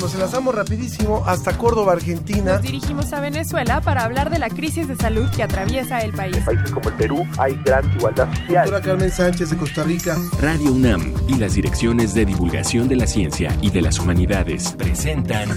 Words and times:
Nos 0.00 0.14
enlazamos 0.14 0.54
rapidísimo 0.54 1.22
hasta 1.26 1.56
Córdoba, 1.58 1.92
Argentina. 1.92 2.54
Nos 2.54 2.62
dirigimos 2.62 3.12
a 3.12 3.20
Venezuela 3.20 3.80
para 3.80 4.04
hablar 4.04 4.30
de 4.30 4.38
la 4.38 4.48
crisis 4.48 4.88
de 4.88 4.96
salud 4.96 5.28
que 5.30 5.42
atraviesa 5.42 6.00
el 6.00 6.12
país. 6.12 6.36
En 6.36 6.44
países 6.44 6.70
como 6.70 6.88
el 6.88 6.94
Perú 6.94 7.26
hay 7.38 7.58
gran 7.64 7.90
igualdad 7.96 8.28
social. 8.34 8.64
Doctora 8.64 8.80
Carmen 8.80 9.10
Sánchez 9.10 9.50
de 9.50 9.56
Costa 9.56 9.82
Rica. 9.84 10.16
Radio 10.40 10.72
UNAM 10.72 11.12
y 11.28 11.34
las 11.34 11.54
direcciones 11.54 12.14
de 12.14 12.24
divulgación 12.24 12.88
de 12.88 12.96
la 12.96 13.06
ciencia 13.06 13.56
y 13.60 13.70
de 13.70 13.82
las 13.82 13.98
humanidades 13.98 14.72
presentan 14.78 15.48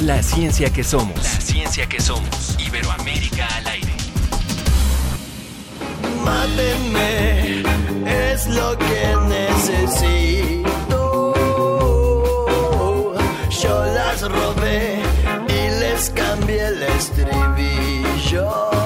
La 0.00 0.22
ciencia 0.22 0.70
que 0.70 0.84
somos. 0.84 1.16
La 1.16 1.40
ciencia 1.40 1.88
que 1.88 2.00
somos. 2.00 2.56
Iberoamérica 2.64 3.46
al 3.56 3.66
aire. 3.66 3.92
Mátenme, 6.24 7.62
es 8.32 8.46
lo 8.48 8.78
que 8.78 9.16
necesito. 9.28 10.67
Robé 14.22 15.00
y 15.48 15.80
les 15.80 16.10
cambié 16.10 16.66
el 16.66 16.82
estribillo. 16.82 18.77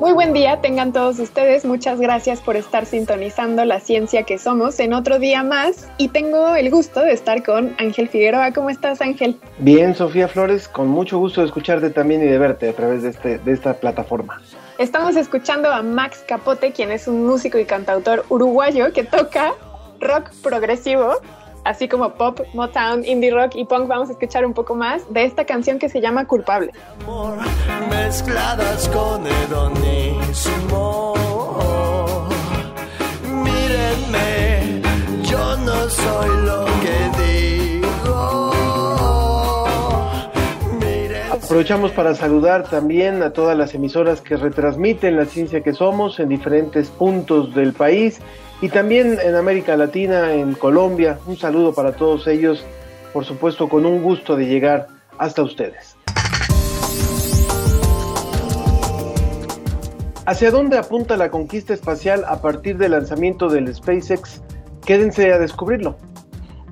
Muy 0.00 0.14
buen 0.14 0.32
día, 0.32 0.62
tengan 0.62 0.94
todos 0.94 1.18
ustedes. 1.18 1.66
Muchas 1.66 2.00
gracias 2.00 2.40
por 2.40 2.56
estar 2.56 2.86
sintonizando 2.86 3.66
la 3.66 3.80
ciencia 3.80 4.22
que 4.22 4.38
somos 4.38 4.80
en 4.80 4.94
otro 4.94 5.18
día 5.18 5.42
más. 5.42 5.90
Y 5.98 6.08
tengo 6.08 6.56
el 6.56 6.70
gusto 6.70 7.00
de 7.00 7.12
estar 7.12 7.42
con 7.42 7.76
Ángel 7.78 8.08
Figueroa. 8.08 8.54
¿Cómo 8.54 8.70
estás, 8.70 9.02
Ángel? 9.02 9.38
Bien, 9.58 9.94
Sofía 9.94 10.26
Flores, 10.26 10.68
con 10.68 10.88
mucho 10.88 11.18
gusto 11.18 11.42
de 11.42 11.48
escucharte 11.48 11.90
también 11.90 12.22
y 12.22 12.28
de 12.28 12.38
verte 12.38 12.70
a 12.70 12.72
través 12.72 13.02
de, 13.02 13.10
este, 13.10 13.38
de 13.40 13.52
esta 13.52 13.74
plataforma. 13.74 14.40
Estamos 14.78 15.16
escuchando 15.16 15.70
a 15.70 15.82
Max 15.82 16.24
Capote, 16.26 16.72
quien 16.72 16.90
es 16.92 17.06
un 17.06 17.26
músico 17.26 17.58
y 17.58 17.66
cantautor 17.66 18.24
uruguayo 18.30 18.94
que 18.94 19.04
toca 19.04 19.52
rock 20.00 20.30
progresivo, 20.42 21.20
así 21.64 21.88
como 21.88 22.14
pop, 22.14 22.40
Motown, 22.54 23.04
indie 23.04 23.30
rock 23.30 23.54
y 23.54 23.64
punk. 23.64 23.86
Vamos 23.88 24.08
a 24.08 24.12
escuchar 24.12 24.44
un 24.44 24.52
poco 24.54 24.74
más 24.74 25.02
de 25.12 25.24
esta 25.24 25.44
canción 25.44 25.78
que 25.78 25.88
se 25.88 26.00
llama 26.00 26.26
Culpable. 26.26 26.72
Amor, 27.02 27.38
mezcladas 27.88 28.88
con 28.88 29.26
hedonismo. 29.26 31.14
Mírenme, 33.44 34.82
yo 35.22 35.56
no 35.58 35.88
soy 35.88 36.28
lo 36.44 36.64
que 36.82 37.10
digo. 37.22 38.50
Aprovechamos 41.32 41.90
para 41.92 42.14
saludar 42.14 42.68
también 42.68 43.22
a 43.22 43.32
todas 43.32 43.58
las 43.58 43.74
emisoras 43.74 44.20
que 44.20 44.36
retransmiten 44.36 45.16
la 45.16 45.24
ciencia 45.24 45.62
que 45.62 45.72
somos 45.72 46.20
en 46.20 46.28
diferentes 46.28 46.90
puntos 46.90 47.54
del 47.54 47.72
país 47.72 48.20
y 48.60 48.68
también 48.68 49.18
en 49.22 49.34
América 49.34 49.76
Latina, 49.76 50.34
en 50.34 50.54
Colombia. 50.54 51.18
Un 51.26 51.36
saludo 51.36 51.74
para 51.74 51.92
todos 51.92 52.26
ellos, 52.26 52.64
por 53.12 53.24
supuesto 53.24 53.68
con 53.68 53.86
un 53.86 54.02
gusto 54.02 54.36
de 54.36 54.46
llegar 54.46 54.88
hasta 55.18 55.42
ustedes. 55.42 55.96
¿Hacia 60.26 60.50
dónde 60.50 60.78
apunta 60.78 61.16
la 61.16 61.30
conquista 61.30 61.74
espacial 61.74 62.24
a 62.28 62.40
partir 62.40 62.76
del 62.76 62.92
lanzamiento 62.92 63.48
del 63.48 63.74
SpaceX? 63.74 64.42
Quédense 64.84 65.32
a 65.32 65.38
descubrirlo. 65.38 65.96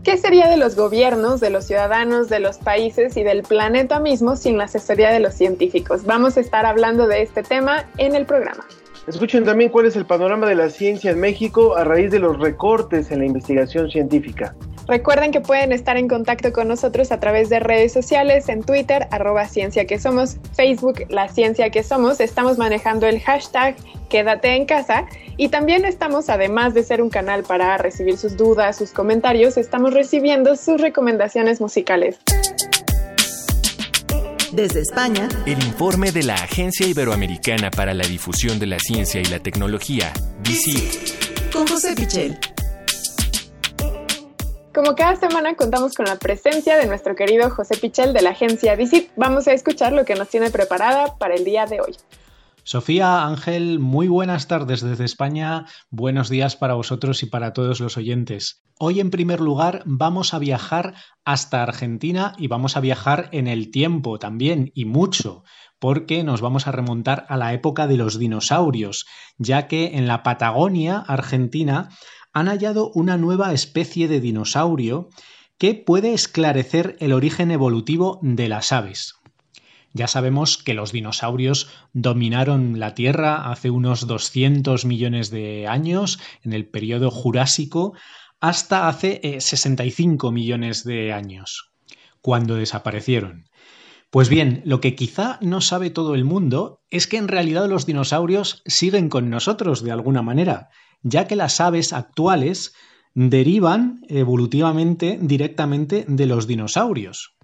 ¿Qué 0.05 0.17
sería 0.17 0.49
de 0.49 0.57
los 0.57 0.77
gobiernos, 0.77 1.41
de 1.41 1.51
los 1.51 1.67
ciudadanos, 1.67 2.29
de 2.29 2.41
los 2.41 2.59
países 2.59 3.17
y 3.17 3.25
del 3.25 3.43
planeta 3.43 3.99
mismo 3.99 4.37
sin 4.37 4.57
la 4.57 4.65
asesoría 4.65 5.11
de 5.11 5.21
los 5.21 5.35
científicos? 5.35 6.05
Vamos 6.05 6.37
a 6.37 6.41
estar 6.41 6.67
hablando 6.67 7.07
de 7.09 7.23
este 7.23 7.43
tema 7.43 7.85
en 7.97 8.15
el 8.15 8.25
programa. 8.25 8.65
Escuchen 9.09 9.45
también 9.45 9.71
cuál 9.71 9.87
es 9.87 9.97
el 9.97 10.05
panorama 10.05 10.47
de 10.47 10.55
la 10.55 10.69
ciencia 10.69 11.11
en 11.11 11.19
México 11.19 11.77
a 11.77 11.85
raíz 11.85 12.11
de 12.11 12.19
los 12.19 12.39
recortes 12.39 13.11
en 13.11 13.21
la 13.21 13.25
investigación 13.25 13.91
científica. 13.91 14.55
Recuerden 14.87 15.33
que 15.33 15.41
pueden 15.41 15.73
estar 15.73 15.97
en 15.97 16.09
contacto 16.09 16.53
con 16.53 16.69
nosotros 16.69 17.11
a 17.11 17.19
través 17.19 17.49
de 17.49 17.59
redes 17.59 17.93
sociales, 17.93 18.49
en 18.51 18.63
Twitter, 18.63 19.09
arroba 19.11 19.47
ciencia 19.47 19.87
que 19.87 19.99
somos, 19.99 20.37
Facebook, 20.55 21.05
la 21.09 21.29
ciencia 21.29 21.71
que 21.71 21.83
somos. 21.83 22.21
Estamos 22.21 22.59
manejando 22.59 23.07
el 23.07 23.21
hashtag 23.21 23.77
quédate 24.09 24.57
en 24.57 24.67
casa 24.67 25.07
y 25.37 25.49
también 25.49 25.85
estamos, 25.85 26.29
además 26.29 26.75
de 26.75 26.83
ser 26.83 27.03
un 27.03 27.11
canal 27.11 27.45
para 27.45 27.79
recibir 27.79 28.17
sus 28.19 28.37
dudas, 28.37 28.77
sus 28.77 28.91
comentarios, 28.93 29.57
estamos 29.57 29.95
recibiendo 29.95 30.57
sus 30.57 30.81
recomendaciones 30.81 31.61
musicales. 31.61 32.19
Desde 34.59 34.81
España, 34.81 35.29
El 35.47 35.63
informe 35.63 36.11
de 36.11 36.25
la 36.25 36.35
Agencia 36.35 36.85
Iberoamericana 36.85 37.71
para 37.71 37.95
la 37.95 38.05
Difusión 38.05 38.59
de 38.59 38.67
la 38.67 38.81
Ciencia 38.81 39.21
y 39.21 39.25
la 39.27 39.39
Tecnología, 39.39 40.13
DICIT. 40.43 41.53
con 41.53 41.65
José 41.65 41.95
Pichel. 41.95 42.37
Como 44.75 44.97
cada 44.97 45.15
semana 45.15 45.55
contamos 45.55 45.95
con 45.95 46.07
la 46.07 46.17
presencia 46.17 46.77
de 46.77 46.87
nuestro 46.87 47.15
querido 47.15 47.51
José 47.51 47.77
Pichel 47.77 48.13
de 48.13 48.21
la 48.21 48.31
agencia 48.31 48.75
DICIT. 48.75 49.13
Vamos 49.15 49.47
a 49.47 49.53
escuchar 49.53 49.93
lo 49.93 50.05
que 50.05 50.17
nos 50.17 50.29
tiene 50.29 50.51
preparada 50.51 51.17
para 51.19 51.37
el 51.37 51.45
día 51.45 51.67
de 51.67 51.81
hoy. 51.81 51.95
Sofía, 52.69 53.25
Ángel, 53.25 53.79
muy 53.79 54.09
buenas 54.09 54.47
tardes 54.47 54.83
desde 54.83 55.07
España, 55.07 55.65
buenos 55.89 56.29
días 56.29 56.55
para 56.55 56.75
vosotros 56.75 57.23
y 57.23 57.27
para 57.27 57.55
todos 57.55 57.81
los 57.81 57.97
oyentes. 57.97 58.63
Hoy 58.79 59.01
en 59.01 59.09
primer 59.09 59.41
lugar 59.41 59.83
vamos 59.87 60.35
a 60.35 60.39
viajar 60.39 60.93
hasta 61.25 61.63
Argentina 61.63 62.35
y 62.37 62.49
vamos 62.49 62.77
a 62.77 62.81
viajar 62.81 63.31
en 63.33 63.47
el 63.47 63.71
tiempo 63.71 64.19
también 64.19 64.71
y 64.75 64.85
mucho, 64.85 65.45
porque 65.79 66.23
nos 66.25 66.43
vamos 66.43 66.67
a 66.67 66.73
remontar 66.73 67.25
a 67.31 67.39
la 67.39 67.55
época 67.55 67.87
de 67.87 67.97
los 67.97 68.19
dinosaurios, 68.19 69.07
ya 69.39 69.67
que 69.67 69.97
en 69.97 70.07
la 70.07 70.23
Patagonia 70.23 70.99
argentina 70.99 71.89
han 72.35 72.49
hallado 72.49 72.91
una 72.95 73.17
nueva 73.17 73.55
especie 73.55 74.09
de 74.09 74.21
dinosaurio 74.21 75.09
que 75.57 75.73
puede 75.75 76.13
esclarecer 76.13 76.99
el 77.01 77.15
origen 77.15 77.51
evolutivo 77.51 78.21
de 78.23 78.51
las 78.51 78.73
aves. 78.73 79.15
Ya 79.99 80.07
sabemos 80.07 80.59
que 80.59 80.75
los 80.75 80.93
dinosaurios 80.93 81.69
dominaron 81.93 82.79
la 82.79 82.95
Tierra 82.95 83.51
hace 83.51 83.69
unos 83.69 84.07
200 84.07 84.85
millones 84.85 85.29
de 85.31 85.67
años, 85.67 86.21
en 86.45 86.53
el 86.53 86.69
periodo 86.69 87.11
Jurásico, 87.11 87.95
hasta 88.39 88.87
hace 88.87 89.19
eh, 89.25 89.41
65 89.41 90.31
millones 90.31 90.85
de 90.85 91.13
años, 91.13 91.73
cuando 92.21 92.55
desaparecieron. 92.55 93.49
Pues 94.11 94.29
bien, 94.29 94.63
lo 94.65 94.81
que 94.81 94.95
quizá 94.95 95.37
no 95.41 95.61
sabe 95.61 95.91
todo 95.91 96.15
el 96.15 96.25
mundo 96.25 96.81
es 96.91 97.09
que 97.09 97.17
en 97.17 97.27
realidad 97.27 97.69
los 97.69 97.85
dinosaurios 97.85 98.63
siguen 98.67 99.09
con 99.09 99.31
nosotros 99.31 99.83
de 99.83 99.91
alguna 99.91 100.23
manera, 100.23 100.69
ya 101.03 101.27
que 101.27 101.35
las 101.35 101.61
aves 101.61 101.93
actuales 101.93 102.73
derivan 103.15 104.03
evolutivamente 104.09 105.19
directamente 105.21 106.05
de 106.07 106.27
los 106.27 106.47
dinosaurios 106.47 107.35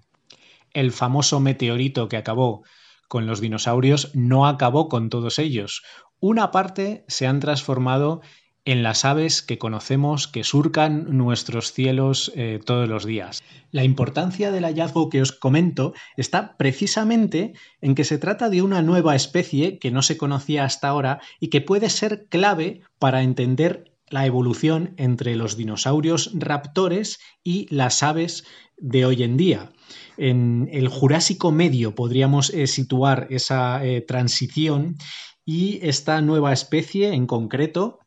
el 0.75 0.91
famoso 0.91 1.39
meteorito 1.39 2.07
que 2.07 2.17
acabó 2.17 2.63
con 3.07 3.25
los 3.25 3.41
dinosaurios 3.41 4.11
no 4.13 4.45
acabó 4.45 4.89
con 4.89 5.09
todos 5.09 5.39
ellos. 5.39 5.81
Una 6.19 6.51
parte 6.51 7.05
se 7.07 7.25
han 7.25 7.39
transformado 7.39 8.21
en 8.65 8.81
las 8.81 9.05
aves 9.05 9.43
que 9.43 9.59
conocemos 9.59 10.27
que 10.27 10.43
surcan 10.43 11.05
nuestros 11.15 11.71
cielos 11.71 12.31
eh, 12.35 12.59
todos 12.65 12.89
los 12.89 13.05
días. 13.05 13.43
La 13.71 13.83
importancia 13.83 14.51
del 14.51 14.65
hallazgo 14.65 15.09
que 15.09 15.21
os 15.21 15.31
comento 15.31 15.93
está 16.17 16.57
precisamente 16.57 17.53
en 17.79 17.93
que 17.93 18.03
se 18.03 18.17
trata 18.17 18.49
de 18.49 18.63
una 18.63 18.81
nueva 18.81 19.15
especie 19.15 19.77
que 19.77 19.91
no 19.91 20.01
se 20.01 20.17
conocía 20.17 20.65
hasta 20.65 20.87
ahora 20.87 21.21
y 21.39 21.49
que 21.49 21.61
puede 21.61 21.89
ser 21.89 22.25
clave 22.27 22.81
para 22.97 23.21
entender 23.21 23.91
la 24.09 24.25
evolución 24.25 24.93
entre 24.97 25.35
los 25.35 25.57
dinosaurios 25.57 26.31
raptores 26.33 27.19
y 27.43 27.67
las 27.73 28.01
aves 28.01 28.45
de 28.77 29.05
hoy 29.05 29.23
en 29.23 29.37
día. 29.37 29.71
En 30.17 30.69
el 30.71 30.87
Jurásico 30.87 31.51
Medio 31.51 31.95
podríamos 31.95 32.49
eh, 32.49 32.67
situar 32.67 33.27
esa 33.29 33.85
eh, 33.85 34.01
transición 34.01 34.97
y 35.45 35.79
esta 35.81 36.21
nueva 36.21 36.53
especie 36.53 37.13
en 37.13 37.27
concreto, 37.27 37.99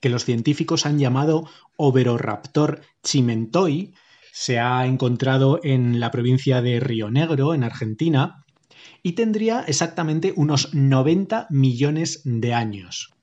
que 0.00 0.08
los 0.08 0.24
científicos 0.24 0.86
han 0.86 0.98
llamado 0.98 1.48
Oberoraptor 1.76 2.80
chimentoi, 3.02 3.94
se 4.32 4.58
ha 4.58 4.86
encontrado 4.86 5.60
en 5.62 6.00
la 6.00 6.10
provincia 6.10 6.62
de 6.62 6.80
Río 6.80 7.10
Negro, 7.10 7.54
en 7.54 7.64
Argentina, 7.64 8.44
y 9.02 9.12
tendría 9.12 9.60
exactamente 9.66 10.32
unos 10.36 10.74
90 10.74 11.48
millones 11.50 12.22
de 12.24 12.54
años. 12.54 13.17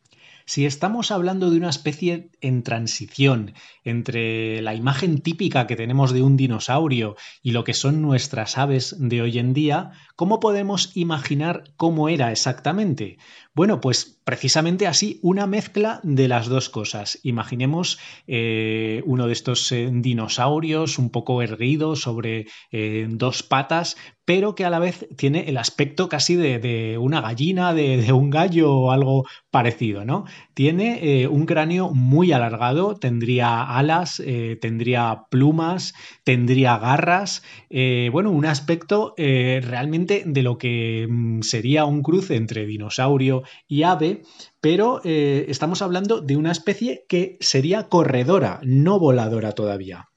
Si 0.47 0.67
estamos 0.67 1.09
hablando 1.09 1.49
de 1.49 1.57
una 1.57 1.69
especie 1.69 2.29
en 2.39 2.61
transición 2.61 3.53
entre 3.83 4.61
la 4.61 4.75
imagen 4.75 5.21
típica 5.21 5.65
que 5.65 5.75
tenemos 5.75 6.13
de 6.13 6.21
un 6.21 6.37
dinosaurio 6.37 7.15
y 7.41 7.51
lo 7.51 7.63
que 7.63 7.73
son 7.73 8.03
nuestras 8.03 8.59
aves 8.59 8.95
de 8.99 9.23
hoy 9.23 9.39
en 9.39 9.53
día, 9.53 9.91
¿cómo 10.15 10.39
podemos 10.39 10.95
imaginar 10.95 11.63
cómo 11.77 12.09
era 12.09 12.31
exactamente? 12.31 13.17
Bueno, 13.55 13.79
pues 13.79 14.15
precisamente 14.25 14.85
así, 14.85 15.19
una 15.21 15.47
mezcla 15.47 16.01
de 16.03 16.27
las 16.27 16.47
dos 16.47 16.69
cosas. 16.69 17.19
Imaginemos 17.23 17.99
eh, 18.27 19.01
uno 19.05 19.27
de 19.27 19.33
estos 19.33 19.71
eh, 19.71 19.87
dinosaurios 19.93 20.97
un 20.97 21.09
poco 21.09 21.41
erguido 21.41 21.95
sobre 21.95 22.47
eh, 22.71 23.05
dos 23.07 23.43
patas, 23.43 23.95
pero 24.25 24.55
que 24.55 24.65
a 24.65 24.71
la 24.71 24.79
vez 24.79 25.07
tiene 25.15 25.47
el 25.47 25.57
aspecto 25.57 26.09
casi 26.09 26.35
de, 26.35 26.97
una 26.99 27.21
gallina, 27.21 27.75
de, 27.75 28.11
un 28.11 28.31
gallo 28.31 28.73
o 28.73 28.91
algo 28.91 29.25
parecido, 29.51 30.03
¿no? 30.03 30.25
Tiene 30.55 31.27
un 31.27 31.45
cráneo 31.45 31.91
muy 31.91 32.31
alargado, 32.31 32.95
tendría 32.95 33.61
alas, 33.61 34.19
tendría 34.59 35.25
plumas, 35.29 35.93
tendría 36.23 36.79
garras, 36.79 37.43
bueno, 37.69 38.31
un 38.31 38.47
aspecto 38.47 39.13
realmente 39.15 40.23
de 40.25 40.41
lo 40.41 40.57
que 40.57 41.05
mm, 41.07 41.41
sería 41.41 41.85
un 41.85 42.01
cruce 42.01 42.35
entre 42.35 42.65
dinosaurio 42.65 43.43
y 43.67 43.83
ave, 43.83 44.23
pero 44.61 45.01
eh, 45.03 45.45
estamos 45.49 45.81
hablando 45.81 46.21
de 46.21 46.37
una 46.37 46.51
especie 46.51 47.05
que 47.07 47.37
sería 47.39 47.89
corredora, 47.89 48.59
no 48.63 48.99
voladora 48.99 49.53
todavía. 49.53 50.09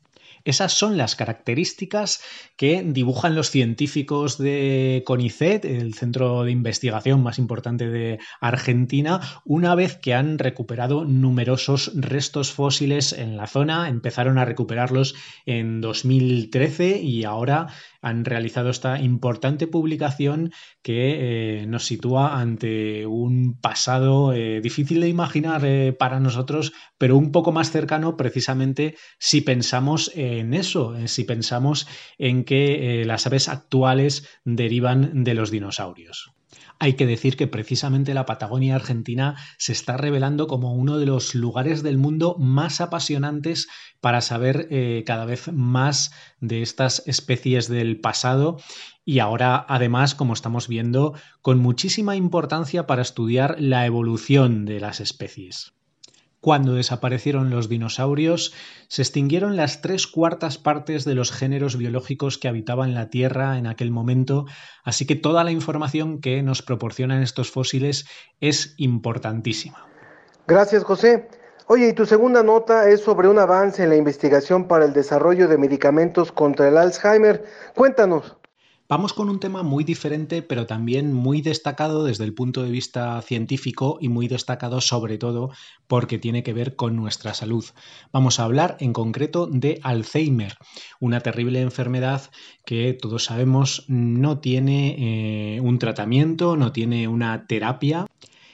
Esas 0.49 0.73
son 0.73 0.97
las 0.97 1.15
características 1.15 2.23
que 2.57 2.83
dibujan 2.83 3.35
los 3.35 3.51
científicos 3.51 4.39
de 4.39 5.03
CONICET, 5.05 5.67
el 5.67 5.93
centro 5.93 6.43
de 6.45 6.53
investigación 6.53 7.23
más 7.23 7.39
importante 7.39 7.87
de 7.89 8.19
Argentina, 8.41 9.21
una 9.45 9.75
vez 9.75 9.99
que 9.99 10.15
han 10.15 10.39
recuperado 10.39 11.05
numerosos 11.05 11.93
restos 11.95 12.51
fósiles 12.51 13.13
en 13.13 13.37
la 13.37 13.47
zona. 13.47 13.91
Empezaron 13.91 14.39
a 14.39 14.47
recuperarlos 14.47 15.15
en 15.45 15.83
2013 15.83 17.03
y 17.03 17.25
ahora 17.25 17.67
han 18.01 18.25
realizado 18.25 18.71
esta 18.71 19.01
importante 19.01 19.67
publicación 19.67 20.53
que 20.83 21.63
eh, 21.63 21.67
nos 21.67 21.87
sitúa 21.87 22.41
ante 22.41 23.07
un 23.07 23.59
pasado 23.61 24.33
eh, 24.33 24.61
difícil 24.61 25.01
de 25.01 25.09
imaginar 25.09 25.65
eh, 25.65 25.93
para 25.93 26.21
nosotros, 26.21 26.73
pero 26.97 27.17
un 27.17 27.33
poco 27.33 27.53
más 27.53 27.71
cercano 27.71 28.17
precisamente 28.17 28.97
si 29.19 29.41
pensamos 29.41 30.13
en 30.15 30.55
eso, 30.55 30.95
si 31.07 31.25
pensamos 31.25 31.87
en 32.19 32.45
que 32.45 33.03
las 33.05 33.27
aves 33.27 33.49
actuales 33.49 34.29
derivan 34.45 35.25
de 35.25 35.35
los 35.35 35.51
dinosaurios. 35.51 36.38
Hay 36.81 36.95
que 36.95 37.07
decir 37.07 37.37
que 37.37 37.49
precisamente 37.49 38.15
la 38.15 38.25
Patagonia 38.27 38.77
Argentina 38.77 39.37
se 39.59 39.73
está 39.73 39.97
revelando 39.97 40.47
como 40.47 40.75
uno 40.75 40.99
de 40.99 41.07
los 41.07 41.35
lugares 41.35 41.83
del 41.83 41.99
mundo 41.99 42.37
más 42.39 42.81
apasionantes 42.81 43.69
para 44.01 44.21
saber 44.21 44.69
eh, 44.71 45.03
cada 45.05 45.25
vez 45.25 45.51
más 45.53 46.13
de 46.41 46.63
estas 46.63 47.03
especies 47.07 47.69
del 47.69 48.01
pasado 48.01 48.59
y 49.05 49.21
ahora 49.21 49.65
además, 49.69 50.15
como 50.15 50.35
estamos 50.35 50.69
viendo, 50.69 51.15
con 51.43 51.59
muchísima 51.59 52.15
importancia 52.15 52.87
para 52.87 53.03
estudiar 53.03 53.57
la 53.59 53.87
evolución 53.87 54.65
de 54.67 54.81
las 54.81 55.01
especies. 55.01 55.78
Cuando 56.41 56.75
desaparecieron 56.75 57.51
los 57.51 57.69
dinosaurios, 57.69 58.55
se 58.89 59.03
extinguieron 59.03 59.57
las 59.57 59.81
tres 59.81 60.07
cuartas 60.07 60.57
partes 60.57 61.05
de 61.05 61.15
los 61.15 61.33
géneros 61.33 61.77
biológicos 61.77 62.39
que 62.39 62.47
habitaban 62.47 62.95
la 62.95 63.11
Tierra 63.11 63.59
en 63.59 63.67
aquel 63.67 63.91
momento, 63.91 64.47
así 64.85 65.05
que 65.05 65.17
toda 65.17 65.43
la 65.43 65.51
información 65.51 66.21
que 66.21 66.43
nos 66.43 66.63
proporcionan 66.63 67.23
estos 67.23 67.51
fósiles 67.51 68.07
es 68.41 68.75
importantísima. 68.77 69.89
Gracias, 70.47 70.85
José. 70.85 71.29
Oye, 71.67 71.89
y 71.89 71.93
tu 71.93 72.07
segunda 72.07 72.43
nota 72.43 72.89
es 72.89 73.03
sobre 73.03 73.29
un 73.29 73.39
avance 73.39 73.83
en 73.83 73.91
la 73.91 73.97
investigación 73.97 74.69
para 74.69 74.87
el 74.87 74.95
desarrollo 74.95 75.49
de 75.49 75.59
medicamentos 75.59 76.33
contra 76.33 76.69
el 76.69 76.79
Alzheimer. 76.79 77.45
Cuéntanos. 77.75 78.39
Vamos 78.91 79.13
con 79.13 79.29
un 79.29 79.39
tema 79.39 79.63
muy 79.63 79.85
diferente, 79.85 80.41
pero 80.41 80.67
también 80.67 81.13
muy 81.13 81.43
destacado 81.43 82.05
desde 82.05 82.25
el 82.25 82.33
punto 82.33 82.63
de 82.63 82.71
vista 82.71 83.21
científico 83.21 83.99
y 84.01 84.09
muy 84.09 84.29
destacado 84.29 84.81
sobre 84.81 85.19
todo 85.19 85.51
porque 85.87 86.17
tiene 86.17 86.43
que 86.43 86.55
ver 86.55 86.75
con 86.75 86.97
nuestra 86.97 87.35
salud. 87.35 87.67
Vamos 88.13 88.41
a 88.41 88.45
hablar 88.45 88.79
en 88.81 88.95
concreto 88.95 89.47
de 89.47 89.79
Alzheimer, 89.83 90.57
una 91.01 91.21
terrible 91.21 91.61
enfermedad 91.61 92.31
que 92.65 92.95
todos 92.95 93.25
sabemos 93.25 93.85
no 93.89 94.39
tiene 94.39 95.57
eh, 95.57 95.61
un 95.61 95.79
tratamiento, 95.79 96.57
no 96.57 96.73
tiene 96.73 97.09
una 97.09 97.47
terapia 97.47 98.07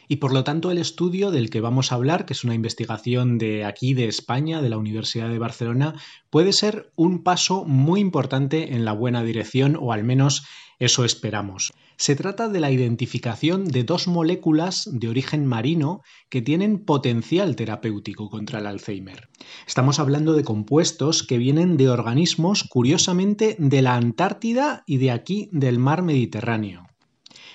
y 0.08 0.16
por 0.16 0.32
lo 0.32 0.44
tanto 0.44 0.70
el 0.70 0.78
estudio 0.78 1.30
del 1.30 1.50
que 1.50 1.60
vamos 1.60 1.90
a 1.90 1.96
hablar, 1.96 2.26
que 2.26 2.32
es 2.32 2.44
una 2.44 2.54
investigación 2.54 3.38
de 3.38 3.64
aquí, 3.64 3.94
de 3.94 4.06
España, 4.06 4.62
de 4.62 4.68
la 4.68 4.78
Universidad 4.78 5.28
de 5.28 5.38
Barcelona, 5.38 5.94
puede 6.30 6.52
ser 6.52 6.92
un 6.96 7.22
paso 7.22 7.64
muy 7.64 8.00
importante 8.00 8.74
en 8.74 8.84
la 8.84 8.92
buena 8.92 9.22
dirección, 9.22 9.76
o 9.80 9.92
al 9.92 10.04
menos 10.04 10.44
eso 10.78 11.04
esperamos. 11.04 11.72
Se 11.96 12.16
trata 12.16 12.48
de 12.48 12.58
la 12.58 12.70
identificación 12.70 13.66
de 13.66 13.84
dos 13.84 14.08
moléculas 14.08 14.88
de 14.90 15.08
origen 15.08 15.46
marino 15.46 16.02
que 16.28 16.42
tienen 16.42 16.84
potencial 16.84 17.54
terapéutico 17.54 18.28
contra 18.28 18.58
el 18.58 18.66
Alzheimer. 18.66 19.28
Estamos 19.66 20.00
hablando 20.00 20.32
de 20.32 20.42
compuestos 20.42 21.22
que 21.22 21.38
vienen 21.38 21.76
de 21.76 21.88
organismos 21.88 22.64
curiosamente 22.64 23.56
de 23.58 23.82
la 23.82 23.94
Antártida 23.94 24.82
y 24.86 24.98
de 24.98 25.12
aquí 25.12 25.48
del 25.52 25.78
mar 25.78 26.02
Mediterráneo. 26.02 26.88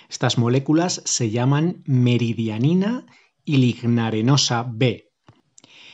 Estas 0.09 0.37
moléculas 0.37 1.01
se 1.05 1.29
llaman 1.29 1.83
meridianina 1.85 3.05
y 3.45 3.57
lignarenosa 3.57 4.65
B. 4.67 5.11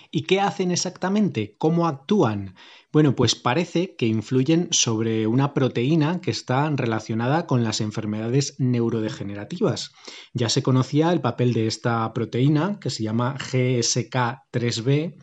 ¿Y 0.09 0.21
qué 0.21 0.39
hacen 0.39 0.71
exactamente? 0.71 1.55
¿Cómo 1.57 1.87
actúan? 1.87 2.55
Bueno, 2.93 3.13
pues 3.13 3.35
parece 3.35 3.97
que 3.97 4.05
influyen 4.05 4.69
sobre 4.71 5.27
una 5.27 5.53
proteína 5.53 6.21
que 6.21 6.31
está 6.31 6.69
relacionada 6.69 7.45
con 7.45 7.65
las 7.65 7.81
enfermedades 7.81 8.55
neurodegenerativas. 8.57 9.91
Ya 10.33 10.47
se 10.47 10.63
conocía 10.63 11.11
el 11.11 11.19
papel 11.19 11.51
de 11.51 11.67
esta 11.67 12.13
proteína, 12.13 12.79
que 12.79 12.89
se 12.89 13.03
llama 13.03 13.35
GSK3B, 13.37 15.17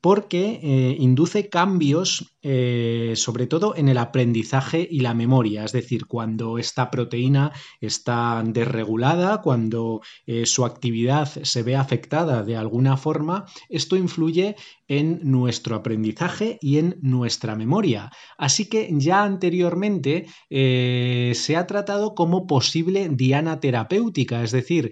porque 0.00 0.60
eh, 0.62 0.96
induce 0.98 1.48
cambios 1.48 2.36
eh, 2.42 3.12
sobre 3.16 3.46
todo 3.46 3.76
en 3.76 3.90
el 3.90 3.98
aprendizaje 3.98 4.88
y 4.90 5.00
la 5.00 5.12
memoria, 5.12 5.62
es 5.64 5.72
decir, 5.72 6.06
cuando 6.06 6.56
esta 6.56 6.90
proteína 6.90 7.52
está 7.82 8.42
desregulada, 8.46 9.42
cuando 9.42 10.00
eh, 10.24 10.46
su 10.46 10.64
actividad 10.64 11.28
se 11.42 11.62
ve 11.62 11.76
afectada 11.76 12.42
de 12.42 12.56
alguna 12.56 12.96
forma, 12.96 13.44
esto 13.68 13.94
influye 13.96 14.56
en 14.90 15.20
nuestro 15.22 15.76
aprendizaje 15.76 16.58
y 16.60 16.78
en 16.78 16.98
nuestra 17.00 17.54
memoria. 17.54 18.10
Así 18.36 18.68
que 18.68 18.90
ya 18.90 19.22
anteriormente 19.22 20.26
se 20.50 21.56
ha 21.56 21.66
tratado 21.66 22.14
como 22.14 22.46
posible 22.48 23.08
diana 23.08 23.60
terapéutica, 23.60 24.42
es 24.42 24.50
decir, 24.50 24.90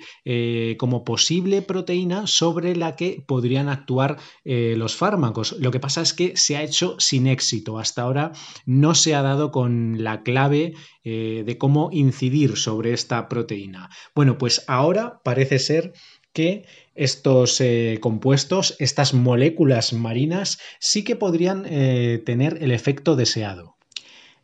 como 0.78 1.02
posible 1.02 1.62
proteína 1.62 2.28
sobre 2.28 2.76
la 2.76 2.94
que 2.94 3.24
podrían 3.26 3.68
actuar 3.68 4.18
los 4.44 4.94
fármacos. 4.94 5.56
Lo 5.58 5.72
que 5.72 5.80
pasa 5.80 6.00
es 6.00 6.14
que 6.14 6.32
se 6.36 6.56
ha 6.56 6.62
hecho 6.62 6.94
sin 6.98 7.26
éxito. 7.26 7.78
Hasta 7.78 8.02
ahora 8.02 8.32
no 8.66 8.94
se 8.94 9.16
ha 9.16 9.22
dado 9.22 9.50
con 9.50 10.04
la 10.04 10.22
clave 10.22 10.74
eh, 11.10 11.42
de 11.46 11.56
cómo 11.56 11.88
incidir 11.90 12.58
sobre 12.58 12.92
esta 12.92 13.28
proteína. 13.28 13.88
Bueno, 14.14 14.36
pues 14.36 14.64
ahora 14.68 15.20
parece 15.24 15.58
ser 15.58 15.92
que 16.38 16.64
estos 16.94 17.60
eh, 17.60 17.98
compuestos, 18.00 18.76
estas 18.78 19.12
moléculas 19.12 19.92
marinas, 19.92 20.60
sí 20.78 21.02
que 21.02 21.16
podrían 21.16 21.64
eh, 21.66 22.22
tener 22.24 22.62
el 22.62 22.70
efecto 22.70 23.16
deseado. 23.16 23.77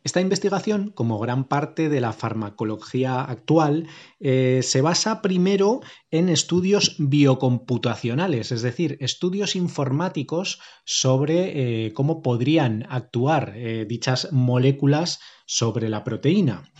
Esta 0.05 0.21
investigación, 0.21 0.91
como 0.91 1.17
gran 1.17 1.45
parte 1.45 1.89
de 1.89 1.99
la 1.99 2.13
farmacología 2.13 3.21
actual, 3.21 3.87
eh, 4.19 4.59
se 4.61 4.81
basa 4.81 5.23
primero 5.23 5.81
en 6.11 6.29
estudios 6.29 6.95
biocomputacionales, 6.99 8.51
es 8.51 8.61
decir, 8.61 8.97
estudios 8.99 9.55
informáticos 9.55 10.59
sobre 10.85 11.87
eh, 11.87 11.93
cómo 11.93 12.21
podrían 12.21 12.85
actuar 12.87 13.53
eh, 13.55 13.87
dichas 13.89 14.31
moléculas 14.31 15.21
sobre 15.47 15.89
la 15.89 16.03
proteína. 16.03 16.71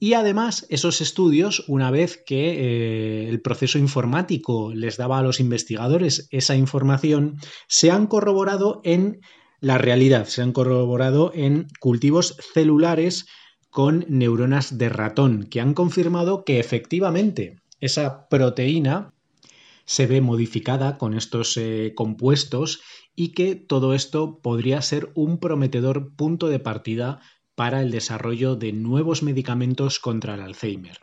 Y 0.00 0.14
además, 0.14 0.66
esos 0.68 1.00
estudios, 1.00 1.62
una 1.68 1.92
vez 1.92 2.20
que 2.26 3.28
el 3.28 3.40
proceso 3.42 3.78
informático 3.78 4.74
les 4.74 4.96
daba 4.96 5.20
a 5.20 5.22
los 5.22 5.38
investigadores 5.38 6.26
esa 6.32 6.56
información, 6.56 7.36
se 7.68 7.92
han 7.92 8.08
corroborado 8.08 8.80
en 8.82 9.20
la 9.62 9.78
realidad. 9.78 10.26
Se 10.26 10.42
han 10.42 10.52
corroborado 10.52 11.32
en 11.34 11.68
cultivos 11.80 12.36
celulares 12.52 13.26
con 13.70 14.04
neuronas 14.08 14.76
de 14.76 14.90
ratón, 14.90 15.44
que 15.44 15.62
han 15.62 15.72
confirmado 15.72 16.44
que 16.44 16.60
efectivamente 16.60 17.62
esa 17.80 18.28
proteína 18.28 19.14
se 19.86 20.06
ve 20.06 20.20
modificada 20.20 20.98
con 20.98 21.14
estos 21.14 21.56
eh, 21.56 21.92
compuestos 21.94 22.82
y 23.14 23.28
que 23.28 23.54
todo 23.54 23.94
esto 23.94 24.40
podría 24.42 24.82
ser 24.82 25.10
un 25.14 25.38
prometedor 25.38 26.14
punto 26.16 26.48
de 26.48 26.58
partida 26.58 27.20
para 27.54 27.82
el 27.82 27.90
desarrollo 27.90 28.56
de 28.56 28.72
nuevos 28.72 29.22
medicamentos 29.22 30.00
contra 30.00 30.34
el 30.34 30.40
Alzheimer. 30.40 30.98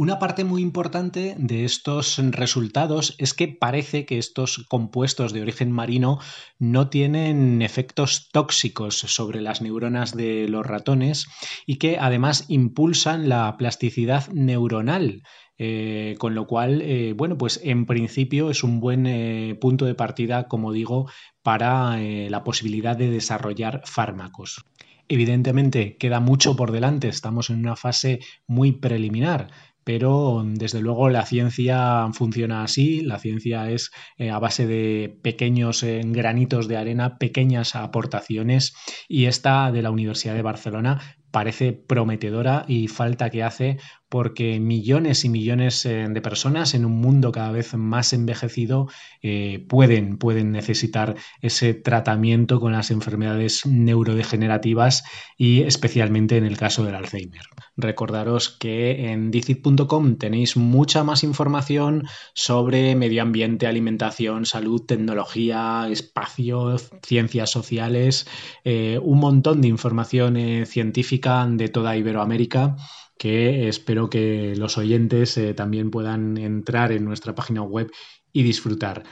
Una 0.00 0.18
parte 0.18 0.44
muy 0.44 0.62
importante 0.62 1.34
de 1.36 1.66
estos 1.66 2.16
resultados 2.16 3.14
es 3.18 3.34
que 3.34 3.48
parece 3.48 4.06
que 4.06 4.16
estos 4.16 4.64
compuestos 4.66 5.34
de 5.34 5.42
origen 5.42 5.70
marino 5.70 6.20
no 6.58 6.88
tienen 6.88 7.60
efectos 7.60 8.30
tóxicos 8.32 8.96
sobre 8.96 9.42
las 9.42 9.60
neuronas 9.60 10.16
de 10.16 10.48
los 10.48 10.66
ratones 10.66 11.26
y 11.66 11.76
que 11.76 11.98
además 11.98 12.46
impulsan 12.48 13.28
la 13.28 13.54
plasticidad 13.58 14.26
neuronal. 14.28 15.22
Eh, 15.58 16.14
con 16.18 16.34
lo 16.34 16.46
cual, 16.46 16.80
eh, 16.80 17.12
bueno, 17.14 17.36
pues 17.36 17.60
en 17.62 17.84
principio 17.84 18.48
es 18.48 18.64
un 18.64 18.80
buen 18.80 19.06
eh, 19.06 19.54
punto 19.60 19.84
de 19.84 19.94
partida, 19.94 20.48
como 20.48 20.72
digo, 20.72 21.10
para 21.42 21.98
la 21.98 22.42
posibilidad 22.42 22.96
de 22.96 23.10
desarrollar 23.10 23.82
fármacos. 23.84 24.64
Evidentemente 25.12 25.96
queda 25.96 26.20
mucho 26.20 26.54
por 26.54 26.70
delante, 26.70 27.08
estamos 27.08 27.50
en 27.50 27.58
una 27.58 27.74
fase 27.74 28.20
muy 28.46 28.70
preliminar, 28.70 29.50
pero 29.92 30.44
desde 30.46 30.80
luego 30.80 31.08
la 31.08 31.26
ciencia 31.26 32.06
funciona 32.12 32.62
así, 32.62 33.00
la 33.00 33.18
ciencia 33.18 33.68
es 33.72 33.90
eh, 34.18 34.30
a 34.30 34.38
base 34.38 34.68
de 34.68 35.18
pequeños 35.20 35.82
eh, 35.82 36.02
granitos 36.04 36.68
de 36.68 36.76
arena, 36.76 37.18
pequeñas 37.18 37.74
aportaciones 37.74 38.72
y 39.08 39.24
esta 39.24 39.72
de 39.72 39.82
la 39.82 39.90
Universidad 39.90 40.34
de 40.36 40.42
Barcelona 40.42 41.00
parece 41.32 41.72
prometedora 41.72 42.64
y 42.68 42.86
falta 42.86 43.30
que 43.30 43.42
hace 43.42 43.78
porque 44.10 44.58
millones 44.58 45.24
y 45.24 45.28
millones 45.28 45.86
eh, 45.86 46.06
de 46.10 46.20
personas 46.20 46.74
en 46.74 46.84
un 46.84 47.00
mundo 47.00 47.30
cada 47.30 47.52
vez 47.52 47.74
más 47.74 48.12
envejecido 48.12 48.88
eh, 49.22 49.64
pueden, 49.68 50.18
pueden 50.18 50.50
necesitar 50.50 51.14
ese 51.40 51.74
tratamiento 51.74 52.58
con 52.58 52.72
las 52.72 52.90
enfermedades 52.90 53.64
neurodegenerativas 53.66 55.04
y 55.38 55.62
especialmente 55.62 56.36
en 56.36 56.44
el 56.44 56.58
caso 56.58 56.84
del 56.84 56.96
Alzheimer. 56.96 57.42
Recordaros 57.76 58.50
que 58.50 59.12
en 59.12 59.30
dicit.com 59.30 60.16
tenéis 60.16 60.56
mucha 60.56 61.04
más 61.04 61.22
información 61.22 62.02
sobre 62.34 62.96
medio 62.96 63.22
ambiente, 63.22 63.68
alimentación, 63.68 64.44
salud, 64.44 64.82
tecnología, 64.86 65.86
espacio, 65.88 66.76
ciencias 67.06 67.50
sociales, 67.50 68.26
eh, 68.64 68.98
un 69.00 69.20
montón 69.20 69.60
de 69.60 69.68
información 69.68 70.36
científica 70.66 71.46
de 71.48 71.68
toda 71.68 71.96
Iberoamérica 71.96 72.74
que 73.20 73.68
espero 73.68 74.08
que 74.08 74.54
los 74.56 74.78
oyentes 74.78 75.36
eh, 75.36 75.52
también 75.52 75.90
puedan 75.90 76.38
entrar 76.38 76.90
en 76.90 77.04
nuestra 77.04 77.34
página 77.34 77.60
web 77.60 77.92
y 78.32 78.42
disfrutar. 78.42 79.02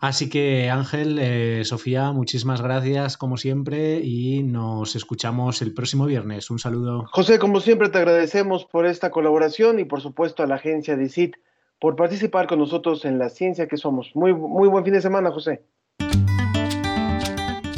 Así 0.00 0.30
que 0.30 0.70
Ángel, 0.70 1.18
eh, 1.20 1.60
Sofía, 1.64 2.12
muchísimas 2.12 2.62
gracias 2.62 3.18
como 3.18 3.36
siempre 3.36 4.00
y 4.02 4.42
nos 4.42 4.96
escuchamos 4.96 5.60
el 5.60 5.74
próximo 5.74 6.06
viernes. 6.06 6.50
Un 6.50 6.60
saludo. 6.60 7.04
José, 7.12 7.38
como 7.38 7.60
siempre 7.60 7.90
te 7.90 7.98
agradecemos 7.98 8.64
por 8.64 8.86
esta 8.86 9.10
colaboración 9.10 9.78
y 9.78 9.84
por 9.84 10.00
supuesto 10.00 10.42
a 10.42 10.46
la 10.46 10.54
agencia 10.54 10.96
de 10.96 11.10
CIT 11.10 11.36
por 11.78 11.94
participar 11.94 12.46
con 12.46 12.58
nosotros 12.58 13.04
en 13.04 13.18
la 13.18 13.28
ciencia 13.28 13.68
que 13.68 13.76
somos. 13.76 14.12
Muy, 14.14 14.32
muy 14.32 14.68
buen 14.68 14.82
fin 14.82 14.94
de 14.94 15.02
semana, 15.02 15.30
José. 15.30 15.62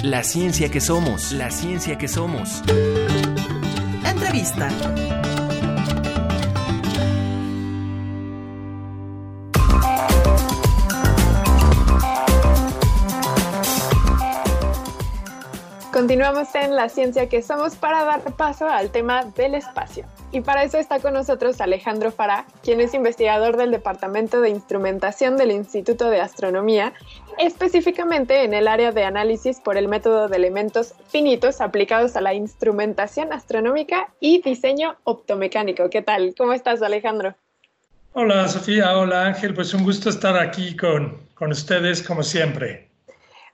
La 0.05 0.23
ciencia 0.23 0.71
que 0.71 0.81
somos, 0.81 1.33
la 1.33 1.51
ciencia 1.51 1.99
que 1.99 2.07
somos. 2.07 2.63
Entrevista. 4.09 4.69
Continuamos 15.95 16.53
en 16.57 16.75
la 16.75 16.89
ciencia 16.89 17.29
que 17.29 17.41
somos 17.41 17.77
para 17.77 18.03
dar 18.03 18.21
paso 18.35 18.67
al 18.67 18.91
tema 18.91 19.27
del 19.37 19.55
espacio. 19.55 20.05
Y 20.33 20.41
para 20.41 20.65
eso 20.65 20.77
está 20.77 20.99
con 20.99 21.15
nosotros 21.15 21.61
Alejandro 21.61 22.11
Fará, 22.11 22.47
quien 22.65 22.81
es 22.81 22.95
investigador 22.95 23.57
del 23.57 23.71
Departamento 23.71 24.41
de 24.41 24.51
Instrumentación 24.51 25.37
del 25.37 25.53
Instituto 25.53 26.11
de 26.11 26.21
Astronomía, 26.21 26.95
específicamente 27.39 28.43
en 28.43 28.55
el 28.55 28.67
área 28.67 28.91
de 28.91 29.05
análisis 29.05 29.61
por 29.61 29.77
el 29.77 29.87
método 29.87 30.27
de 30.27 30.37
elementos 30.37 30.95
finitos 31.07 31.61
aplicados 31.61 32.17
a 32.17 32.21
la 32.21 32.35
instrumentación 32.35 33.33
astronómica 33.33 34.13
y 34.19 34.43
diseño 34.43 34.97
optomecánico. 35.05 35.91
¿Qué 35.91 36.03
tal? 36.03 36.35
¿Cómo 36.37 36.55
estás, 36.55 36.83
Alejandro? 36.83 37.37
Hola, 38.15 38.49
Sofía. 38.49 38.99
Hola, 38.99 39.27
Ángel. 39.27 39.55
Pues 39.55 39.73
un 39.73 39.85
gusto 39.85 40.11
estar 40.11 40.37
aquí 40.37 40.75
con, 40.75 41.19
con 41.35 41.53
ustedes, 41.53 42.03
como 42.03 42.25
siempre. 42.25 42.84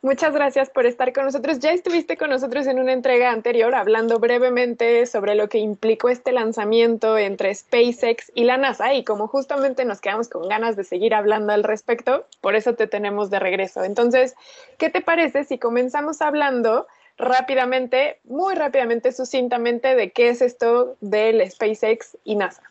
Muchas 0.02 0.32
gracias 0.32 0.70
por 0.70 0.86
estar 0.86 1.12
con 1.12 1.26
nosotros. 1.26 1.58
Ya 1.58 1.72
estuviste 1.72 2.16
con 2.16 2.30
nosotros 2.30 2.66
en 2.66 2.78
una 2.78 2.94
entrega 2.94 3.32
anterior 3.32 3.74
hablando 3.74 4.18
brevemente 4.18 5.04
sobre 5.04 5.34
lo 5.34 5.50
que 5.50 5.58
implicó 5.58 6.08
este 6.08 6.32
lanzamiento 6.32 7.18
entre 7.18 7.54
SpaceX 7.54 8.32
y 8.34 8.44
la 8.44 8.56
NASA 8.56 8.94
y 8.94 9.04
como 9.04 9.28
justamente 9.28 9.84
nos 9.84 10.00
quedamos 10.00 10.30
con 10.30 10.48
ganas 10.48 10.74
de 10.76 10.84
seguir 10.84 11.14
hablando 11.14 11.52
al 11.52 11.64
respecto, 11.64 12.24
por 12.40 12.54
eso 12.54 12.74
te 12.74 12.86
tenemos 12.86 13.28
de 13.28 13.40
regreso. 13.40 13.84
Entonces, 13.84 14.34
¿qué 14.78 14.88
te 14.88 15.02
parece 15.02 15.44
si 15.44 15.58
comenzamos 15.58 16.22
hablando 16.22 16.86
rápidamente, 17.18 18.20
muy 18.24 18.54
rápidamente, 18.54 19.12
sucintamente 19.12 19.94
de 19.96 20.12
qué 20.12 20.30
es 20.30 20.40
esto 20.40 20.96
del 21.02 21.48
SpaceX 21.50 22.16
y 22.24 22.36
NASA, 22.36 22.62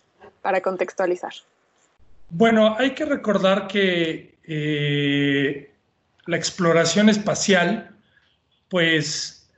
para 0.42 0.62
contextualizar? 0.62 1.34
Bueno, 2.32 2.76
hay 2.80 2.96
que 2.96 3.06
recordar 3.06 3.68
que 3.68 4.34
eh, 4.48 5.69
la 6.30 6.38
exploración 6.38 7.10
espacial, 7.10 7.90
pues 8.70 9.50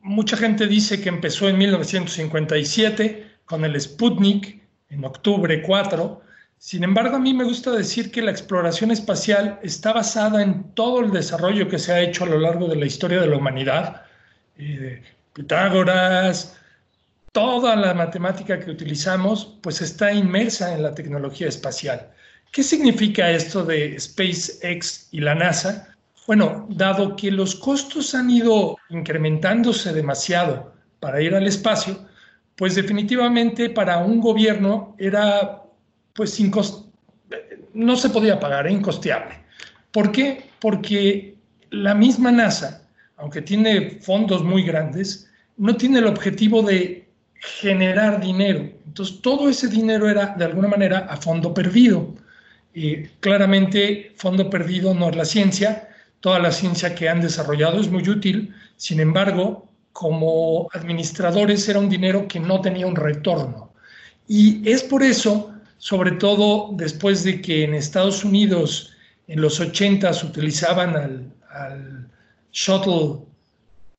mucha 0.00 0.38
gente 0.38 0.66
dice 0.66 1.02
que 1.02 1.10
empezó 1.10 1.48
en 1.48 1.58
1957 1.58 3.30
con 3.44 3.62
el 3.64 3.78
Sputnik 3.78 4.62
en 4.88 5.04
octubre 5.04 5.60
4. 5.60 6.22
Sin 6.56 6.82
embargo, 6.82 7.16
a 7.16 7.18
mí 7.18 7.34
me 7.34 7.44
gusta 7.44 7.72
decir 7.72 8.10
que 8.10 8.22
la 8.22 8.30
exploración 8.30 8.90
espacial 8.90 9.60
está 9.62 9.92
basada 9.92 10.42
en 10.42 10.72
todo 10.72 11.00
el 11.00 11.10
desarrollo 11.10 11.68
que 11.68 11.78
se 11.78 11.92
ha 11.92 12.00
hecho 12.00 12.24
a 12.24 12.28
lo 12.28 12.38
largo 12.38 12.68
de 12.68 12.76
la 12.76 12.86
historia 12.86 13.20
de 13.20 13.26
la 13.26 13.36
humanidad. 13.36 14.02
Eh, 14.56 15.02
Pitágoras, 15.34 16.56
toda 17.32 17.76
la 17.76 17.92
matemática 17.92 18.58
que 18.58 18.70
utilizamos, 18.70 19.58
pues 19.62 19.82
está 19.82 20.10
inmersa 20.10 20.74
en 20.74 20.84
la 20.84 20.94
tecnología 20.94 21.48
espacial. 21.48 22.10
¿Qué 22.50 22.62
significa 22.62 23.30
esto 23.30 23.62
de 23.62 24.00
SpaceX 24.00 25.08
y 25.12 25.20
la 25.20 25.34
NASA? 25.34 25.97
Bueno, 26.28 26.66
dado 26.68 27.16
que 27.16 27.30
los 27.30 27.54
costos 27.54 28.14
han 28.14 28.28
ido 28.28 28.76
incrementándose 28.90 29.94
demasiado 29.94 30.74
para 31.00 31.22
ir 31.22 31.34
al 31.34 31.46
espacio, 31.46 32.06
pues 32.54 32.74
definitivamente 32.74 33.70
para 33.70 33.96
un 34.04 34.20
gobierno 34.20 34.94
era, 34.98 35.62
pues, 36.12 36.38
no 37.72 37.96
se 37.96 38.10
podía 38.10 38.38
pagar, 38.38 38.66
era 38.66 38.74
incosteable. 38.74 39.36
¿Por 39.90 40.12
qué? 40.12 40.50
Porque 40.60 41.34
la 41.70 41.94
misma 41.94 42.30
NASA, 42.30 42.86
aunque 43.16 43.40
tiene 43.40 43.98
fondos 44.02 44.44
muy 44.44 44.64
grandes, 44.64 45.30
no 45.56 45.76
tiene 45.76 46.00
el 46.00 46.08
objetivo 46.08 46.60
de 46.60 47.08
generar 47.36 48.20
dinero. 48.20 48.70
Entonces, 48.86 49.22
todo 49.22 49.48
ese 49.48 49.66
dinero 49.66 50.10
era, 50.10 50.34
de 50.36 50.44
alguna 50.44 50.68
manera, 50.68 51.06
a 51.08 51.16
fondo 51.16 51.54
perdido. 51.54 52.14
Claramente, 53.20 54.12
fondo 54.16 54.50
perdido 54.50 54.92
no 54.92 55.08
es 55.08 55.16
la 55.16 55.24
ciencia, 55.24 55.88
toda 56.20 56.38
la 56.38 56.52
ciencia 56.52 56.94
que 56.94 57.08
han 57.08 57.20
desarrollado 57.20 57.80
es 57.80 57.90
muy 57.90 58.08
útil, 58.08 58.54
sin 58.76 59.00
embargo, 59.00 59.68
como 59.92 60.68
administradores 60.72 61.68
era 61.68 61.78
un 61.78 61.88
dinero 61.88 62.26
que 62.28 62.40
no 62.40 62.60
tenía 62.60 62.86
un 62.86 62.96
retorno. 62.96 63.72
Y 64.26 64.68
es 64.68 64.82
por 64.82 65.02
eso, 65.02 65.52
sobre 65.78 66.12
todo 66.12 66.70
después 66.74 67.24
de 67.24 67.40
que 67.40 67.64
en 67.64 67.74
Estados 67.74 68.24
Unidos 68.24 68.92
en 69.26 69.40
los 69.40 69.60
80 69.60 70.10
s 70.10 70.26
utilizaban 70.26 70.96
al, 70.96 71.32
al 71.50 72.08
shuttle, 72.52 73.26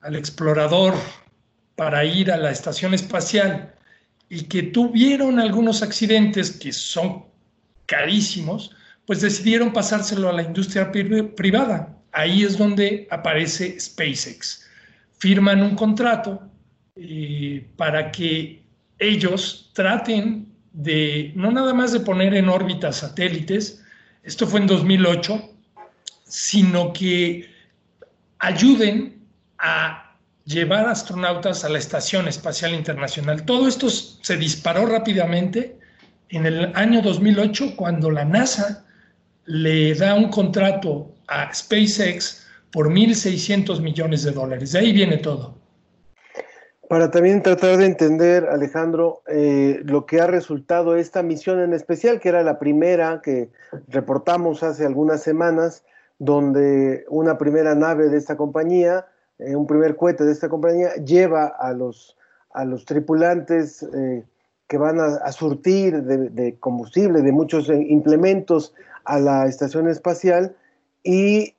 al 0.02 0.16
explorador, 0.16 0.94
para 1.76 2.04
ir 2.04 2.32
a 2.32 2.38
la 2.38 2.52
estación 2.52 2.94
espacial 2.94 3.74
y 4.28 4.44
que 4.44 4.64
tuvieron 4.64 5.40
algunos 5.40 5.82
accidentes 5.82 6.52
que 6.52 6.74
son 6.74 7.24
carísimos, 7.86 8.76
pues 9.06 9.22
decidieron 9.22 9.72
pasárselo 9.72 10.30
a 10.30 10.34
la 10.34 10.44
industria 10.44 10.92
privada 10.92 11.99
ahí 12.12 12.44
es 12.44 12.58
donde 12.58 13.08
aparece 13.12 13.80
SpaceX. 13.80 14.68
Firman 15.18 15.62
un 15.62 15.76
contrato 15.76 16.42
eh, 16.96 17.66
para 17.76 18.12
que 18.12 18.62
ellos 18.98 19.72
traten 19.74 20.48
de, 20.74 21.32
no 21.36 21.52
nada 21.52 21.74
más 21.74 21.92
de 21.92 22.00
poner 22.00 22.34
en 22.34 22.50
órbita 22.50 22.92
satélites, 22.92 23.84
esto 24.24 24.46
fue 24.46 24.60
en 24.60 24.68
2008, 24.68 25.50
sino 26.26 26.94
que 26.94 27.50
ayuden 28.40 29.22
a 29.58 30.16
llevar 30.46 30.88
astronautas 30.88 31.64
a 31.64 31.70
la 31.70 31.78
Estación 31.78 32.28
Espacial 32.28 32.74
Internacional. 32.74 33.46
Todo 33.46 33.68
esto 33.68 33.90
se 33.90 34.38
disparó 34.38 34.86
rápidamente 34.86 35.78
en 36.30 36.46
el 36.46 36.72
año 36.76 37.02
2008 37.02 37.76
cuando 37.76 38.12
la 38.12 38.26
NASA 38.26 38.86
le 39.46 39.96
da 39.96 40.16
un 40.16 40.30
contrato 40.30 41.16
a 41.30 41.54
SpaceX 41.54 42.46
por 42.72 42.90
1.600 42.90 43.82
millones 43.82 44.24
de 44.24 44.32
dólares. 44.32 44.72
De 44.72 44.80
ahí 44.80 44.94
viene 44.94 45.18
todo. 45.18 45.58
para 46.90 47.12
también 47.12 47.44
tratar 47.44 47.78
de 47.78 47.86
entender, 47.86 48.48
Alejandro, 48.50 49.22
eh, 49.28 49.80
lo 49.84 50.08
que 50.08 50.22
ha 50.22 50.26
resultado 50.26 50.96
esta 50.96 51.22
misión 51.22 51.60
en 51.60 51.74
especial, 51.74 52.20
que 52.20 52.30
era 52.30 52.42
la 52.42 52.58
primera 52.58 53.22
que 53.22 53.52
reportamos 53.88 54.64
hace 54.64 54.88
algunas 54.88 55.22
semanas, 55.22 55.84
donde 56.18 57.06
una 57.10 57.38
primera 57.38 57.76
nave 57.76 58.10
de 58.10 58.18
esta 58.18 58.36
compañía, 58.36 59.06
eh, 59.38 59.56
un 59.56 59.68
primer 59.68 59.96
cohete 59.96 60.26
de 60.26 60.32
esta 60.32 60.50
compañía, 60.50 60.96
lleva 60.96 61.46
a 61.46 61.74
los, 61.74 62.18
a 62.52 62.66
los 62.66 62.86
tripulantes 62.86 63.84
eh, 63.84 64.24
que 64.68 64.78
van 64.80 65.00
a, 65.00 65.32
surtir 65.32 66.04
de, 66.04 66.58
combustible, 66.60 67.22
de 67.22 67.32
muchos 67.32 67.70
implementos 67.70 68.74
a 69.04 69.20
la 69.20 69.46
estación 69.46 69.88
espacial 69.88 70.56
y, 71.04 71.56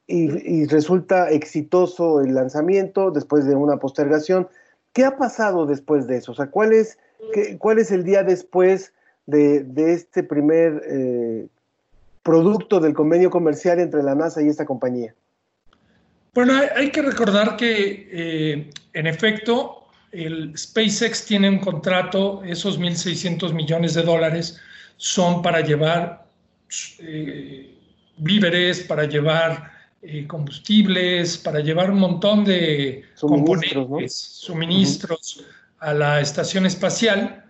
resulta 0.66 1.30
exitoso 1.30 2.20
el 2.20 2.34
lanzamiento 2.34 3.10
después 3.10 3.46
de 3.46 3.54
una 3.54 3.78
postergación 3.78 4.48
¿Qué 4.92 5.04
ha 5.04 5.16
pasado 5.16 5.66
después 5.66 6.06
de 6.06 6.16
eso? 6.16 6.32
O 6.32 6.34
sea, 6.34 6.46
¿cuál 6.46 6.72
es, 6.72 6.98
cuál 7.58 7.78
es 7.78 7.90
el 7.90 8.04
día 8.04 8.24
después 8.24 8.92
de, 9.26 9.62
de 9.62 9.92
este 9.92 10.22
primer 10.22 10.82
eh, 10.88 11.46
producto 12.22 12.80
del 12.80 12.94
convenio 12.94 13.30
comercial 13.30 13.78
entre 13.78 14.02
la 14.02 14.14
NASA 14.14 14.42
y 14.42 14.48
esta 14.48 14.64
compañía? 14.64 15.14
Bueno, 16.34 16.54
hay, 16.76 16.90
que 16.90 17.02
recordar 17.02 17.56
que, 17.56 18.08
eh, 18.12 18.70
en 18.92 19.06
efecto, 19.06 19.88
el 20.12 20.56
SpaceX 20.56 21.24
tiene 21.24 21.48
un 21.48 21.58
contrato, 21.58 22.42
esos 22.44 22.80
1.600 22.80 23.52
millones 23.52 23.94
de 23.94 24.02
dólares 24.02 24.60
son 24.96 25.42
para 25.42 25.60
llevar 25.60 26.26
eh, 27.00 27.79
víveres, 28.20 28.80
para 28.80 29.04
llevar 29.04 29.72
eh, 30.02 30.26
combustibles, 30.26 31.36
para 31.38 31.60
llevar 31.60 31.90
un 31.90 31.98
montón 31.98 32.44
de 32.44 33.04
componentes, 33.20 34.14
suministros 34.14 35.44
a 35.78 35.92
la 35.92 36.20
estación 36.20 36.64
espacial. 36.66 37.44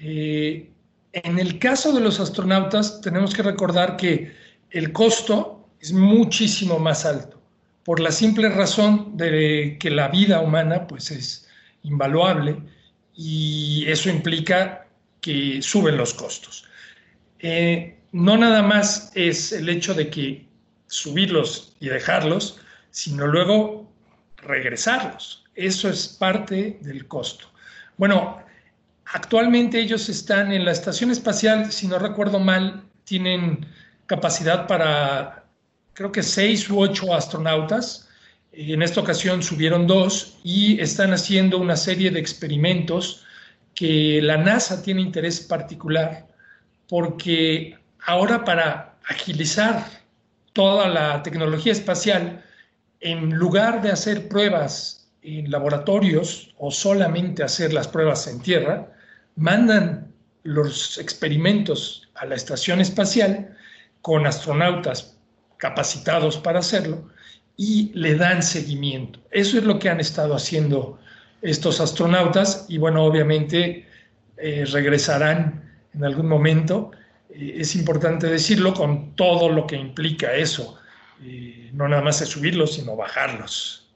Eh, 0.00 0.70
en 1.12 1.38
el 1.38 1.58
caso 1.58 1.92
de 1.92 2.00
los 2.00 2.20
astronautas, 2.20 3.00
tenemos 3.00 3.34
que 3.34 3.42
recordar 3.42 3.96
que 3.96 4.32
el 4.70 4.92
costo 4.92 5.68
es 5.80 5.92
muchísimo 5.92 6.78
más 6.78 7.04
alto, 7.04 7.40
por 7.84 8.00
la 8.00 8.12
simple 8.12 8.48
razón 8.48 9.16
de 9.16 9.76
que 9.80 9.90
la 9.90 10.08
vida 10.08 10.40
humana 10.40 10.86
pues, 10.86 11.10
es 11.10 11.48
invaluable 11.82 12.58
y 13.14 13.84
eso 13.88 14.10
implica 14.10 14.86
que 15.20 15.60
suben 15.62 15.96
los 15.96 16.14
costos. 16.14 16.64
Eh, 17.40 17.97
no 18.12 18.36
nada 18.36 18.62
más 18.62 19.12
es 19.14 19.52
el 19.52 19.68
hecho 19.68 19.94
de 19.94 20.08
que 20.08 20.46
subirlos 20.86 21.76
y 21.80 21.88
dejarlos, 21.88 22.60
sino 22.90 23.26
luego 23.26 23.90
regresarlos. 24.38 25.44
Eso 25.54 25.88
es 25.88 26.08
parte 26.08 26.78
del 26.82 27.06
costo. 27.06 27.46
Bueno, 27.96 28.38
actualmente 29.06 29.80
ellos 29.80 30.08
están 30.08 30.52
en 30.52 30.64
la 30.64 30.72
estación 30.72 31.10
espacial, 31.10 31.70
si 31.72 31.86
no 31.88 31.98
recuerdo 31.98 32.38
mal, 32.38 32.84
tienen 33.04 33.66
capacidad 34.06 34.66
para 34.66 35.44
creo 35.98 36.12
que 36.12 36.22
seis 36.22 36.70
u 36.70 36.78
ocho 36.78 37.12
astronautas. 37.12 38.08
En 38.52 38.82
esta 38.82 39.00
ocasión 39.00 39.42
subieron 39.42 39.86
dos 39.88 40.38
y 40.44 40.80
están 40.80 41.12
haciendo 41.12 41.58
una 41.58 41.76
serie 41.76 42.12
de 42.12 42.20
experimentos 42.20 43.24
que 43.74 44.20
la 44.22 44.36
NASA 44.36 44.80
tiene 44.80 45.00
interés 45.02 45.40
particular 45.40 46.26
porque 46.88 47.76
ahora 48.08 48.42
para 48.42 48.94
agilizar 49.06 49.84
toda 50.54 50.88
la 50.88 51.22
tecnología 51.22 51.72
espacial, 51.72 52.42
en 53.00 53.34
lugar 53.34 53.82
de 53.82 53.92
hacer 53.92 54.28
pruebas 54.28 55.10
en 55.20 55.50
laboratorios 55.50 56.54
o 56.56 56.70
solamente 56.70 57.42
hacer 57.42 57.74
las 57.74 57.86
pruebas 57.86 58.26
en 58.26 58.40
tierra, 58.40 58.90
mandan 59.36 60.10
los 60.42 60.96
experimentos 60.96 62.08
a 62.14 62.24
la 62.24 62.34
estación 62.34 62.80
espacial 62.80 63.54
con 64.00 64.26
astronautas 64.26 65.18
capacitados 65.58 66.38
para 66.38 66.60
hacerlo 66.60 67.10
y 67.58 67.90
le 67.92 68.14
dan 68.14 68.42
seguimiento. 68.42 69.20
Eso 69.30 69.58
es 69.58 69.64
lo 69.64 69.78
que 69.78 69.90
han 69.90 70.00
estado 70.00 70.34
haciendo 70.34 70.98
estos 71.42 71.78
astronautas 71.78 72.64
y 72.70 72.78
bueno, 72.78 73.04
obviamente 73.04 73.86
eh, 74.38 74.64
regresarán 74.72 75.62
en 75.92 76.04
algún 76.06 76.26
momento 76.26 76.90
es 77.30 77.74
importante 77.76 78.26
decirlo 78.26 78.74
con 78.74 79.14
todo 79.14 79.48
lo 79.48 79.66
que 79.66 79.76
implica 79.76 80.34
eso. 80.34 80.78
no 81.72 81.88
nada 81.88 82.02
más 82.02 82.20
es 82.20 82.28
subirlos, 82.28 82.74
sino 82.74 82.96
bajarlos. 82.96 83.88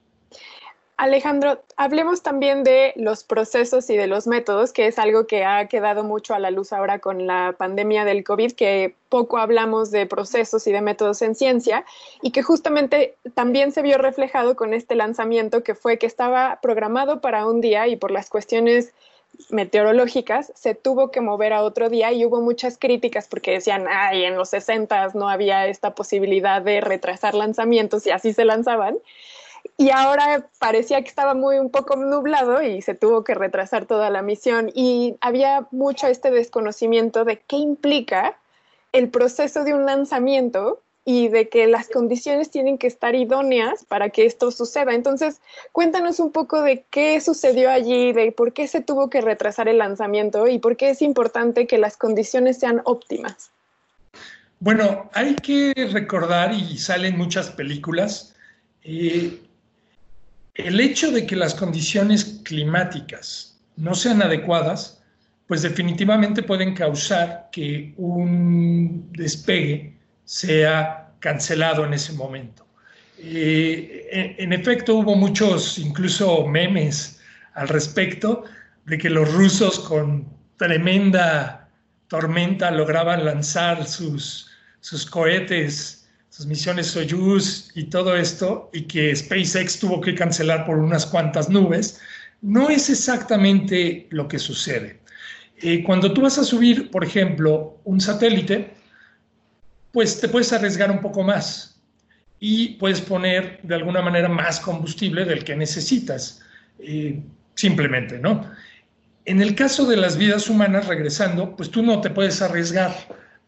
Alejandro, 1.02 1.60
hablemos 1.76 2.22
también 2.22 2.62
de 2.62 2.92
los 2.94 3.24
procesos 3.24 3.90
y 3.90 3.96
de 3.96 4.06
los 4.06 4.28
métodos, 4.28 4.72
que 4.72 4.86
es 4.86 5.00
algo 5.00 5.26
que 5.26 5.44
ha 5.44 5.66
quedado 5.66 6.04
mucho 6.04 6.32
a 6.32 6.38
la 6.38 6.52
luz 6.52 6.72
ahora 6.72 7.00
con 7.00 7.26
la 7.26 7.56
pandemia 7.58 8.04
del 8.04 8.22
COVID, 8.22 8.52
que 8.52 8.94
poco 9.08 9.38
hablamos 9.38 9.90
de 9.90 10.06
procesos 10.06 10.64
y 10.68 10.72
de 10.72 10.80
métodos 10.80 11.20
en 11.22 11.34
ciencia, 11.34 11.84
y 12.20 12.30
que 12.30 12.44
justamente 12.44 13.16
también 13.34 13.72
se 13.72 13.82
vio 13.82 13.98
reflejado 13.98 14.54
con 14.54 14.74
este 14.74 14.94
lanzamiento 14.94 15.64
que 15.64 15.74
fue 15.74 15.98
que 15.98 16.06
estaba 16.06 16.60
programado 16.62 17.20
para 17.20 17.46
un 17.46 17.60
día 17.60 17.88
y 17.88 17.96
por 17.96 18.12
las 18.12 18.30
cuestiones 18.30 18.94
meteorológicas 19.50 20.52
se 20.54 20.74
tuvo 20.74 21.10
que 21.10 21.20
mover 21.20 21.52
a 21.52 21.62
otro 21.62 21.88
día 21.88 22.12
y 22.12 22.24
hubo 22.24 22.40
muchas 22.40 22.78
críticas 22.78 23.28
porque 23.28 23.52
decían, 23.52 23.86
ay, 23.88 24.24
en 24.24 24.36
los 24.36 24.50
60 24.50 25.08
no 25.14 25.28
había 25.28 25.66
esta 25.66 25.94
posibilidad 25.94 26.62
de 26.62 26.80
retrasar 26.80 27.34
lanzamientos 27.34 28.06
y 28.06 28.10
así 28.10 28.32
se 28.32 28.44
lanzaban. 28.44 28.98
Y 29.76 29.90
ahora 29.90 30.46
parecía 30.58 31.02
que 31.02 31.08
estaba 31.08 31.34
muy 31.34 31.58
un 31.58 31.70
poco 31.70 31.96
nublado 31.96 32.62
y 32.62 32.82
se 32.82 32.94
tuvo 32.94 33.24
que 33.24 33.34
retrasar 33.34 33.86
toda 33.86 34.10
la 34.10 34.22
misión 34.22 34.70
y 34.74 35.16
había 35.20 35.66
mucho 35.70 36.08
este 36.08 36.30
desconocimiento 36.30 37.24
de 37.24 37.38
qué 37.40 37.56
implica 37.56 38.36
el 38.92 39.08
proceso 39.08 39.64
de 39.64 39.74
un 39.74 39.86
lanzamiento 39.86 40.80
y 41.04 41.28
de 41.28 41.48
que 41.48 41.66
las 41.66 41.88
condiciones 41.88 42.50
tienen 42.50 42.78
que 42.78 42.86
estar 42.86 43.14
idóneas 43.14 43.84
para 43.84 44.10
que 44.10 44.24
esto 44.24 44.50
suceda. 44.50 44.94
Entonces, 44.94 45.40
cuéntanos 45.72 46.20
un 46.20 46.30
poco 46.30 46.62
de 46.62 46.84
qué 46.90 47.20
sucedió 47.20 47.70
allí, 47.70 48.12
de 48.12 48.30
por 48.30 48.52
qué 48.52 48.68
se 48.68 48.80
tuvo 48.80 49.10
que 49.10 49.20
retrasar 49.20 49.68
el 49.68 49.78
lanzamiento 49.78 50.46
y 50.46 50.58
por 50.58 50.76
qué 50.76 50.90
es 50.90 51.02
importante 51.02 51.66
que 51.66 51.78
las 51.78 51.96
condiciones 51.96 52.58
sean 52.58 52.82
óptimas. 52.84 53.50
Bueno, 54.60 55.10
hay 55.12 55.34
que 55.34 55.72
recordar, 55.92 56.54
y 56.54 56.78
salen 56.78 57.18
muchas 57.18 57.50
películas, 57.50 58.36
eh, 58.84 59.40
el 60.54 60.78
hecho 60.78 61.10
de 61.10 61.26
que 61.26 61.34
las 61.34 61.54
condiciones 61.54 62.40
climáticas 62.44 63.58
no 63.76 63.96
sean 63.96 64.22
adecuadas, 64.22 65.02
pues 65.48 65.62
definitivamente 65.62 66.44
pueden 66.44 66.74
causar 66.74 67.48
que 67.50 67.92
un 67.96 69.10
despegue 69.12 69.91
sea 70.24 71.12
cancelado 71.20 71.84
en 71.84 71.94
ese 71.94 72.12
momento. 72.12 72.66
En, 73.18 74.52
efecto, 74.52 74.96
hubo 74.96 75.14
muchos, 75.14 75.78
incluso 75.78 76.46
memes 76.46 77.20
al 77.54 77.68
respecto, 77.68 78.44
de 78.84 78.98
que 78.98 79.08
los 79.08 79.32
rusos 79.32 79.78
con 79.78 80.26
tremenda 80.56 81.68
tormenta 82.08 82.70
lograban 82.70 83.24
lanzar 83.24 83.86
sus, 83.86 84.50
sus 84.80 85.06
cohetes, 85.06 86.08
sus 86.30 86.46
misiones 86.46 86.88
Soyuz 86.88 87.70
y 87.76 87.84
todo 87.84 88.16
esto, 88.16 88.70
y 88.72 88.82
que 88.82 89.14
SpaceX 89.14 89.78
tuvo 89.78 90.00
que 90.00 90.14
cancelar 90.14 90.66
por 90.66 90.78
unas 90.78 91.06
cuantas 91.06 91.48
nubes. 91.48 92.00
No 92.40 92.70
es 92.70 92.90
exactamente 92.90 94.08
lo 94.10 94.26
que 94.26 94.38
sucede. 94.38 94.98
Eh, 95.58 95.84
cuando 95.84 96.12
tú 96.12 96.22
vas 96.22 96.38
a 96.38 96.44
subir, 96.44 96.90
por 96.90 97.04
ejemplo, 97.04 97.78
un 97.84 98.00
satélite, 98.00 98.74
pues 99.92 100.20
te 100.20 100.28
puedes 100.28 100.52
arriesgar 100.52 100.90
un 100.90 101.00
poco 101.00 101.22
más 101.22 101.80
y 102.40 102.70
puedes 102.70 103.00
poner 103.00 103.60
de 103.62 103.74
alguna 103.74 104.02
manera 104.02 104.28
más 104.28 104.58
combustible 104.58 105.24
del 105.24 105.44
que 105.44 105.54
necesitas, 105.54 106.40
eh, 106.80 107.22
simplemente, 107.54 108.18
¿no? 108.18 108.50
En 109.24 109.40
el 109.40 109.54
caso 109.54 109.86
de 109.86 109.96
las 109.96 110.16
vidas 110.16 110.50
humanas, 110.50 110.88
regresando, 110.88 111.54
pues 111.54 111.70
tú 111.70 111.82
no 111.82 112.00
te 112.00 112.10
puedes 112.10 112.42
arriesgar 112.42 112.92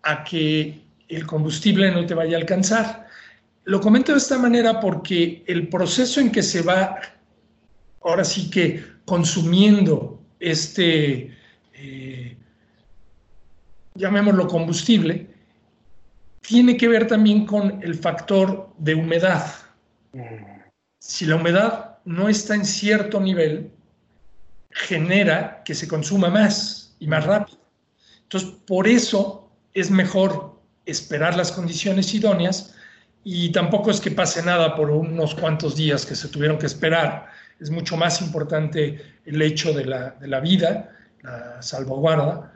a 0.02 0.22
que 0.22 0.80
el 1.08 1.26
combustible 1.26 1.90
no 1.90 2.06
te 2.06 2.14
vaya 2.14 2.36
a 2.36 2.40
alcanzar. 2.40 3.08
Lo 3.64 3.80
comento 3.80 4.12
de 4.12 4.18
esta 4.18 4.38
manera 4.38 4.78
porque 4.78 5.42
el 5.46 5.68
proceso 5.68 6.20
en 6.20 6.30
que 6.30 6.42
se 6.42 6.62
va, 6.62 7.00
ahora 8.02 8.24
sí 8.24 8.48
que 8.50 8.84
consumiendo 9.04 10.22
este, 10.38 11.36
eh, 11.72 12.36
llamémoslo 13.94 14.46
combustible, 14.46 15.33
tiene 16.46 16.76
que 16.76 16.88
ver 16.88 17.06
también 17.06 17.46
con 17.46 17.82
el 17.82 17.94
factor 17.94 18.70
de 18.78 18.94
humedad. 18.94 19.46
Si 20.98 21.26
la 21.26 21.36
humedad 21.36 21.98
no 22.04 22.28
está 22.28 22.54
en 22.54 22.64
cierto 22.64 23.20
nivel, 23.20 23.70
genera 24.70 25.62
que 25.64 25.74
se 25.74 25.88
consuma 25.88 26.28
más 26.28 26.96
y 26.98 27.06
más 27.06 27.24
rápido. 27.24 27.58
Entonces, 28.22 28.50
por 28.66 28.86
eso 28.86 29.50
es 29.72 29.90
mejor 29.90 30.60
esperar 30.86 31.36
las 31.36 31.52
condiciones 31.52 32.12
idóneas 32.14 32.74
y 33.22 33.50
tampoco 33.52 33.90
es 33.90 34.00
que 34.00 34.10
pase 34.10 34.42
nada 34.42 34.76
por 34.76 34.90
unos 34.90 35.34
cuantos 35.34 35.76
días 35.76 36.04
que 36.04 36.14
se 36.14 36.28
tuvieron 36.28 36.58
que 36.58 36.66
esperar 36.66 37.26
es 37.60 37.70
mucho 37.70 37.96
más 37.96 38.20
importante 38.20 39.00
el 39.24 39.40
hecho 39.40 39.72
de 39.72 39.84
la, 39.86 40.10
de 40.10 40.28
la 40.28 40.40
vida, 40.40 40.90
la 41.22 41.62
salvaguarda. 41.62 42.52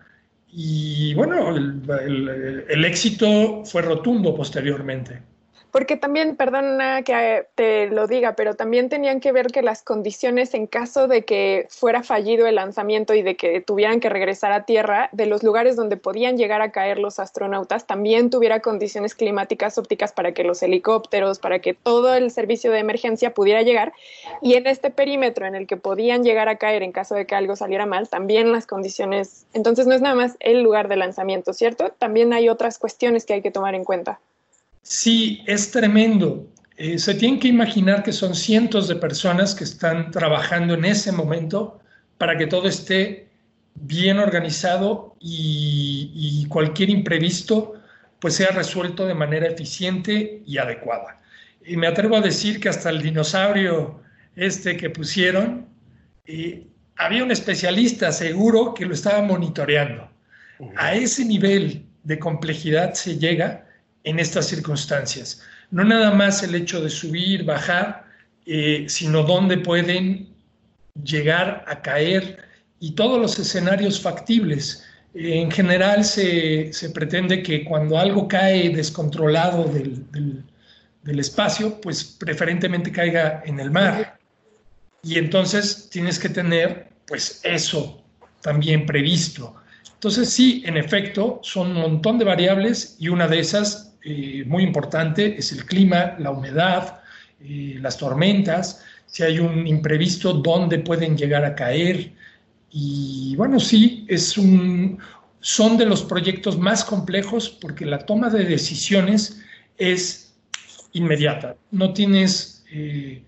Y 0.51 1.15
bueno, 1.15 1.55
el, 1.55 2.67
el 2.69 2.85
éxito 2.85 3.65
fue 3.65 3.83
rotundo 3.83 4.35
posteriormente. 4.35 5.23
Porque 5.71 5.97
también, 5.97 6.37
perdona 6.37 7.03
que 7.03 7.47
te 7.55 7.89
lo 7.89 8.07
diga, 8.07 8.35
pero 8.35 8.55
también 8.55 8.89
tenían 8.89 9.21
que 9.21 9.33
ver 9.33 9.49
que 9.49 9.63
las 9.63 9.83
condiciones 9.83 10.55
en 10.55 10.67
caso 10.67 11.09
de 11.09 11.25
que 11.25 11.67
fuera 11.69 12.03
fallido 12.03 12.47
el 12.47 12.55
lanzamiento 12.55 13.15
y 13.15 13.23
de 13.23 13.37
que 13.37 13.61
tuvieran 13.61 14.01
que 14.01 14.09
regresar 14.09 14.53
a 14.53 14.65
Tierra, 14.65 15.11
de 15.13 15.27
los 15.27 15.43
lugares 15.43 15.77
donde 15.77 15.97
podían 15.97 16.39
llegar 16.39 16.63
a 16.63 16.73
caer 16.73 16.99
los 16.99 17.19
astronautas, 17.19 17.87
también 17.87 18.31
tuviera 18.31 18.61
condiciones 18.61 19.15
climáticas 19.15 19.79
ópticas 19.79 20.13
para 20.13 20.33
que 20.33 20.45
los 20.45 20.63
helicópteros, 20.63 21.39
para 21.39 21.59
que 21.59 21.75
todo 21.75 22.15
el 22.15 22.31
servicio 22.31 22.73
de 22.73 22.79
emergencia 22.79 23.35
pudiera 23.35 23.63
llegar. 23.63 23.93
Y 24.41 24.55
en 24.55 24.67
este 24.67 24.91
perímetro 24.91 25.47
en 25.47 25.55
el 25.55 25.67
que 25.67 25.77
podían 25.77 26.25
llegar 26.25 26.49
a 26.49 26.57
caer 26.57 26.83
en 26.83 26.93
caso 26.93 27.15
de 27.15 27.27
que 27.27 27.35
algo 27.35 27.57
saliera 27.57 27.87
mal, 27.87 28.09
también 28.09 28.53
las 28.53 28.67
condiciones. 28.67 29.47
Entonces 29.53 29.87
no 29.87 29.95
es 29.95 30.01
nada 30.01 30.15
más 30.15 30.37
el 30.41 30.63
lugar 30.63 30.89
de 30.89 30.97
lanzamiento, 30.97 31.53
¿cierto? 31.53 31.91
También 31.99 32.33
hay 32.33 32.49
otras 32.49 32.79
cuestiones 32.79 33.27
que 33.27 33.35
hay 33.35 33.43
que 33.43 33.51
tomar 33.51 33.75
en 33.75 33.85
cuenta. 33.85 34.21
Sí, 34.83 35.43
es 35.47 35.71
tremendo. 35.71 36.47
Eh, 36.77 36.99
se 36.99 37.15
tienen 37.15 37.41
que 37.41 37.49
imaginar 37.49 38.03
que 38.03 38.13
son 38.13 38.35
cientos 38.35 38.87
de 38.87 38.97
personas 38.97 39.55
que 39.55 39.65
están 39.65 40.11
trabajando 40.13 40.75
en 40.75 40.85
ese 40.85 41.11
momento 41.11 41.81
para 42.19 42.39
que 42.39 42.47
todo 42.47 42.69
esté 42.69 43.29
bien 43.75 44.19
organizado 44.19 45.17
y, 45.21 46.47
cualquier 46.49 46.91
imprevisto 46.91 47.75
pues 48.21 48.35
sea 48.35 48.49
resuelto 48.49 49.07
de 49.07 49.15
manera 49.15 49.47
eficiente 49.47 50.43
y 50.47 50.59
adecuada. 50.59 51.21
Y 51.65 51.77
me 51.77 51.87
atrevo 51.87 52.17
a 52.17 52.21
decir 52.21 52.59
que 52.59 52.69
hasta 52.69 52.91
el 52.91 53.03
dinosaurio 53.03 54.01
este 54.35 54.77
que 54.77 54.91
pusieron, 54.91 55.67
eh, 56.27 56.67
había 56.97 57.23
un 57.23 57.31
especialista 57.31 58.11
seguro 58.11 58.75
que 58.75 58.87
lo 58.87 58.95
estaba 58.95 59.23
monitoreando. 59.23 60.09
A 60.77 60.95
ese 60.95 61.25
nivel 61.25 61.85
de 62.03 62.19
complejidad 62.19 62.95
se 62.95 63.19
llega 63.19 63.68
en 64.05 64.19
estas 64.19 64.47
circunstancias. 64.47 65.43
No 65.71 65.85
nada 65.85 66.13
más 66.13 66.43
el 66.43 66.55
hecho 66.55 66.81
de 66.81 66.91
subir, 66.91 67.45
bajar, 67.45 68.07
eh, 68.47 68.87
sino 68.89 69.23
dónde 69.25 69.59
pueden 69.59 70.29
llegar 71.05 71.65
a 71.69 71.83
caer 71.83 72.39
y 72.81 72.93
todos 72.93 73.21
los 73.21 73.39
escenarios 73.39 74.01
factibles. 74.01 74.85
en 75.15 75.51
general 75.51 76.05
se, 76.05 76.71
pretende 76.95 77.43
que 77.43 77.65
cuando 77.65 77.99
algo 77.99 78.29
cae 78.29 78.71
descontrolado 78.71 79.65
del, 79.65 80.05
del, 81.03 81.19
espacio, 81.19 81.81
pues 81.81 82.05
preferentemente 82.05 82.93
caiga 82.93 83.43
en 83.45 83.59
el 83.61 83.71
mar. 83.71 84.19
Y 85.03 85.19
entonces 85.19 85.89
tienes 85.91 86.19
que 86.19 86.29
tener 86.29 86.89
pues 87.07 87.41
eso 87.45 88.03
también 88.43 88.87
previsto. 88.87 89.55
Entonces 89.95 90.31
sí, 90.31 90.63
en 90.65 90.77
efecto, 90.77 91.41
son 91.43 91.73
un 91.73 91.81
montón 91.83 92.19
de 92.19 92.25
variables 92.25 92.97
y 93.01 93.09
una 93.09 93.27
de 93.27 93.41
esas 93.41 93.88
eh, 94.11 94.45
muy 94.47 94.63
importante 94.63 95.39
es 95.39 95.53
el 95.53 95.67
clima, 95.67 96.17
la 96.19 96.31
humedad, 96.31 97.01
eh, 97.41 97.77
las 97.79 97.99
tormentas, 97.99 98.83
si 99.05 99.23
hay 99.23 99.39
un 99.39 99.67
imprevisto, 99.67 100.33
dónde 100.33 100.79
pueden 100.79 101.15
llegar 101.15 101.45
a 101.45 101.55
caer. 101.55 102.13
Y 102.71 103.37
bueno, 103.37 103.61
sí, 103.61 104.07
es 104.09 104.39
un, 104.39 104.99
son 105.41 105.77
de 105.77 105.85
los 105.85 106.03
proyectos 106.05 106.59
más 106.59 106.85
complejos 106.85 107.51
porque 107.51 107.85
la 107.85 107.99
toma 107.99 108.31
de 108.31 108.45
decisiones 108.45 109.43
es 109.77 110.35
inmediata. 110.93 111.57
No 111.71 111.93
tienes 111.93 112.65
eh, 112.73 113.23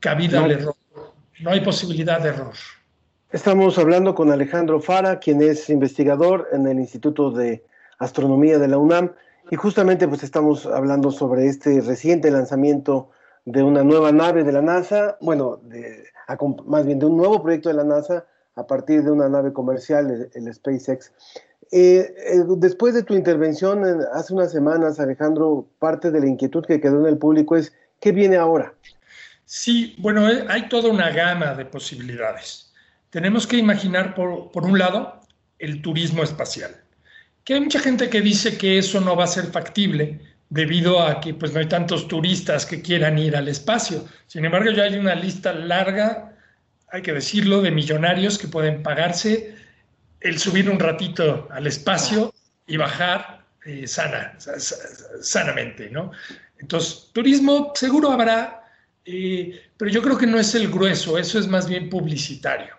cabida 0.00 0.42
al 0.42 0.50
error, 0.50 0.74
no 1.38 1.50
hay 1.50 1.60
posibilidad 1.60 2.20
de 2.20 2.30
error. 2.30 2.54
Estamos 3.30 3.78
hablando 3.78 4.12
con 4.12 4.32
Alejandro 4.32 4.80
Fara, 4.80 5.20
quien 5.20 5.40
es 5.40 5.70
investigador 5.70 6.48
en 6.52 6.66
el 6.66 6.80
Instituto 6.80 7.30
de 7.30 7.64
Astronomía 8.00 8.58
de 8.58 8.66
la 8.66 8.78
UNAM. 8.78 9.12
Y 9.50 9.56
justamente 9.56 10.08
pues 10.08 10.24
estamos 10.24 10.66
hablando 10.66 11.12
sobre 11.12 11.46
este 11.46 11.80
reciente 11.80 12.30
lanzamiento 12.30 13.10
de 13.44 13.62
una 13.62 13.84
nueva 13.84 14.10
nave 14.10 14.42
de 14.42 14.50
la 14.50 14.60
NASA, 14.60 15.16
bueno, 15.20 15.60
de, 15.62 16.04
más 16.66 16.84
bien 16.84 16.98
de 16.98 17.06
un 17.06 17.16
nuevo 17.16 17.42
proyecto 17.42 17.68
de 17.68 17.76
la 17.76 17.84
NASA 17.84 18.26
a 18.56 18.66
partir 18.66 19.04
de 19.04 19.10
una 19.12 19.28
nave 19.28 19.52
comercial, 19.52 20.28
el, 20.34 20.54
SpaceX. 20.54 21.12
Eh, 21.70 22.12
eh, 22.16 22.44
después 22.56 22.94
de 22.94 23.04
tu 23.04 23.14
intervención 23.14 23.84
hace 24.12 24.34
unas 24.34 24.50
semanas, 24.50 24.98
Alejandro, 24.98 25.68
parte 25.78 26.10
de 26.10 26.20
la 26.20 26.26
inquietud 26.26 26.64
que 26.64 26.80
quedó 26.80 27.00
en 27.00 27.06
el 27.06 27.18
público 27.18 27.54
es, 27.54 27.72
¿qué 28.00 28.10
viene 28.10 28.36
ahora? 28.36 28.74
Sí, 29.44 29.94
bueno, 29.98 30.28
eh, 30.28 30.44
hay 30.48 30.68
toda 30.68 30.90
una 30.90 31.10
gama 31.10 31.54
de 31.54 31.66
posibilidades. 31.66 32.72
Tenemos 33.10 33.46
que 33.46 33.58
imaginar, 33.58 34.14
por, 34.16 34.50
por 34.50 34.64
un 34.64 34.76
lado, 34.76 35.20
el 35.60 35.82
turismo 35.82 36.24
espacial 36.24 36.85
que 37.46 37.54
hay 37.54 37.60
mucha 37.60 37.78
gente 37.78 38.10
que 38.10 38.20
dice 38.20 38.58
que 38.58 38.76
eso 38.76 39.00
no 39.00 39.14
va 39.14 39.22
a 39.22 39.28
ser 39.28 39.46
factible 39.46 40.18
debido 40.48 41.00
a 41.00 41.20
que 41.20 41.32
pues 41.32 41.52
no 41.52 41.60
hay 41.60 41.68
tantos 41.68 42.08
turistas 42.08 42.66
que 42.66 42.82
quieran 42.82 43.16
ir 43.20 43.36
al 43.36 43.46
espacio. 43.46 44.04
Sin 44.26 44.44
embargo, 44.44 44.72
ya 44.72 44.82
hay 44.82 44.96
una 44.96 45.14
lista 45.14 45.52
larga, 45.52 46.36
hay 46.90 47.02
que 47.02 47.12
decirlo, 47.12 47.62
de 47.62 47.70
millonarios 47.70 48.36
que 48.36 48.48
pueden 48.48 48.82
pagarse 48.82 49.54
el 50.20 50.40
subir 50.40 50.68
un 50.68 50.80
ratito 50.80 51.46
al 51.52 51.68
espacio 51.68 52.34
y 52.66 52.78
bajar 52.78 53.44
eh, 53.64 53.86
sana, 53.86 54.36
sanamente, 55.20 55.88
¿no? 55.88 56.10
Entonces, 56.58 57.10
turismo 57.12 57.70
seguro 57.76 58.10
habrá, 58.10 58.64
eh, 59.04 59.62
pero 59.76 59.88
yo 59.92 60.02
creo 60.02 60.18
que 60.18 60.26
no 60.26 60.40
es 60.40 60.52
el 60.56 60.68
grueso, 60.68 61.16
eso 61.16 61.38
es 61.38 61.46
más 61.46 61.68
bien 61.68 61.88
publicitario. 61.90 62.75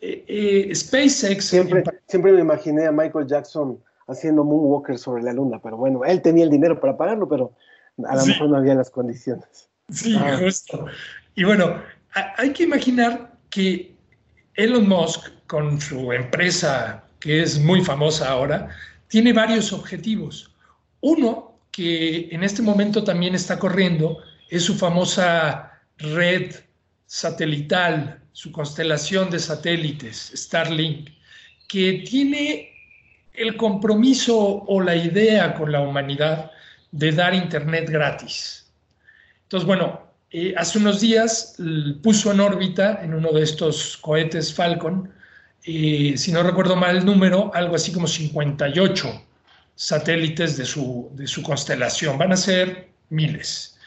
Eh, 0.00 0.24
eh, 0.26 0.74
SpaceX. 0.74 1.44
Siempre, 1.44 1.84
siempre 2.06 2.32
me 2.32 2.40
imaginé 2.40 2.86
a 2.86 2.92
Michael 2.92 3.26
Jackson 3.26 3.78
haciendo 4.08 4.44
Moonwalker 4.44 4.98
sobre 4.98 5.22
la 5.22 5.32
luna, 5.32 5.60
pero 5.62 5.76
bueno, 5.76 6.04
él 6.04 6.22
tenía 6.22 6.44
el 6.44 6.50
dinero 6.50 6.80
para 6.80 6.96
pagarlo, 6.96 7.28
pero 7.28 7.52
a 8.06 8.16
lo 8.16 8.26
mejor 8.26 8.48
no 8.50 8.56
había 8.56 8.74
las 8.74 8.90
condiciones. 8.90 9.68
Sí, 9.90 10.16
ah. 10.18 10.36
justo. 10.38 10.86
Y 11.34 11.44
bueno, 11.44 11.80
hay 12.36 12.52
que 12.52 12.64
imaginar 12.64 13.32
que 13.50 13.94
Elon 14.54 14.88
Musk, 14.88 15.30
con 15.46 15.80
su 15.80 16.12
empresa 16.12 17.04
que 17.20 17.42
es 17.42 17.58
muy 17.58 17.82
famosa 17.82 18.30
ahora, 18.30 18.68
tiene 19.08 19.32
varios 19.32 19.72
objetivos. 19.72 20.54
Uno, 21.00 21.58
que 21.70 22.28
en 22.30 22.42
este 22.42 22.62
momento 22.62 23.04
también 23.04 23.34
está 23.34 23.58
corriendo, 23.58 24.18
es 24.48 24.62
su 24.62 24.74
famosa 24.76 25.72
red 25.98 26.54
satelital 27.06 28.20
su 28.36 28.52
constelación 28.52 29.30
de 29.30 29.38
satélites, 29.38 30.30
Starlink, 30.34 31.08
que 31.66 32.04
tiene 32.06 32.70
el 33.32 33.56
compromiso 33.56 34.36
o 34.38 34.78
la 34.82 34.94
idea 34.94 35.54
con 35.54 35.72
la 35.72 35.80
humanidad 35.80 36.50
de 36.92 37.12
dar 37.12 37.34
Internet 37.34 37.88
gratis. 37.88 38.70
Entonces, 39.44 39.66
bueno, 39.66 40.02
eh, 40.30 40.52
hace 40.54 40.76
unos 40.76 41.00
días 41.00 41.56
puso 42.02 42.30
en 42.30 42.40
órbita 42.40 43.00
en 43.02 43.14
uno 43.14 43.32
de 43.32 43.42
estos 43.42 43.96
cohetes 43.96 44.52
Falcon, 44.52 45.10
eh, 45.64 46.12
si 46.18 46.30
no 46.30 46.42
recuerdo 46.42 46.76
mal 46.76 46.98
el 46.98 47.06
número, 47.06 47.50
algo 47.54 47.74
así 47.74 47.90
como 47.90 48.06
58 48.06 49.18
satélites 49.76 50.58
de 50.58 50.66
su, 50.66 51.08
de 51.14 51.26
su 51.26 51.42
constelación. 51.42 52.18
Van 52.18 52.32
a 52.32 52.36
ser 52.36 52.90
miles. 53.08 53.78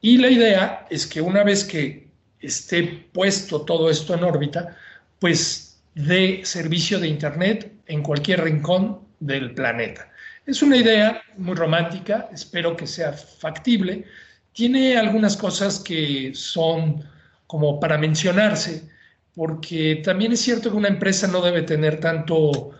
Y 0.00 0.18
la 0.18 0.28
idea 0.28 0.88
es 0.90 1.06
que 1.06 1.20
una 1.20 1.44
vez 1.44 1.62
que 1.62 2.10
esté 2.42 3.08
puesto 3.12 3.62
todo 3.62 3.88
esto 3.88 4.14
en 4.14 4.24
órbita, 4.24 4.76
pues 5.18 5.80
de 5.94 6.42
servicio 6.44 6.98
de 6.98 7.08
Internet 7.08 7.72
en 7.86 8.02
cualquier 8.02 8.42
rincón 8.42 9.00
del 9.20 9.54
planeta. 9.54 10.10
Es 10.44 10.62
una 10.62 10.76
idea 10.76 11.22
muy 11.36 11.54
romántica, 11.54 12.28
espero 12.32 12.76
que 12.76 12.86
sea 12.86 13.12
factible. 13.12 14.04
Tiene 14.52 14.96
algunas 14.96 15.36
cosas 15.36 15.78
que 15.78 16.32
son 16.34 17.04
como 17.46 17.78
para 17.78 17.96
mencionarse, 17.96 18.88
porque 19.34 20.02
también 20.04 20.32
es 20.32 20.40
cierto 20.40 20.70
que 20.70 20.76
una 20.76 20.88
empresa 20.88 21.28
no 21.28 21.40
debe 21.40 21.62
tener 21.62 22.00
tanto 22.00 22.70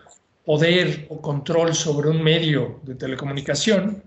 poder 0.45 1.07
o 1.09 1.21
control 1.21 1.73
sobre 1.73 2.09
un 2.09 2.21
medio 2.21 2.81
de 2.83 2.95
telecomunicación. 2.95 4.03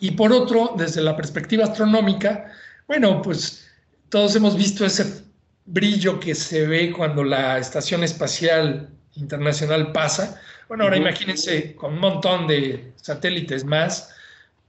Y 0.00 0.12
por 0.12 0.32
otro, 0.32 0.74
desde 0.76 1.00
la 1.00 1.16
perspectiva 1.16 1.64
astronómica, 1.64 2.52
bueno, 2.86 3.22
pues 3.22 3.67
todos 4.08 4.34
hemos 4.36 4.56
visto 4.56 4.84
ese 4.84 5.22
brillo 5.66 6.18
que 6.18 6.34
se 6.34 6.66
ve 6.66 6.92
cuando 6.92 7.24
la 7.24 7.58
Estación 7.58 8.02
Espacial 8.02 8.88
Internacional 9.16 9.92
pasa. 9.92 10.40
Bueno, 10.68 10.84
ahora 10.84 10.96
imagínense 10.96 11.74
con 11.74 11.94
un 11.94 12.00
montón 12.00 12.46
de 12.46 12.92
satélites 12.96 13.64
más, 13.64 14.14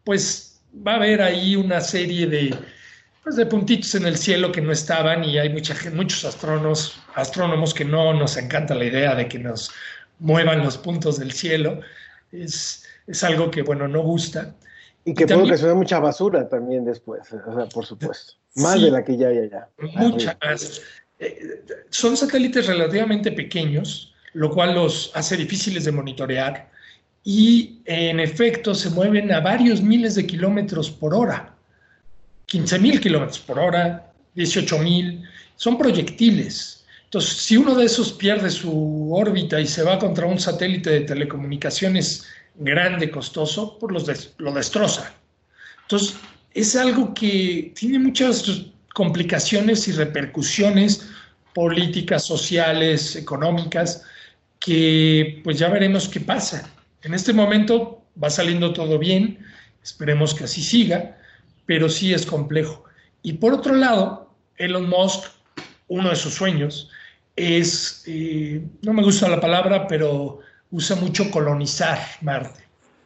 pues 0.04 0.62
va 0.86 0.94
a 0.94 0.96
haber 0.96 1.22
ahí 1.22 1.56
una 1.56 1.82
serie 1.82 2.28
de, 2.28 2.58
pues, 3.24 3.36
de 3.36 3.46
puntitos 3.46 3.96
en 3.96 4.06
el 4.06 4.18
cielo 4.18 4.52
que 4.52 4.62
no 4.62 4.72
estaban 4.72 5.24
y 5.24 5.38
hay 5.38 5.50
mucha, 5.50 5.76
muchos 5.94 6.26
astrónomos, 6.26 7.00
astrónomos 7.16 7.74
que 7.74 7.86
no 7.86 8.14
nos 8.14 8.38
encanta 8.38 8.76
la 8.76 8.86
idea 8.86 9.16
de 9.16 9.28
que 9.28 9.40
nos 9.40 9.72
muevan 10.20 10.64
los 10.64 10.78
puntos 10.78 11.20
del 11.20 11.32
cielo. 11.32 11.82
Es, 12.32 12.86
es 13.08 13.24
algo 13.24 13.52
que, 13.52 13.62
bueno, 13.62 13.88
no 13.88 14.02
gusta. 14.02 14.56
Y 15.06 15.14
que 15.14 15.26
puede 15.26 15.44
ocasionar 15.44 15.76
mucha 15.76 16.00
basura 16.00 16.48
también 16.48 16.86
después, 16.86 17.22
o 17.32 17.54
sea, 17.54 17.66
por 17.68 17.86
supuesto. 17.86 18.34
Más 18.56 18.82
de 18.82 18.92
la 18.92 19.04
que 19.04 19.18
ya 19.18 19.30
hay 19.30 19.40
allá. 19.40 19.70
Mucha 19.96 20.38
más. 20.44 20.82
Eh, 21.20 21.64
son 21.90 22.16
satélites 22.16 22.68
relativamente 22.68 23.32
pequeños, 23.32 24.14
lo 24.34 24.50
cual 24.50 24.76
los 24.76 25.12
hace 25.16 25.38
difíciles 25.38 25.86
de 25.86 25.92
monitorear 25.92 26.70
y 27.24 27.82
en 27.86 28.20
efecto 28.20 28.74
se 28.74 28.90
mueven 28.90 29.32
a 29.32 29.40
varios 29.40 29.82
miles 29.82 30.16
de 30.16 30.26
kilómetros 30.26 30.90
por 30.90 31.14
hora. 31.14 31.54
15 32.46 32.80
mil 32.80 33.00
kilómetros 33.00 33.40
por 33.40 33.60
hora, 33.60 34.12
18 34.36 34.80
mil, 34.80 35.24
son 35.56 35.78
proyectiles. 35.78 36.86
Entonces, 37.04 37.38
si 37.38 37.58
uno 37.58 37.76
de 37.76 37.86
esos 37.86 38.14
pierde 38.14 38.50
su 38.50 39.14
órbita 39.14 39.60
y 39.60 39.68
se 39.68 39.84
va 39.84 40.00
contra 40.00 40.26
un 40.26 40.40
satélite 40.40 40.90
de 40.92 41.02
telecomunicaciones 41.02 42.26
grande, 42.60 43.10
costoso, 43.10 43.78
pues 43.80 43.94
los 43.94 44.34
lo 44.38 44.52
destroza. 44.52 45.14
Entonces, 45.84 46.18
es 46.54 46.76
algo 46.76 47.14
que 47.14 47.72
tiene 47.76 48.00
muchas 48.00 48.66
complicaciones 48.94 49.88
y 49.88 49.94
repercusiones 49.94 51.10
políticas, 51.54 52.26
sociales, 52.26 53.16
económicas, 53.16 54.04
que 54.60 55.42
pues 55.44 55.58
ya 55.58 55.70
veremos 55.70 56.08
qué 56.08 56.20
pasa. 56.20 56.70
En 57.02 57.14
este 57.14 57.34
momento 57.34 58.04
va 58.22 58.30
saliendo 58.30 58.74
todo 58.74 59.00
bien, 59.00 59.40
esperemos 59.82 60.34
que 60.34 60.44
así 60.44 60.62
siga, 60.62 61.18
pero 61.66 61.88
sí 61.90 62.14
es 62.14 62.26
complejo. 62.26 62.84
Y 63.24 63.34
por 63.34 63.54
otro 63.54 63.76
lado, 63.76 64.34
Elon 64.58 64.90
Musk, 64.90 65.24
uno 65.88 66.10
de 66.10 66.16
sus 66.16 66.34
sueños, 66.34 66.90
es, 67.36 68.04
eh, 68.06 68.62
no 68.82 68.94
me 68.94 69.04
gusta 69.04 69.30
la 69.30 69.40
palabra, 69.40 69.88
pero 69.88 70.40
usa 70.72 70.96
mucho 70.96 71.30
colonizar 71.32 72.00
Marte. 72.22 72.64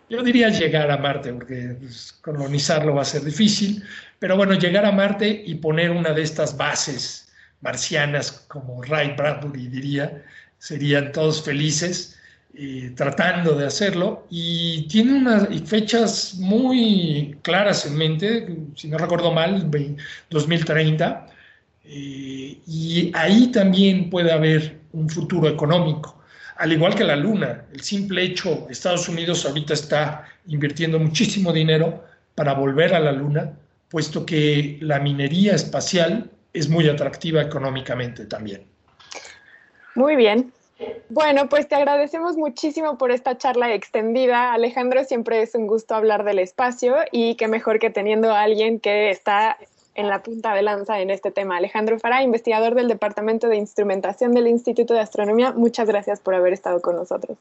Yo 0.10 0.22
diría 0.22 0.50
llegar 0.50 0.92
a 0.92 0.98
Marte, 0.98 1.34
porque 1.34 1.76
pues, 1.80 2.14
colonizarlo 2.22 2.96
va 2.96 3.02
a 3.02 3.06
ser 3.06 3.24
difícil, 3.24 3.84
pero 4.20 4.38
bueno, 4.38 4.54
llegar 4.54 4.86
a 4.86 4.92
Marte 4.92 5.44
y 5.46 5.56
poner 5.56 5.92
una 5.92 6.12
de 6.12 6.22
estas 6.22 6.56
bases 6.56 7.32
marcianas, 7.62 8.32
como 8.48 8.84
Ray 8.84 9.16
Bradbury 9.16 9.68
diría, 9.68 10.24
serían 10.60 11.12
todos 11.12 11.44
felices. 11.44 12.20
Eh, 12.56 12.94
tratando 12.96 13.56
de 13.56 13.66
hacerlo 13.66 14.28
y 14.30 14.88
tiene 14.88 15.16
unas 15.16 15.48
fechas 15.66 16.36
muy 16.36 17.36
claras 17.42 17.88
en 17.88 17.98
mente, 17.98 18.48
si 18.76 18.90
no 18.90 19.00
recuerdo 19.00 19.32
mal, 19.32 19.72
2030, 20.30 21.26
eh, 21.84 22.60
y 22.68 23.12
ahí 23.16 23.48
también 23.48 24.12
puede 24.12 24.32
haber 24.32 24.82
un 24.92 25.10
futuro 25.10 25.50
económico, 25.50 26.22
al 26.58 26.72
igual 26.72 26.96
que 26.96 27.04
la 27.04 27.16
Luna. 27.16 27.66
El 27.72 27.82
simple 27.82 28.24
hecho, 28.24 28.68
Estados 28.70 29.08
Unidos 29.10 29.46
ahorita 29.46 29.74
está 29.74 30.26
invirtiendo 30.48 31.00
muchísimo 31.00 31.52
dinero 31.52 32.04
para 32.36 32.54
volver 32.54 32.94
a 32.94 33.00
la 33.00 33.12
Luna, 33.12 33.54
puesto 33.90 34.26
que 34.26 34.78
la 34.82 35.00
minería 35.00 35.54
espacial 35.56 36.30
es 36.54 36.70
muy 36.70 36.88
atractiva 36.88 37.42
económicamente 37.42 38.26
también. 38.26 38.66
Muy 39.96 40.16
bien, 40.16 40.52
bueno, 41.10 41.48
pues 41.50 41.68
te 41.68 41.76
agradecemos 41.76 42.38
muchísimo 42.38 42.98
por 42.98 43.12
esta 43.12 43.38
charla 43.38 43.74
extendida. 43.74 44.54
Alejandro, 44.54 45.04
siempre 45.04 45.42
es 45.42 45.54
un 45.56 45.68
gusto 45.68 45.96
hablar 45.96 46.24
del 46.24 46.40
espacio 46.40 46.96
y 47.12 47.36
qué 47.36 47.48
mejor 47.48 47.80
que 47.80 47.90
teniendo 47.90 48.32
a 48.32 48.42
alguien 48.42 48.80
que 48.80 49.12
está 49.12 49.58
en 49.96 50.08
la 50.08 50.24
punta 50.24 50.54
de 50.54 50.62
lanza 50.62 51.00
en 51.00 51.10
este 51.10 51.32
tema. 51.32 51.58
Alejandro 51.58 52.00
Fará, 52.00 52.24
investigador 52.24 52.76
del 52.76 52.88
Departamento 52.88 53.48
de 53.48 53.58
Instrumentación 53.58 54.34
del 54.34 54.48
Instituto 54.48 54.94
de 54.94 55.02
Astronomía, 55.02 55.52
muchas 55.52 55.88
gracias 55.88 56.20
por 56.20 56.36
haber 56.36 56.54
estado 56.54 56.82
con 56.82 56.96
nosotros. 56.96 57.38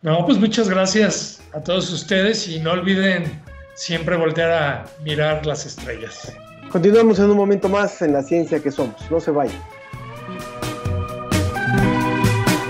No, 0.00 0.24
pues 0.24 0.38
muchas 0.38 0.68
gracias 0.68 1.40
a 1.52 1.60
todos 1.60 1.92
ustedes 1.92 2.46
y 2.48 2.60
no 2.60 2.72
olviden 2.72 3.42
siempre 3.74 4.16
voltear 4.16 4.50
a 4.50 4.84
mirar 5.02 5.44
las 5.44 5.66
estrellas. 5.66 6.32
Continuamos 6.70 7.18
en 7.18 7.30
un 7.30 7.36
momento 7.36 7.68
más 7.68 8.00
en 8.02 8.12
la 8.12 8.22
ciencia 8.22 8.60
que 8.60 8.70
somos. 8.70 9.10
No 9.10 9.18
se 9.18 9.30
vayan. 9.30 9.60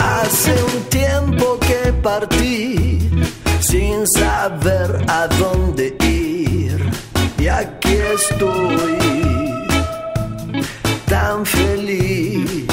Hace 0.00 0.52
un 0.62 0.82
tiempo 0.84 1.58
que 1.60 1.92
partí 2.02 3.10
sin 3.60 4.06
saber 4.06 5.04
a 5.08 5.26
dónde 5.38 5.96
ir. 6.04 6.17
Y 7.38 7.48
aquí 7.48 7.94
estoy 8.14 8.98
tan 11.06 11.46
feliz. 11.46 12.66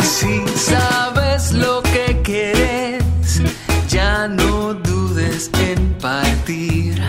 Si 0.00 0.46
sabes 0.56 1.52
lo 1.52 1.82
que 1.82 2.20
quieres, 2.22 3.42
ya 3.88 4.28
no 4.28 4.74
dudes 4.74 5.50
en 5.58 5.94
partir. 5.94 7.00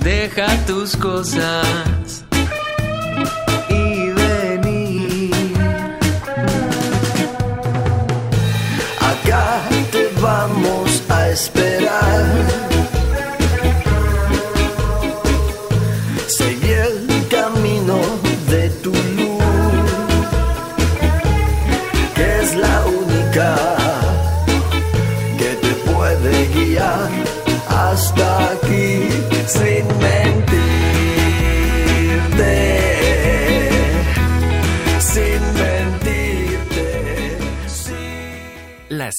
Deja 0.00 0.46
tus 0.66 0.96
cosas 0.96 2.23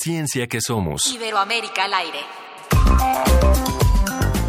ciencia 0.06 0.46
que 0.46 0.60
somos. 0.62 1.02
Iberoamérica 1.08 1.86
al 1.86 1.94
aire. 1.96 2.20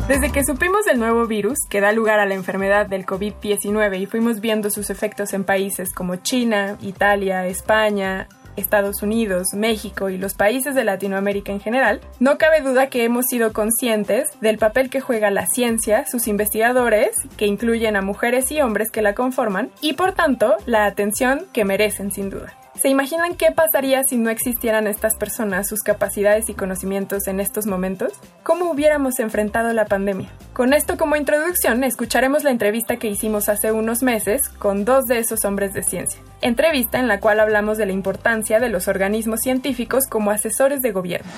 Desde 0.07 0.31
que 0.31 0.45
supimos 0.45 0.85
del 0.85 0.99
nuevo 0.99 1.27
virus 1.27 1.61
que 1.71 1.81
da 1.81 1.93
lugar 1.93 2.21
a 2.21 2.27
la 2.27 2.35
enfermedad 2.35 2.85
del 2.85 3.07
COVID-19 3.07 3.99
y 3.99 4.05
fuimos 4.05 4.41
viendo 4.41 4.69
sus 4.69 4.91
efectos 4.91 5.33
en 5.33 5.45
países 5.45 5.95
como 5.95 6.17
China, 6.17 6.77
Italia, 6.83 7.47
España, 7.47 8.29
Estados 8.57 9.03
Unidos, 9.03 9.55
México 9.55 10.11
y 10.11 10.19
los 10.19 10.35
países 10.35 10.75
de 10.75 10.85
Latinoamérica 10.85 11.53
en 11.53 11.61
general, 11.61 12.03
no 12.21 12.37
cabe 12.37 12.61
duda 12.61 12.89
que 12.89 13.05
hemos 13.05 13.25
sido 13.25 13.55
conscientes 13.55 14.29
del 14.43 14.59
papel 14.59 14.91
que 14.91 15.01
juega 15.01 15.31
la 15.31 15.47
ciencia, 15.47 16.05
sus 16.07 16.29
investigadores, 16.29 17.17
que 17.39 17.47
incluyen 17.47 17.97
a 17.97 18.03
mujeres 18.03 18.53
y 18.53 18.61
hombres 18.61 18.91
que 18.91 19.01
la 19.01 19.15
conforman, 19.15 19.71
y 19.81 19.95
por 19.95 20.13
tanto 20.13 20.55
la 20.67 20.85
atención 20.85 21.47
que 21.55 21.65
merecen 21.65 22.13
sin 22.13 22.29
duda. 22.29 22.55
¿Se 22.81 22.91
imaginan 22.91 23.37
qué 23.37 23.53
pasaría 23.53 24.03
si 24.05 24.17
no 24.17 24.29
existieran 24.29 24.87
estas 24.87 25.17
personas, 25.17 25.67
sus 25.67 25.81
capacidades 25.81 26.51
y 26.51 26.55
conocimientos 26.55 27.27
en 27.27 27.41
estos 27.41 27.67
momentos? 27.67 28.13
¿Cómo 28.43 28.71
hubiéramos 28.71 29.19
enfrentado 29.19 29.73
la 29.73 29.87
pandemia? 29.87 30.29
Con 30.53 30.75
esto 30.75 30.99
como 30.99 31.17
introducción, 31.17 31.85
escucharemos 31.85 32.45
la 32.45 32.51
entrevista 32.51 32.99
que 32.99 33.09
hicimos 33.09 33.49
hace 33.49 33.73
unos 33.73 34.03
meses 34.03 34.49
con 34.51 34.85
dos 34.85 35.07
de 35.07 35.19
esos 35.19 35.45
hombres 35.47 35.73
de 35.73 35.83
ciencia. 35.83 36.21
Entrevista 36.43 36.99
en 36.99 37.09
la 37.09 37.19
cual 37.19 37.41
hablamos 37.41 37.79
de 37.79 37.87
la 37.87 37.93
importancia 37.93 38.61
de 38.61 38.69
los 38.69 38.89
organismos 38.89 39.41
científicos 39.41 40.05
como 40.09 40.31
asesores 40.31 40.83
de 40.83 40.93
gobierno. 40.93 41.31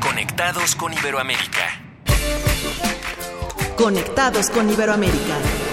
Conectados 0.00 0.74
con 0.74 0.92
Iberoamérica. 0.94 1.68
Conectados 3.76 4.48
con 4.48 4.70
Iberoamérica. 4.70 5.63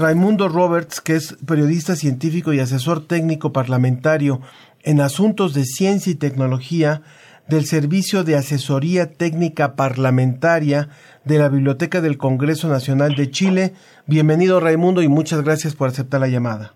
Raimundo 0.00 0.48
Roberts, 0.48 1.00
que 1.00 1.14
es 1.14 1.36
periodista 1.46 1.94
científico 1.94 2.54
y 2.54 2.60
asesor 2.60 3.06
técnico 3.06 3.52
parlamentario 3.52 4.40
en 4.82 5.00
asuntos 5.00 5.52
de 5.52 5.64
ciencia 5.64 6.10
y 6.10 6.18
tecnología 6.18 7.02
del 7.48 7.64
Servicio 7.64 8.24
de 8.24 8.36
Asesoría 8.36 9.12
Técnica 9.12 9.76
Parlamentaria 9.76 10.88
de 11.24 11.38
la 11.38 11.50
Biblioteca 11.50 12.00
del 12.00 12.16
Congreso 12.16 12.68
Nacional 12.68 13.14
de 13.14 13.30
Chile. 13.30 13.72
Bienvenido 14.06 14.58
Raimundo 14.58 15.02
y 15.02 15.08
muchas 15.08 15.44
gracias 15.44 15.76
por 15.76 15.88
aceptar 15.88 16.20
la 16.20 16.28
llamada. 16.28 16.72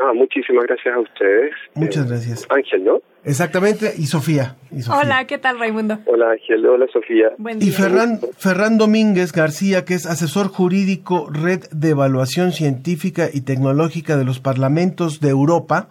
Ah, 0.00 0.12
muchísimas 0.12 0.64
gracias 0.64 0.94
a 0.94 0.98
ustedes. 0.98 1.52
Muchas 1.74 2.06
eh, 2.06 2.08
gracias. 2.08 2.46
Ángel, 2.50 2.84
¿no? 2.84 3.00
Exactamente, 3.24 3.92
y 3.96 4.06
Sofía. 4.06 4.56
Y 4.70 4.82
Sofía. 4.82 5.02
Hola, 5.02 5.26
¿qué 5.26 5.38
tal 5.38 5.58
Raimundo? 5.58 5.98
Hola 6.06 6.30
Ángel, 6.30 6.64
hola 6.66 6.86
Sofía. 6.92 7.32
Buen 7.38 7.58
Y 7.58 7.66
día. 7.66 7.72
Ferran, 7.74 8.20
Ferran 8.38 8.78
Domínguez 8.78 9.32
García, 9.32 9.84
que 9.84 9.94
es 9.94 10.06
asesor 10.06 10.48
jurídico 10.48 11.28
Red 11.30 11.64
de 11.70 11.90
Evaluación 11.90 12.52
Científica 12.52 13.28
y 13.32 13.42
Tecnológica 13.42 14.16
de 14.16 14.24
los 14.24 14.40
Parlamentos 14.40 15.20
de 15.20 15.28
Europa, 15.28 15.88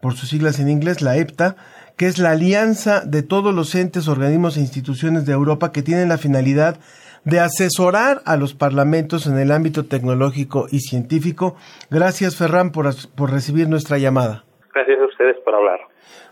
por 0.00 0.14
sus 0.14 0.30
siglas 0.30 0.58
en 0.58 0.70
inglés, 0.70 1.02
la 1.02 1.16
EPTA, 1.16 1.56
que 1.96 2.06
es 2.06 2.18
la 2.18 2.30
alianza 2.30 3.02
de 3.04 3.22
todos 3.22 3.54
los 3.54 3.74
entes, 3.74 4.08
organismos 4.08 4.56
e 4.56 4.60
instituciones 4.60 5.26
de 5.26 5.32
Europa 5.32 5.70
que 5.70 5.82
tienen 5.82 6.08
la 6.08 6.18
finalidad 6.18 6.78
de 7.24 7.40
asesorar 7.40 8.20
a 8.26 8.36
los 8.36 8.54
parlamentos 8.54 9.26
en 9.26 9.38
el 9.38 9.50
ámbito 9.50 9.84
tecnológico 9.84 10.66
y 10.70 10.80
científico. 10.80 11.56
Gracias, 11.90 12.36
Ferran, 12.36 12.72
por, 12.72 12.86
por 13.16 13.30
recibir 13.32 13.68
nuestra 13.68 13.98
llamada. 13.98 14.44
Gracias 14.74 14.98
a 14.98 15.04
ustedes 15.04 15.36
por 15.44 15.54
hablar. 15.54 15.80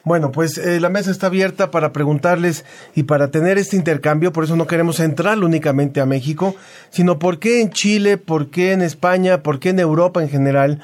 Bueno, 0.04 0.32
pues 0.32 0.58
eh, 0.58 0.80
la 0.80 0.88
mesa 0.88 1.12
está 1.12 1.28
abierta 1.28 1.70
para 1.70 1.92
preguntarles 1.92 2.64
y 2.96 3.04
para 3.04 3.30
tener 3.30 3.56
este 3.56 3.76
intercambio, 3.76 4.32
por 4.32 4.42
eso 4.42 4.56
no 4.56 4.66
queremos 4.66 4.98
entrar 4.98 5.38
únicamente 5.38 6.00
a 6.00 6.06
México, 6.06 6.56
sino 6.90 7.20
por 7.20 7.38
qué 7.38 7.60
en 7.60 7.70
Chile, 7.70 8.16
por 8.16 8.50
qué 8.50 8.72
en 8.72 8.82
España, 8.82 9.44
por 9.44 9.60
qué 9.60 9.68
en 9.68 9.78
Europa 9.78 10.20
en 10.20 10.28
general. 10.28 10.80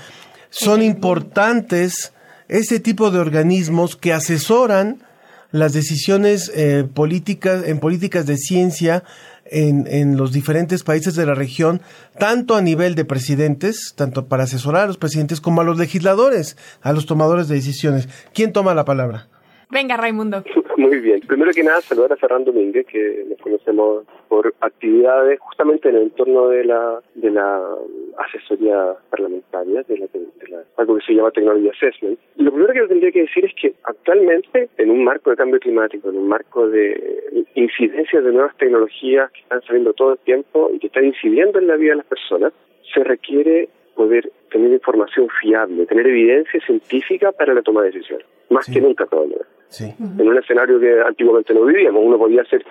Son 0.51 0.83
importantes 0.83 2.13
ese 2.47 2.79
tipo 2.79 3.11
de 3.11 3.19
organismos 3.19 3.97
que 3.97 4.13
asesoran 4.13 5.03
las 5.51 5.73
decisiones 5.73 6.53
eh, 6.55 6.85
políticas 6.93 7.65
en 7.67 7.81
políticas 7.81 8.27
de 8.27 8.37
ciencia 8.37 9.03
en, 9.51 9.87
en, 9.87 10.17
los 10.17 10.33
diferentes 10.33 10.83
países 10.83 11.15
de 11.15 11.27
la 11.27 11.35
región, 11.35 11.81
tanto 12.19 12.57
a 12.57 12.63
nivel 12.63 12.95
de 12.95 13.05
presidentes, 13.05 13.95
tanto 13.97 14.27
para 14.29 14.45
asesorar 14.45 14.85
a 14.85 14.87
los 14.87 14.99
presidentes 14.99 15.41
como 15.41 15.61
a 15.61 15.65
los 15.65 15.79
legisladores, 15.79 16.57
a 16.83 16.93
los 16.93 17.07
tomadores 17.07 17.49
de 17.49 17.57
decisiones. 17.57 18.09
¿Quién 18.35 18.53
toma 18.53 18.75
la 18.75 18.85
palabra? 18.85 19.29
Venga, 19.71 19.97
Raimundo. 19.97 20.43
Muy 20.77 20.99
bien. 21.01 21.21
Primero 21.21 21.51
que 21.53 21.63
nada, 21.63 21.81
saludar 21.83 22.13
a 22.13 22.17
Fernando 22.17 22.53
Domínguez, 22.53 22.87
que 22.87 23.27
nos 23.29 23.39
conocemos 23.39 24.05
por 24.29 24.55
actividades 24.61 25.39
justamente 25.41 25.89
en 25.89 25.97
el 25.97 26.03
entorno 26.05 26.49
de 26.49 26.65
la 26.65 27.01
de 27.15 27.31
la 27.31 27.61
asesoría 28.19 28.95
parlamentaria, 29.11 29.83
de, 29.83 29.99
la, 29.99 30.07
de 30.07 30.49
la, 30.49 30.63
algo 30.77 30.97
que 30.97 31.05
se 31.05 31.15
llama 31.15 31.31
Technology 31.31 31.69
Assessment. 31.69 32.19
Lo 32.37 32.51
primero 32.51 32.73
que 32.73 32.89
tendría 32.89 33.13
que 33.13 33.23
decir 33.23 33.45
es 33.45 33.55
que 33.55 33.75
actualmente, 33.85 34.69
en 34.79 34.91
un 34.91 35.05
marco 35.05 35.31
de 35.31 35.37
cambio 35.37 35.61
climático, 35.61 36.09
en 36.09 36.17
un 36.17 36.29
marco 36.29 36.69
de 36.69 37.45
incidencia 37.55 38.21
de 38.21 38.33
nuevas 38.33 38.57
tecnologías 38.57 39.31
que 39.33 39.41
están 39.41 39.63
saliendo 39.63 39.93
todo 39.93 40.13
el 40.13 40.19
tiempo 40.21 40.71
y 40.73 40.79
que 40.79 40.87
están 40.87 41.05
incidiendo 41.05 41.59
en 41.59 41.67
la 41.67 41.77
vida 41.77 41.91
de 41.91 41.97
las 41.97 42.07
personas, 42.07 42.53
se 42.95 43.05
requiere 43.05 43.69
poder 43.95 44.31
tener 44.51 44.73
información 44.73 45.29
fiable, 45.41 45.87
tener 45.87 46.07
evidencia 46.07 46.61
científica 46.61 47.33
para 47.33 47.53
la 47.53 47.63
toma 47.63 47.83
de 47.83 47.91
decisiones, 47.91 48.27
más 48.51 48.67
sí. 48.67 48.75
que 48.75 48.81
nunca 48.81 49.07
todavía. 49.07 49.39
Sí. 49.69 49.95
En 50.01 50.27
un 50.27 50.39
escenario 50.39 50.81
que 50.81 51.01
antiguamente 51.01 51.53
no 51.53 51.65
vivíamos, 51.65 52.03
uno 52.03 52.19
podía 52.19 52.43
hacer, 52.43 52.65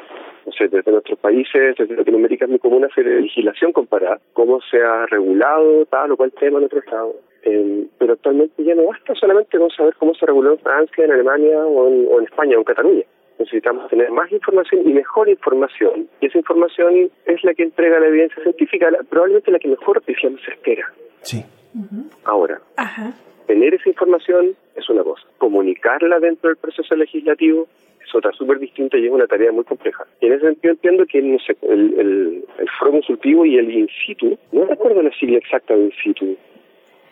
no 0.45 0.51
sé, 0.51 0.67
desde 0.67 0.91
nuestros 0.91 1.19
países, 1.19 1.75
desde 1.77 1.95
Latinoamérica 1.95 2.45
es 2.45 2.49
muy 2.49 2.59
común 2.59 2.85
hacer 2.85 3.05
legislación 3.05 3.71
comparada, 3.71 4.19
cómo 4.33 4.59
se 4.69 4.81
ha 4.81 5.05
regulado 5.05 5.85
tal 5.85 6.11
o 6.11 6.17
cual 6.17 6.31
tema 6.31 6.59
en 6.59 6.65
otro 6.65 6.79
estado. 6.79 7.15
Eh, 7.43 7.85
pero 7.97 8.13
actualmente 8.13 8.63
ya 8.63 8.75
no 8.75 8.87
basta 8.87 9.13
solamente 9.15 9.57
con 9.57 9.69
saber 9.69 9.95
cómo 9.99 10.13
se 10.15 10.25
reguló 10.25 10.53
en 10.53 10.59
Francia, 10.59 11.05
en 11.05 11.11
Alemania 11.11 11.59
o 11.59 11.87
en, 11.87 12.07
o 12.09 12.19
en 12.19 12.25
España 12.25 12.55
o 12.55 12.59
en 12.59 12.65
Cataluña 12.65 13.03
necesitamos 13.39 13.87
tener 13.89 14.09
más 14.11 14.31
información 14.31 14.81
y 14.87 14.93
mejor 14.93 15.29
información. 15.29 16.09
Y 16.21 16.27
esa 16.27 16.37
información 16.37 17.11
es 17.25 17.43
la 17.43 17.53
que 17.53 17.63
entrega 17.63 17.99
la 17.99 18.07
evidencia 18.07 18.41
científica, 18.41 18.89
la, 18.91 18.99
probablemente 19.03 19.51
la 19.51 19.59
que 19.59 19.67
mejor 19.67 20.03
decíamos 20.05 20.41
se 20.43 20.51
espera. 20.51 20.91
Sí. 21.21 21.43
Uh 21.73 21.79
-huh. 21.79 22.05
Ahora, 22.25 22.61
Ajá. 22.75 23.13
tener 23.47 23.73
esa 23.73 23.89
información 23.89 24.55
es 24.75 24.89
una 24.89 25.03
cosa. 25.03 25.23
Comunicarla 25.37 26.19
dentro 26.19 26.49
del 26.49 26.57
proceso 26.57 26.95
legislativo 26.95 27.67
es 28.03 28.15
otra 28.15 28.31
súper 28.31 28.59
distinta 28.59 28.97
y 28.97 29.05
es 29.05 29.11
una 29.11 29.27
tarea 29.27 29.51
muy 29.51 29.63
compleja. 29.65 30.05
Y 30.21 30.27
en 30.27 30.33
ese 30.33 30.45
sentido 30.47 30.73
entiendo 30.73 31.05
que 31.05 31.19
sé, 31.45 31.57
el, 31.63 31.93
el, 31.99 32.45
el 32.59 32.69
foro 32.79 32.91
consultivo 32.91 33.45
y 33.45 33.57
el 33.57 33.69
in 33.71 33.87
situ, 34.05 34.37
no 34.51 34.65
recuerdo 34.65 35.01
la 35.01 35.11
sigla 35.19 35.37
exacta 35.37 35.75
de 35.75 35.83
in 35.85 35.91
situ. 36.03 36.37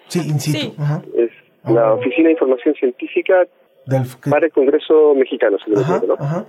Sí, 0.07 0.19
in 0.19 0.39
situ. 0.39 0.57
Sí. 0.59 0.73
Ajá. 0.79 1.01
Es 1.17 1.31
la 1.73 1.93
Oficina 1.93 2.27
de 2.27 2.31
Información 2.33 2.75
Científica 2.75 3.45
Del, 3.85 4.03
que- 4.23 4.29
para 4.29 4.45
el 4.45 4.51
Congreso 4.51 5.13
Mexicano, 5.15 5.57
si 5.59 5.71
ajá, 5.73 6.01
¿no? 6.07 6.13
ajá. 6.13 6.45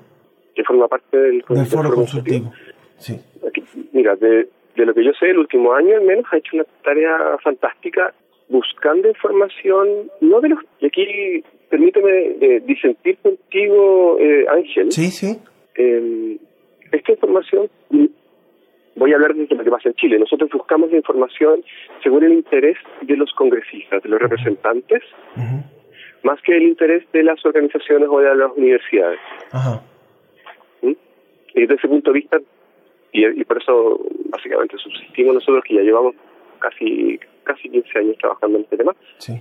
que 0.54 0.62
forma 0.64 0.88
parte 0.88 1.16
del, 1.16 1.42
Del 1.48 1.66
foro 1.66 1.90
consultivo. 1.94 2.52
Sí. 2.98 3.18
Aquí, 3.46 3.62
mira, 3.92 4.14
de, 4.16 4.48
de 4.76 4.86
lo 4.86 4.94
que 4.94 5.04
yo 5.04 5.12
sé, 5.18 5.30
el 5.30 5.38
último 5.38 5.72
año 5.72 5.96
al 5.96 6.04
menos 6.04 6.24
ha 6.30 6.36
hecho 6.36 6.56
una 6.56 6.64
tarea 6.84 7.36
fantástica 7.42 8.12
buscando 8.48 9.08
información, 9.08 10.10
no 10.20 10.40
de 10.40 10.50
los... 10.50 10.60
Y 10.80 10.86
aquí 10.86 11.44
permíteme 11.68 12.36
eh, 12.40 12.62
disentir 12.64 13.18
contigo, 13.18 14.18
eh, 14.20 14.46
Ángel. 14.48 14.92
Sí, 14.92 15.10
sí. 15.10 15.38
Eh, 15.74 16.38
esta 16.92 17.12
información, 17.12 17.68
voy 18.94 19.12
a 19.12 19.16
hablar 19.16 19.34
de 19.34 19.46
lo 19.54 19.64
que 19.64 19.70
pasa 19.70 19.88
en 19.88 19.94
Chile. 19.94 20.18
Nosotros 20.18 20.50
buscamos 20.50 20.90
la 20.90 20.98
información 20.98 21.64
según 22.02 22.22
el 22.24 22.32
interés 22.32 22.76
de 23.02 23.16
los 23.16 23.32
congresistas, 23.32 24.02
de 24.02 24.08
los 24.08 24.20
representantes, 24.20 25.02
más 26.22 26.40
que 26.42 26.56
el 26.56 26.62
interés 26.62 27.04
de 27.12 27.24
las 27.24 27.44
organizaciones 27.44 28.08
o 28.10 28.20
de 28.20 28.34
las 28.36 28.52
universidades. 28.56 29.20
Ajá. 29.50 29.82
¿Mm? 30.82 30.92
Y 31.54 31.60
desde 31.60 31.74
ese 31.74 31.88
punto 31.88 32.12
de 32.12 32.20
vista, 32.20 32.38
y, 33.20 33.40
y 33.40 33.44
por 33.44 33.58
eso 33.62 34.00
básicamente 34.30 34.76
subsistimos 34.78 35.34
nosotros 35.34 35.64
que 35.64 35.74
ya 35.74 35.82
llevamos 35.82 36.14
casi 36.58 37.18
casi 37.44 37.68
15 37.68 37.98
años 37.98 38.16
trabajando 38.18 38.58
en 38.58 38.64
este 38.64 38.76
tema, 38.76 38.94
Sí. 39.18 39.32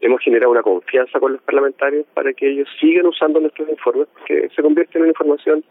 hemos 0.00 0.20
generado 0.20 0.50
una 0.50 0.62
confianza 0.62 1.20
con 1.20 1.32
los 1.34 1.42
parlamentarios 1.42 2.04
para 2.12 2.32
que 2.32 2.50
ellos 2.50 2.68
sigan 2.80 3.06
usando 3.06 3.38
nuestros 3.38 3.68
informes, 3.68 4.08
que 4.26 4.48
se 4.48 4.62
convierten 4.62 5.02
en 5.02 5.08
información 5.08 5.64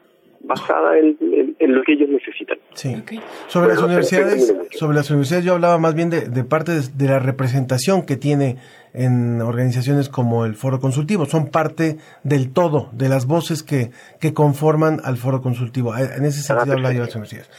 basada 0.43 0.97
en, 0.97 1.17
en- 1.21 1.55
en 1.59 1.75
lo 1.75 1.83
que 1.83 1.93
ellos 1.93 2.09
necesitan. 2.09 2.57
Sí. 2.73 3.01
Sobre 3.47 3.69
las 3.69 3.81
universidades, 3.81 4.53
sobre 4.71 4.95
las 4.97 5.09
universidades 5.09 5.45
yo 5.45 5.53
hablaba 5.53 5.77
más 5.77 5.93
bien 5.93 6.09
de, 6.09 6.21
de 6.21 6.43
parte 6.43 6.71
de, 6.73 6.81
de 6.93 7.05
la 7.07 7.19
representación 7.19 8.03
que 8.03 8.17
tiene 8.17 8.57
en 8.93 9.41
organizaciones 9.41 10.09
como 10.09 10.45
el 10.45 10.55
Foro 10.55 10.79
Consultivo. 10.79 11.25
Son 11.25 11.47
parte 11.47 11.97
del 12.23 12.51
todo, 12.51 12.89
de 12.93 13.07
las 13.09 13.25
voces 13.25 13.63
que, 13.63 13.91
que 14.19 14.33
conforman 14.33 14.99
al 15.03 15.17
Foro 15.17 15.41
Consultivo. 15.41 15.95
En 15.95 16.25
ese 16.25 16.41
sentido 16.41 16.73
Ah, 16.73 16.75
hablaba 16.75 16.93
yo 16.93 16.99
de 17.01 17.05
las 17.05 17.15
universidades. 17.15 17.49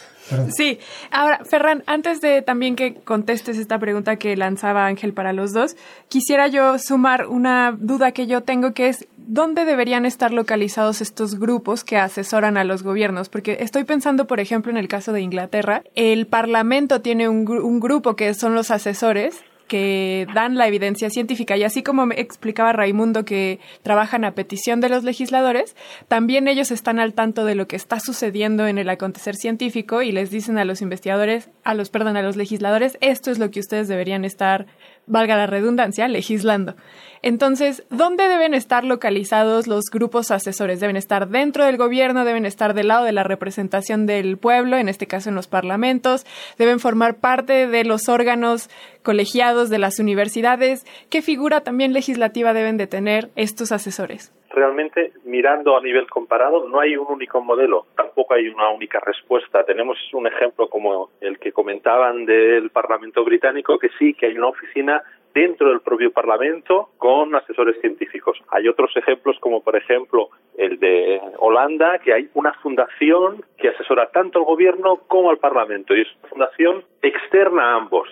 Sí, 0.56 0.78
ahora, 1.10 1.44
Ferran, 1.44 1.82
antes 1.86 2.20
de 2.20 2.42
también 2.42 2.76
que 2.76 2.94
contestes 2.94 3.58
esta 3.58 3.78
pregunta 3.78 4.16
que 4.16 4.36
lanzaba 4.36 4.86
Ángel 4.86 5.12
para 5.12 5.32
los 5.32 5.52
dos, 5.52 5.76
quisiera 6.08 6.48
yo 6.48 6.78
sumar 6.78 7.26
una 7.26 7.76
duda 7.78 8.12
que 8.12 8.26
yo 8.26 8.42
tengo 8.42 8.72
que 8.72 8.88
es, 8.88 9.06
¿dónde 9.16 9.64
deberían 9.64 10.06
estar 10.06 10.32
localizados 10.32 11.00
estos 11.00 11.38
grupos 11.38 11.84
que 11.84 11.96
asesoran 11.96 12.56
a 12.56 12.64
los 12.64 12.82
gobiernos? 12.82 13.28
Porque 13.28 13.58
estoy 13.60 13.84
pensando, 13.84 14.26
por 14.26 14.40
ejemplo, 14.40 14.70
en 14.70 14.78
el 14.78 14.88
caso 14.88 15.12
de 15.12 15.20
Inglaterra, 15.20 15.82
el 15.94 16.26
Parlamento 16.26 17.00
tiene 17.00 17.28
un, 17.28 17.48
un 17.48 17.80
grupo 17.80 18.16
que 18.16 18.34
son 18.34 18.54
los 18.54 18.70
asesores 18.70 19.42
que 19.68 20.26
dan 20.34 20.56
la 20.56 20.66
evidencia 20.66 21.10
científica. 21.10 21.56
Y 21.56 21.64
así 21.64 21.82
como 21.82 22.06
me 22.06 22.20
explicaba 22.20 22.72
Raimundo 22.72 23.24
que 23.24 23.60
trabajan 23.82 24.24
a 24.24 24.34
petición 24.34 24.80
de 24.80 24.88
los 24.88 25.04
legisladores, 25.04 25.76
también 26.08 26.48
ellos 26.48 26.70
están 26.70 26.98
al 26.98 27.14
tanto 27.14 27.44
de 27.44 27.54
lo 27.54 27.66
que 27.66 27.76
está 27.76 28.00
sucediendo 28.00 28.66
en 28.66 28.78
el 28.78 28.88
acontecer 28.88 29.36
científico 29.36 30.02
y 30.02 30.12
les 30.12 30.30
dicen 30.30 30.58
a 30.58 30.64
los 30.64 30.82
investigadores, 30.82 31.50
a 31.64 31.74
los 31.74 31.90
perdón, 31.90 32.16
a 32.16 32.22
los 32.22 32.36
legisladores, 32.36 32.98
esto 33.00 33.30
es 33.30 33.38
lo 33.38 33.50
que 33.50 33.60
ustedes 33.60 33.88
deberían 33.88 34.24
estar, 34.24 34.66
valga 35.06 35.36
la 35.36 35.46
redundancia, 35.46 36.08
legislando. 36.08 36.74
Entonces, 37.22 37.84
¿dónde 37.88 38.26
deben 38.26 38.52
estar 38.52 38.82
localizados 38.82 39.68
los 39.68 39.84
grupos 39.90 40.32
asesores? 40.32 40.80
¿Deben 40.80 40.96
estar 40.96 41.28
dentro 41.28 41.64
del 41.64 41.76
gobierno? 41.76 42.24
¿Deben 42.24 42.46
estar 42.46 42.74
del 42.74 42.88
lado 42.88 43.04
de 43.04 43.12
la 43.12 43.22
representación 43.22 44.06
del 44.06 44.38
pueblo, 44.38 44.76
en 44.76 44.88
este 44.88 45.06
caso 45.06 45.28
en 45.28 45.36
los 45.36 45.46
parlamentos? 45.46 46.26
¿Deben 46.58 46.80
formar 46.80 47.16
parte 47.16 47.68
de 47.68 47.84
los 47.84 48.08
órganos 48.08 48.70
colegiados 49.04 49.70
de 49.70 49.78
las 49.78 50.00
universidades? 50.00 50.84
¿Qué 51.10 51.22
figura 51.22 51.60
también 51.60 51.92
legislativa 51.92 52.52
deben 52.52 52.76
de 52.76 52.88
tener 52.88 53.30
estos 53.36 53.70
asesores? 53.70 54.32
Realmente, 54.52 55.12
mirando 55.24 55.76
a 55.76 55.80
nivel 55.80 56.08
comparado, 56.10 56.68
no 56.68 56.78
hay 56.78 56.96
un 56.96 57.06
único 57.08 57.40
modelo, 57.40 57.86
tampoco 57.96 58.34
hay 58.34 58.48
una 58.48 58.68
única 58.68 59.00
respuesta. 59.00 59.64
Tenemos 59.64 59.96
un 60.12 60.26
ejemplo 60.26 60.68
como 60.68 61.10
el 61.20 61.38
que 61.38 61.52
comentaban 61.52 62.26
del 62.26 62.70
Parlamento 62.70 63.24
británico, 63.24 63.78
que 63.78 63.88
sí, 63.98 64.12
que 64.12 64.26
hay 64.26 64.36
una 64.36 64.48
oficina 64.48 65.02
dentro 65.34 65.70
del 65.70 65.80
propio 65.80 66.12
Parlamento 66.12 66.90
con 66.98 67.34
asesores 67.34 67.80
científicos. 67.80 68.38
Hay 68.50 68.68
otros 68.68 68.94
ejemplos 68.96 69.38
como 69.40 69.62
por 69.62 69.76
ejemplo 69.76 70.28
el 70.58 70.78
de 70.78 71.20
Holanda, 71.38 71.98
que 71.98 72.12
hay 72.12 72.28
una 72.34 72.52
fundación 72.54 73.42
que 73.56 73.70
asesora 73.70 74.10
tanto 74.10 74.40
al 74.40 74.44
gobierno 74.44 74.98
como 75.08 75.30
al 75.30 75.38
Parlamento 75.38 75.94
y 75.96 76.02
es 76.02 76.08
una 76.20 76.28
fundación 76.28 76.84
externa 77.00 77.72
a 77.72 77.76
ambos. 77.76 78.08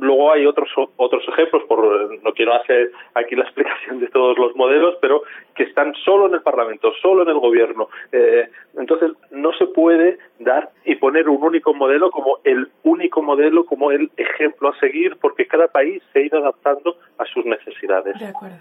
Luego 0.00 0.32
hay 0.32 0.46
otros 0.46 0.68
otros 0.96 1.22
ejemplos, 1.28 1.64
por 1.64 2.22
no 2.22 2.32
quiero 2.32 2.54
hacer 2.54 2.92
aquí 3.14 3.34
la 3.34 3.44
explicación 3.44 4.00
de 4.00 4.08
todos 4.08 4.38
los 4.38 4.54
modelos, 4.54 4.96
pero 5.00 5.22
que 5.54 5.64
están 5.64 5.94
solo 6.04 6.26
en 6.26 6.34
el 6.34 6.42
Parlamento, 6.42 6.92
solo 7.02 7.22
en 7.22 7.28
el 7.28 7.38
Gobierno. 7.38 7.88
Eh, 8.12 8.48
entonces 8.78 9.12
no 9.30 9.52
se 9.54 9.66
puede 9.66 10.18
dar 10.38 10.70
y 10.84 10.94
poner 10.96 11.28
un 11.28 11.42
único 11.42 11.74
modelo 11.74 12.10
como 12.10 12.38
el 12.44 12.68
único 12.82 13.22
modelo, 13.22 13.64
como 13.64 13.90
el 13.90 14.10
ejemplo 14.16 14.68
a 14.68 14.78
seguir, 14.78 15.16
porque 15.20 15.46
cada 15.46 15.68
país 15.68 16.02
se 16.12 16.22
irá 16.22 16.38
adaptando 16.38 16.96
a 17.18 17.24
sus 17.26 17.44
necesidades. 17.44 18.18
De 18.18 18.26
acuerdo. 18.26 18.58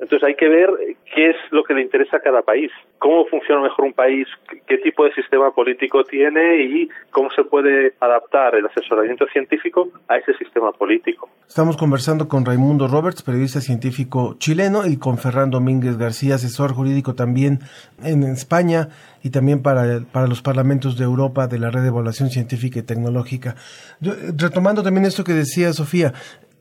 Entonces 0.00 0.28
hay 0.28 0.36
que 0.36 0.48
ver 0.48 0.70
qué 1.14 1.30
es 1.30 1.36
lo 1.50 1.64
que 1.64 1.74
le 1.74 1.82
interesa 1.82 2.18
a 2.18 2.20
cada 2.20 2.42
país, 2.42 2.70
cómo 2.98 3.26
funciona 3.26 3.60
mejor 3.62 3.84
un 3.84 3.92
país, 3.92 4.26
qué- 4.66 4.78
tipo 4.78 5.04
de 5.04 5.12
sistema 5.12 5.50
político 5.52 6.04
tiene 6.04 6.62
y 6.62 6.88
cómo 7.10 7.30
se 7.32 7.42
puede 7.42 7.94
adaptar 8.00 8.54
el 8.54 8.64
asesoramiento 8.66 9.26
científico 9.32 9.88
a 10.06 10.16
ese 10.16 10.32
sistema 10.34 10.70
político. 10.72 11.28
Estamos 11.48 11.76
conversando 11.76 12.28
con 12.28 12.44
Raimundo 12.46 12.86
Roberts, 12.86 13.22
periodista 13.22 13.60
científico 13.60 14.36
chileno, 14.38 14.86
y 14.86 14.96
con 14.98 15.18
Ferran 15.18 15.50
Domínguez 15.50 15.98
García, 15.98 16.36
asesor 16.36 16.72
jurídico 16.74 17.14
también 17.14 17.58
en 18.04 18.22
España 18.22 18.88
y 19.24 19.30
también 19.30 19.60
para, 19.62 20.00
para 20.12 20.28
los 20.28 20.42
parlamentos 20.42 20.96
de 20.96 21.04
Europa 21.04 21.48
de 21.48 21.58
la 21.58 21.70
Red 21.70 21.82
de 21.82 21.88
Evaluación 21.88 22.30
Científica 22.30 22.78
y 22.78 22.82
Tecnológica. 22.82 23.56
Yo, 24.00 24.12
retomando 24.36 24.82
también 24.84 25.06
esto 25.06 25.24
que 25.24 25.32
decía 25.32 25.72
Sofía, 25.72 26.12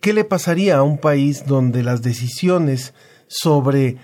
¿qué 0.01 0.11
le 0.11 0.25
pasaría 0.25 0.77
a 0.77 0.83
un 0.83 0.97
país 0.99 1.45
donde 1.45 1.83
las 1.83 2.01
decisiones 2.01 2.93
sobre 3.28 3.97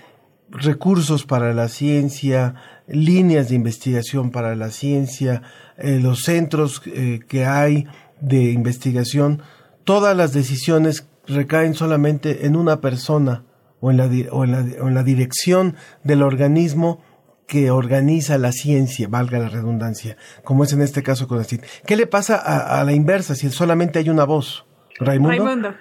recursos 0.50 1.24
para 1.24 1.52
la 1.52 1.68
ciencia, 1.68 2.54
líneas 2.86 3.48
de 3.48 3.56
investigación 3.56 4.30
para 4.30 4.54
la 4.54 4.70
ciencia, 4.70 5.42
eh, 5.76 5.98
los 6.00 6.22
centros 6.22 6.82
eh, 6.86 7.20
que 7.28 7.44
hay 7.44 7.86
de 8.20 8.50
investigación, 8.52 9.42
todas 9.84 10.16
las 10.16 10.32
decisiones 10.32 11.06
recaen 11.26 11.74
solamente 11.74 12.46
en 12.46 12.56
una 12.56 12.80
persona 12.80 13.44
o 13.80 13.90
en 13.90 13.96
la, 13.96 14.06
o 14.30 14.44
en 14.44 14.52
la, 14.52 14.82
o 14.82 14.88
en 14.88 14.94
la 14.94 15.02
dirección 15.02 15.76
del 16.04 16.22
organismo 16.22 17.02
que 17.46 17.70
organiza 17.70 18.38
la 18.38 18.52
ciencia, 18.52 19.08
valga 19.08 19.38
la 19.38 19.48
redundancia, 19.48 20.16
como 20.44 20.64
es 20.64 20.72
en 20.72 20.80
este 20.80 21.02
caso 21.02 21.28
con 21.28 21.44
CID. 21.44 21.60
¿Qué 21.86 21.96
le 21.96 22.06
pasa 22.06 22.36
a, 22.36 22.80
a, 22.80 22.84
la 22.84 22.92
inversa 22.92 23.34
si 23.34 23.50
solamente 23.50 23.98
hay 23.98 24.08
una 24.08 24.24
voz? 24.24 24.64
Raimundo. 24.98 25.44
Raimundo. 25.44 25.74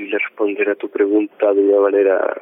Imposible 0.00 0.18
responder 0.18 0.68
a 0.70 0.74
tu 0.74 0.88
pregunta 0.88 1.52
de 1.52 1.60
una 1.60 1.80
manera 1.80 2.36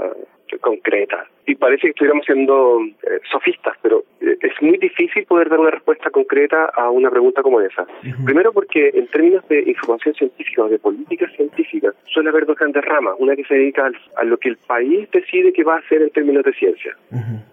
concreta. 0.60 1.26
Y 1.46 1.54
parece 1.56 1.82
que 1.82 1.88
estuviéramos 1.88 2.24
siendo 2.24 2.80
eh, 2.82 3.20
sofistas, 3.30 3.76
pero 3.82 4.04
eh, 4.20 4.36
es 4.40 4.62
muy 4.62 4.78
difícil 4.78 5.24
poder 5.24 5.48
dar 5.48 5.60
una 5.60 5.70
respuesta 5.70 6.10
concreta 6.10 6.66
a 6.74 6.90
una 6.90 7.10
pregunta 7.10 7.42
como 7.42 7.60
esa. 7.60 7.86
Primero 8.24 8.52
porque 8.52 8.90
en 8.94 9.06
términos 9.08 9.46
de 9.48 9.62
información 9.62 10.14
científica 10.14 10.64
o 10.64 10.68
de 10.68 10.78
política 10.78 11.28
científica 11.36 11.92
suele 12.06 12.30
haber 12.30 12.46
dos 12.46 12.56
grandes 12.56 12.84
ramas. 12.84 13.14
Una 13.18 13.36
que 13.36 13.44
se 13.44 13.54
dedica 13.54 13.90
a 14.16 14.24
lo 14.24 14.38
que 14.38 14.50
el 14.50 14.56
país 14.56 15.10
decide 15.10 15.52
que 15.52 15.64
va 15.64 15.76
a 15.76 15.78
hacer 15.78 16.02
en 16.02 16.10
términos 16.10 16.44
de 16.44 16.52
ciencia. 16.52 16.96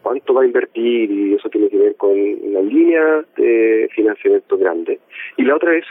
Cuánto 0.01 0.33
va 0.33 0.43
a 0.43 0.45
invertir 0.45 1.11
y 1.11 1.33
eso 1.33 1.49
tiene 1.49 1.69
que 1.69 1.77
ver 1.77 1.95
con 1.95 2.11
una 2.11 2.61
línea 2.61 3.23
de 3.37 3.89
financiamiento 3.93 4.57
grande. 4.57 4.99
Y 5.37 5.43
la 5.43 5.55
otra 5.55 5.75
es 5.75 5.85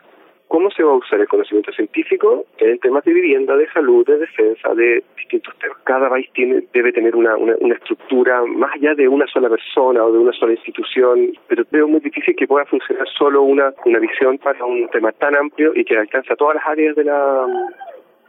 cómo 0.55 0.71
se 0.71 0.85
va 0.85 0.93
a 0.93 0.95
usar 0.95 1.19
el 1.19 1.27
conocimiento 1.27 1.73
científico 1.73 2.45
en 2.59 2.79
temas 2.79 3.03
de 3.03 3.13
vivienda, 3.13 3.57
de 3.57 3.69
salud, 3.73 4.07
de 4.07 4.19
defensa, 4.19 4.73
de 4.73 5.03
distintos 5.17 5.53
temas. 5.59 5.79
Cada 5.83 6.09
país 6.09 6.31
tiene, 6.33 6.63
debe 6.73 6.93
tener 6.93 7.17
una, 7.17 7.37
una, 7.37 7.57
una, 7.59 7.75
estructura 7.75 8.41
más 8.47 8.71
allá 8.77 8.95
de 8.95 9.09
una 9.09 9.27
sola 9.27 9.49
persona 9.49 10.05
o 10.05 10.13
de 10.13 10.19
una 10.19 10.33
sola 10.33 10.53
institución, 10.53 11.33
pero 11.49 11.65
veo 11.73 11.89
muy 11.89 11.99
difícil 11.99 12.37
que 12.37 12.47
pueda 12.47 12.65
funcionar 12.67 13.05
solo 13.19 13.43
una, 13.43 13.75
una 13.85 13.99
visión 13.99 14.39
para 14.39 14.65
un 14.65 14.89
tema 14.91 15.11
tan 15.11 15.35
amplio 15.35 15.73
y 15.75 15.85
que 15.85 15.99
alcanza 15.99 16.37
todas 16.37 16.55
las 16.55 16.67
áreas 16.69 16.95
de 16.95 17.03
la, 17.03 17.47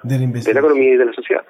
de 0.01 0.17
la, 0.17 0.25
de 0.25 0.53
la 0.55 0.59
economía 0.59 0.93
y 0.95 0.97
de 0.97 1.05
la 1.05 1.13
sociedad 1.13 1.45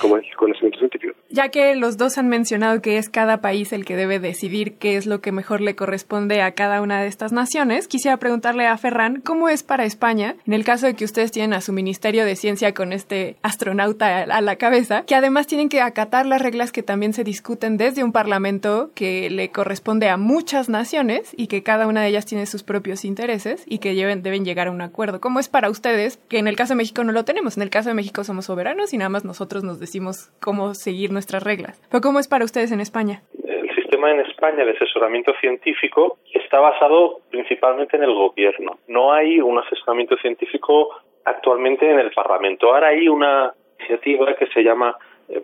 como 0.00 0.16
el 0.16 0.24
conocimiento 0.36 0.78
científico. 0.78 1.14
Ya 1.30 1.48
que 1.48 1.74
los 1.74 1.96
dos 1.96 2.18
han 2.18 2.28
mencionado 2.28 2.82
que 2.82 2.98
es 2.98 3.08
cada 3.08 3.40
país 3.40 3.72
el 3.72 3.84
que 3.84 3.96
debe 3.96 4.18
decidir 4.18 4.74
qué 4.74 4.96
es 4.96 5.06
lo 5.06 5.20
que 5.20 5.32
mejor 5.32 5.60
le 5.60 5.74
corresponde 5.74 6.42
a 6.42 6.52
cada 6.52 6.82
una 6.82 7.00
de 7.00 7.08
estas 7.08 7.32
naciones, 7.32 7.88
quisiera 7.88 8.16
preguntarle 8.18 8.66
a 8.66 8.76
Ferran 8.76 9.20
cómo 9.20 9.48
es 9.48 9.62
para 9.62 9.84
España, 9.84 10.36
en 10.46 10.52
el 10.52 10.64
caso 10.64 10.86
de 10.86 10.94
que 10.94 11.04
ustedes 11.04 11.32
tienen 11.32 11.54
a 11.54 11.60
su 11.60 11.72
Ministerio 11.72 12.24
de 12.24 12.36
Ciencia 12.36 12.74
con 12.74 12.92
este 12.92 13.36
astronauta 13.42 14.22
a 14.22 14.40
la 14.40 14.56
cabeza, 14.56 15.04
que 15.04 15.14
además 15.14 15.46
tienen 15.46 15.68
que 15.68 15.80
acatar 15.80 16.26
las 16.26 16.42
reglas 16.42 16.72
que 16.72 16.82
también 16.82 17.12
se 17.12 17.24
discuten 17.24 17.76
desde 17.76 18.04
un 18.04 18.12
parlamento 18.12 18.90
que 18.94 19.30
le 19.30 19.50
corresponde 19.50 20.08
a 20.08 20.16
muchas 20.16 20.68
naciones 20.68 21.32
y 21.36 21.46
que 21.46 21.62
cada 21.62 21.86
una 21.86 22.02
de 22.02 22.08
ellas 22.08 22.26
tiene 22.26 22.46
sus 22.46 22.62
propios 22.62 23.04
intereses 23.04 23.62
y 23.66 23.78
que 23.78 23.94
deben, 23.94 24.22
deben 24.22 24.44
llegar 24.44 24.68
a 24.68 24.70
un 24.70 24.80
acuerdo. 24.80 25.20
¿Cómo 25.20 25.40
es 25.40 25.48
para 25.48 25.70
ustedes? 25.70 26.18
Que 26.28 26.38
en 26.38 26.48
el 26.48 26.56
caso 26.56 26.74
de 26.74 26.78
México 26.78 27.04
no 27.04 27.12
lo 27.12 27.24
tenemos. 27.24 27.56
En 27.56 27.62
el 27.62 27.70
caso 27.70 27.88
de 27.88 27.94
México 27.94 28.24
somos 28.24 28.46
soberanos 28.46 28.92
y 28.92 28.98
nada 28.98 29.08
más 29.08 29.24
nosotros 29.24 29.61
nos 29.62 29.80
decimos 29.80 30.30
cómo 30.40 30.74
seguir 30.74 31.12
nuestras 31.12 31.42
reglas. 31.42 31.80
Pero 31.90 32.00
¿cómo 32.00 32.18
es 32.18 32.28
para 32.28 32.44
ustedes 32.44 32.72
en 32.72 32.80
España? 32.80 33.22
El 33.44 33.74
sistema 33.74 34.10
en 34.10 34.20
España 34.20 34.64
de 34.64 34.72
asesoramiento 34.72 35.32
científico 35.40 36.18
está 36.32 36.60
basado 36.60 37.20
principalmente 37.30 37.96
en 37.96 38.04
el 38.04 38.14
gobierno. 38.14 38.78
No 38.88 39.12
hay 39.12 39.40
un 39.40 39.58
asesoramiento 39.58 40.16
científico 40.18 40.88
actualmente 41.24 41.90
en 41.90 41.98
el 41.98 42.10
Parlamento. 42.10 42.74
Ahora 42.74 42.88
hay 42.88 43.08
una 43.08 43.52
iniciativa 43.78 44.34
que 44.34 44.46
se 44.48 44.62
llama 44.62 44.96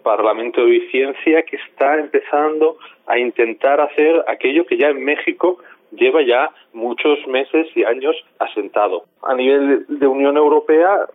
Parlamento 0.03 0.65
de 0.65 0.89
Ciencia 0.91 1.43
que 1.43 1.57
está 1.57 1.99
empezando 1.99 2.77
a 3.07 3.19
intentar 3.19 3.81
hacer 3.81 4.23
aquello 4.27 4.67
que 4.67 4.77
ya 4.77 4.89
en 4.89 5.05
México 5.05 5.59
lleva 5.93 6.23
ya 6.23 6.51
muchos 6.73 7.19
meses 7.27 7.67
y 7.75 7.85
años 7.85 8.17
asentado. 8.39 9.05
A 9.23 9.35
nivel 9.35 9.87
de 9.89 10.07
Unión 10.07 10.37
Europea 10.37 11.07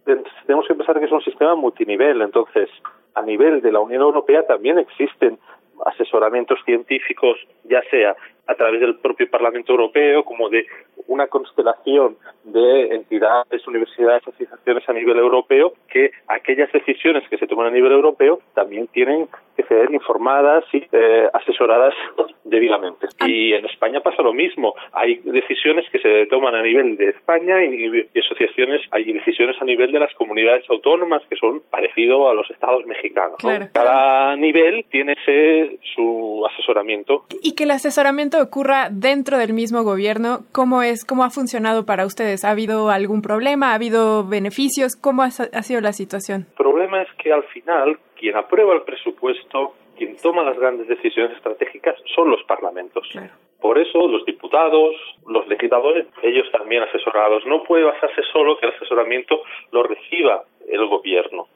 tenemos 0.45 0.67
que 0.67 0.75
pensar 0.75 0.99
que 0.99 1.05
es 1.05 1.11
un 1.11 1.23
sistema 1.23 1.55
multinivel, 1.55 2.21
entonces 2.21 2.69
a 3.15 3.21
nivel 3.21 3.61
de 3.61 3.71
la 3.71 3.79
Unión 3.79 4.01
Europea 4.01 4.45
también 4.47 4.79
existen 4.79 5.37
asesoramientos 5.85 6.59
científicos, 6.65 7.37
ya 7.63 7.81
sea 7.89 8.15
a 8.47 8.55
través 8.55 8.81
del 8.81 8.95
propio 8.95 9.29
Parlamento 9.29 9.71
Europeo 9.71 10.23
como 10.23 10.49
de 10.49 10.65
una 11.07 11.27
constelación 11.27 12.17
de 12.43 12.95
entidades, 12.95 13.65
universidades, 13.67 14.21
asociaciones 14.27 14.87
a 14.87 14.93
nivel 14.93 15.17
europeo, 15.17 15.73
que 15.87 16.11
aquellas 16.27 16.71
decisiones 16.71 17.27
que 17.29 17.37
se 17.37 17.47
toman 17.47 17.67
a 17.67 17.71
nivel 17.71 17.91
europeo 17.91 18.39
también 18.53 18.87
tienen 18.87 19.27
que 19.55 19.63
ser 19.63 19.93
informadas 19.93 20.65
y 20.73 20.83
eh, 20.91 21.29
asesoradas 21.33 21.93
debidamente. 22.43 23.07
Y 23.25 23.53
en 23.53 23.65
España 23.65 24.01
pasa 24.01 24.21
lo 24.21 24.33
mismo. 24.33 24.73
Hay 24.91 25.15
decisiones 25.23 25.85
que 25.91 25.99
se 25.99 26.25
toman 26.27 26.55
a 26.55 26.61
nivel 26.61 26.97
de 26.97 27.09
España 27.09 27.63
y, 27.63 28.07
y 28.13 28.19
asociaciones, 28.19 28.81
hay 28.91 29.11
decisiones 29.11 29.55
a 29.61 29.65
nivel 29.65 29.91
de 29.91 29.99
las 29.99 30.13
comunidades 30.15 30.65
autónomas 30.69 31.21
que 31.29 31.35
son 31.35 31.61
parecido 31.69 32.29
a 32.29 32.33
los 32.33 32.49
estados 32.49 32.85
mexicanos. 32.85 33.37
Claro. 33.39 33.67
Cada 33.73 34.35
nivel 34.35 34.85
tiene 34.89 35.13
ese, 35.13 35.79
su 35.95 36.45
asesoramiento. 36.51 37.25
Y 37.41 37.55
que 37.55 37.63
el 37.63 37.71
asesoramiento 37.71 38.32
ocurra 38.41 38.89
dentro 38.91 39.37
del 39.37 39.53
mismo 39.53 39.83
gobierno, 39.83 40.41
¿cómo 40.51 40.83
es, 40.83 41.05
cómo 41.05 41.23
ha 41.23 41.29
funcionado 41.29 41.85
para 41.85 42.05
ustedes? 42.05 42.43
¿Ha 42.43 42.51
habido 42.51 42.89
algún 42.89 43.21
problema? 43.21 43.71
¿Ha 43.71 43.75
habido 43.75 44.25
beneficios? 44.25 44.95
¿Cómo 44.95 45.23
ha, 45.23 45.27
ha 45.27 45.63
sido 45.63 45.81
la 45.81 45.93
situación? 45.93 46.47
El 46.49 46.55
problema 46.55 47.01
es 47.01 47.09
que 47.17 47.31
al 47.31 47.43
final 47.45 47.99
quien 48.15 48.35
aprueba 48.35 48.73
el 48.73 48.83
presupuesto, 48.83 49.75
quien 49.97 50.15
toma 50.17 50.43
las 50.43 50.57
grandes 50.57 50.87
decisiones 50.87 51.35
estratégicas 51.35 51.95
son 52.15 52.29
los 52.29 52.43
parlamentos. 52.43 53.07
Claro. 53.11 53.33
Por 53.59 53.77
eso 53.77 54.07
los 54.07 54.25
diputados, 54.25 54.95
los 55.27 55.47
legisladores, 55.47 56.07
ellos 56.21 56.49
también 56.51 56.83
asesorados. 56.83 57.45
No 57.45 57.63
puede 57.63 57.83
basarse 57.83 58.21
solo 58.31 58.57
que 58.57 58.67
el 58.67 58.73
asesoramiento 58.73 59.41
lo 59.71 59.83
reciba 59.83 60.43
el 60.67 60.85
gobierno. 60.87 61.47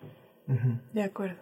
De 0.93 1.03
acuerdo. 1.03 1.35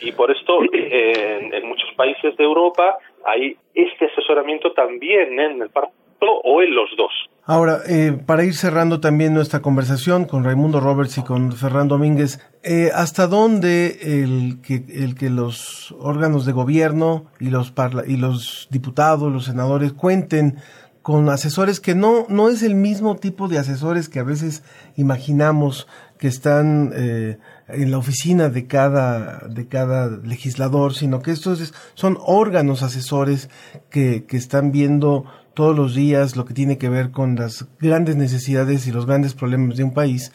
Y 0.00 0.12
por 0.12 0.30
esto 0.30 0.60
en, 0.72 1.52
en 1.52 1.68
muchos 1.68 1.92
países 1.96 2.36
de 2.36 2.44
Europa 2.44 2.98
hay 3.26 3.56
este 3.74 4.06
asesoramiento 4.06 4.72
también 4.72 5.38
en 5.38 5.62
el 5.62 5.70
Parlamento 5.70 5.98
o 6.44 6.62
en 6.62 6.74
los 6.74 6.90
dos. 6.96 7.12
Ahora, 7.44 7.78
eh, 7.88 8.12
para 8.26 8.44
ir 8.44 8.54
cerrando 8.54 9.00
también 9.00 9.34
nuestra 9.34 9.60
conversación 9.60 10.24
con 10.24 10.44
Raimundo 10.44 10.78
Roberts 10.78 11.18
y 11.18 11.24
con 11.24 11.52
Ferran 11.52 11.88
Domínguez, 11.88 12.38
eh, 12.62 12.90
¿hasta 12.94 13.26
dónde 13.26 14.22
el 14.22 14.60
que, 14.62 14.84
el 14.88 15.16
que 15.16 15.30
los 15.30 15.92
órganos 15.98 16.46
de 16.46 16.52
gobierno 16.52 17.24
y 17.40 17.50
los, 17.50 17.72
parla 17.72 18.04
y 18.06 18.16
los 18.16 18.68
diputados, 18.70 19.32
los 19.32 19.46
senadores 19.46 19.92
cuenten 19.92 20.58
con 21.02 21.28
asesores 21.30 21.80
que 21.80 21.94
no, 21.94 22.26
no 22.28 22.50
es 22.50 22.62
el 22.62 22.74
mismo 22.74 23.16
tipo 23.16 23.48
de 23.48 23.58
asesores 23.58 24.08
que 24.08 24.20
a 24.20 24.24
veces 24.24 24.62
imaginamos 24.96 25.88
que 26.20 26.28
están 26.28 26.92
eh, 26.94 27.38
en 27.66 27.90
la 27.90 27.96
oficina 27.96 28.50
de 28.50 28.66
cada, 28.66 29.48
de 29.48 29.66
cada 29.66 30.08
legislador, 30.08 30.94
sino 30.94 31.22
que 31.22 31.30
estos 31.30 31.62
es, 31.62 31.72
son 31.94 32.18
órganos 32.20 32.82
asesores 32.82 33.48
que, 33.88 34.26
que 34.26 34.36
están 34.36 34.70
viendo 34.70 35.24
todos 35.54 35.74
los 35.74 35.94
días 35.94 36.36
lo 36.36 36.44
que 36.44 36.52
tiene 36.52 36.76
que 36.76 36.90
ver 36.90 37.10
con 37.10 37.36
las 37.36 37.66
grandes 37.80 38.16
necesidades 38.16 38.86
y 38.86 38.92
los 38.92 39.06
grandes 39.06 39.32
problemas 39.32 39.78
de 39.78 39.84
un 39.84 39.94
país, 39.94 40.30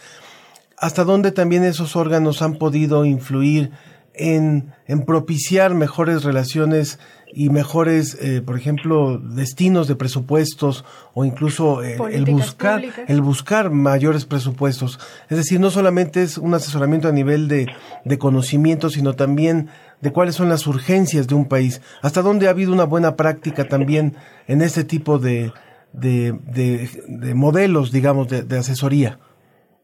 hasta 0.77 1.03
dónde 1.03 1.31
también 1.31 1.63
esos 1.63 1.95
órganos 1.95 2.41
han 2.41 2.55
podido 2.55 3.05
influir 3.05 3.69
en, 4.15 4.73
en 4.87 5.05
propiciar 5.05 5.75
mejores 5.75 6.23
relaciones 6.23 6.97
y 7.35 7.49
mejores, 7.49 8.17
eh, 8.21 8.41
por 8.41 8.57
ejemplo, 8.57 9.19
destinos 9.19 9.87
de 9.89 9.95
presupuestos 9.95 10.85
o 11.13 11.25
incluso 11.25 11.83
eh, 11.83 11.97
el 12.11 12.23
buscar 12.25 12.79
públicas. 12.79 13.05
el 13.09 13.21
buscar 13.21 13.69
mayores 13.71 14.25
presupuestos. 14.25 14.99
Es 15.29 15.37
decir, 15.37 15.59
no 15.59 15.69
solamente 15.69 16.23
es 16.23 16.37
un 16.37 16.53
asesoramiento 16.53 17.09
a 17.09 17.11
nivel 17.11 17.49
de, 17.49 17.67
de 18.05 18.17
conocimiento, 18.17 18.89
sino 18.89 19.13
también 19.13 19.67
de 20.01 20.11
cuáles 20.13 20.35
son 20.35 20.47
las 20.47 20.65
urgencias 20.65 21.27
de 21.27 21.35
un 21.35 21.45
país. 21.45 21.81
Hasta 22.01 22.21
dónde 22.21 22.47
ha 22.47 22.51
habido 22.51 22.71
una 22.71 22.85
buena 22.85 23.17
práctica 23.17 23.67
también 23.67 24.15
en 24.47 24.61
este 24.61 24.85
tipo 24.85 25.19
de, 25.19 25.51
de, 25.91 26.31
de, 26.31 26.89
de 27.07 27.33
modelos, 27.33 27.91
digamos, 27.91 28.29
de, 28.29 28.43
de 28.43 28.57
asesoría. 28.57 29.19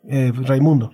Eh, 0.07 0.31
Raimundo. 0.33 0.91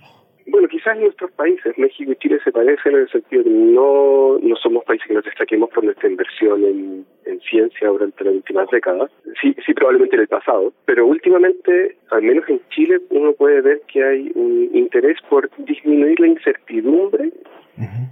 Bueno, 0.58 0.70
quizás 0.70 0.98
nuestros 0.98 1.30
países, 1.30 1.78
México 1.78 2.10
y 2.10 2.16
Chile, 2.16 2.40
se 2.42 2.50
parecen 2.50 2.92
en 2.92 3.02
el 3.02 3.08
sentido 3.10 3.44
de 3.44 3.48
que 3.48 3.54
no, 3.54 4.40
no 4.42 4.56
somos 4.56 4.82
países 4.82 5.06
que 5.06 5.14
nos 5.14 5.24
destaquemos 5.24 5.70
por 5.70 5.84
nuestra 5.84 6.08
inversión 6.08 6.64
en, 6.64 7.06
en 7.26 7.40
ciencia 7.42 7.86
durante 7.86 8.24
las 8.24 8.34
últimas 8.34 8.68
décadas. 8.68 9.08
Sí, 9.40 9.54
sí, 9.64 9.72
probablemente 9.72 10.16
en 10.16 10.22
el 10.22 10.26
pasado. 10.26 10.72
Pero 10.84 11.06
últimamente, 11.06 11.96
al 12.10 12.22
menos 12.22 12.48
en 12.48 12.60
Chile, 12.70 12.98
uno 13.10 13.34
puede 13.34 13.60
ver 13.60 13.82
que 13.86 14.02
hay 14.02 14.32
un 14.34 14.68
interés 14.74 15.18
por 15.30 15.48
disminuir 15.58 16.18
la 16.18 16.26
incertidumbre 16.26 17.30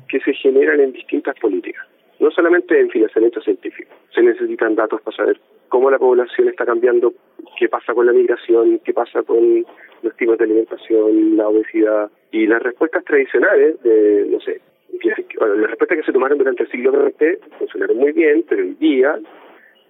que 0.09 0.21
se 0.21 0.33
generan 0.35 0.79
en 0.79 0.93
distintas 0.93 1.37
políticas. 1.41 1.85
No 2.21 2.31
solamente 2.31 2.79
en 2.79 2.91
financiamiento 2.91 3.41
científico. 3.41 3.93
Se 4.15 4.23
necesitan 4.23 4.77
datos 4.77 5.03
para 5.03 5.17
saber 5.17 5.41
cómo 5.69 5.91
la 5.91 5.99
población 5.99 6.47
está 6.49 6.65
cambiando, 6.65 7.13
qué 7.59 7.69
pasa 7.69 7.93
con 7.93 8.07
la 8.07 8.13
migración, 8.13 8.81
qué 8.85 8.93
pasa 8.95 9.25
con 9.25 9.67
los 10.03 10.17
tipos 10.17 10.39
de 10.39 10.45
alimentación, 10.45 11.37
la 11.37 11.49
obesidad 11.49 12.11
y 12.31 12.47
las 12.47 12.63
respuestas 12.63 13.05
tradicionales 13.05 13.83
de, 13.83 14.27
no 14.31 14.41
sé, 14.41 14.61
las 15.03 15.71
respuestas 15.71 15.99
que 15.99 16.05
se 16.05 16.13
tomaron 16.13 16.39
durante 16.39 16.63
el 16.63 16.71
siglo 16.71 16.93
XX 16.93 17.39
funcionaron 17.59 17.97
muy 17.97 18.13
bien, 18.13 18.45
pero 18.49 18.63
hoy 18.63 18.75
día 18.75 19.19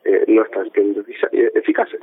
eh, 0.05 0.25
no 0.29 0.43
están 0.43 0.71
siendo 0.73 1.05
eficaces. 1.55 2.01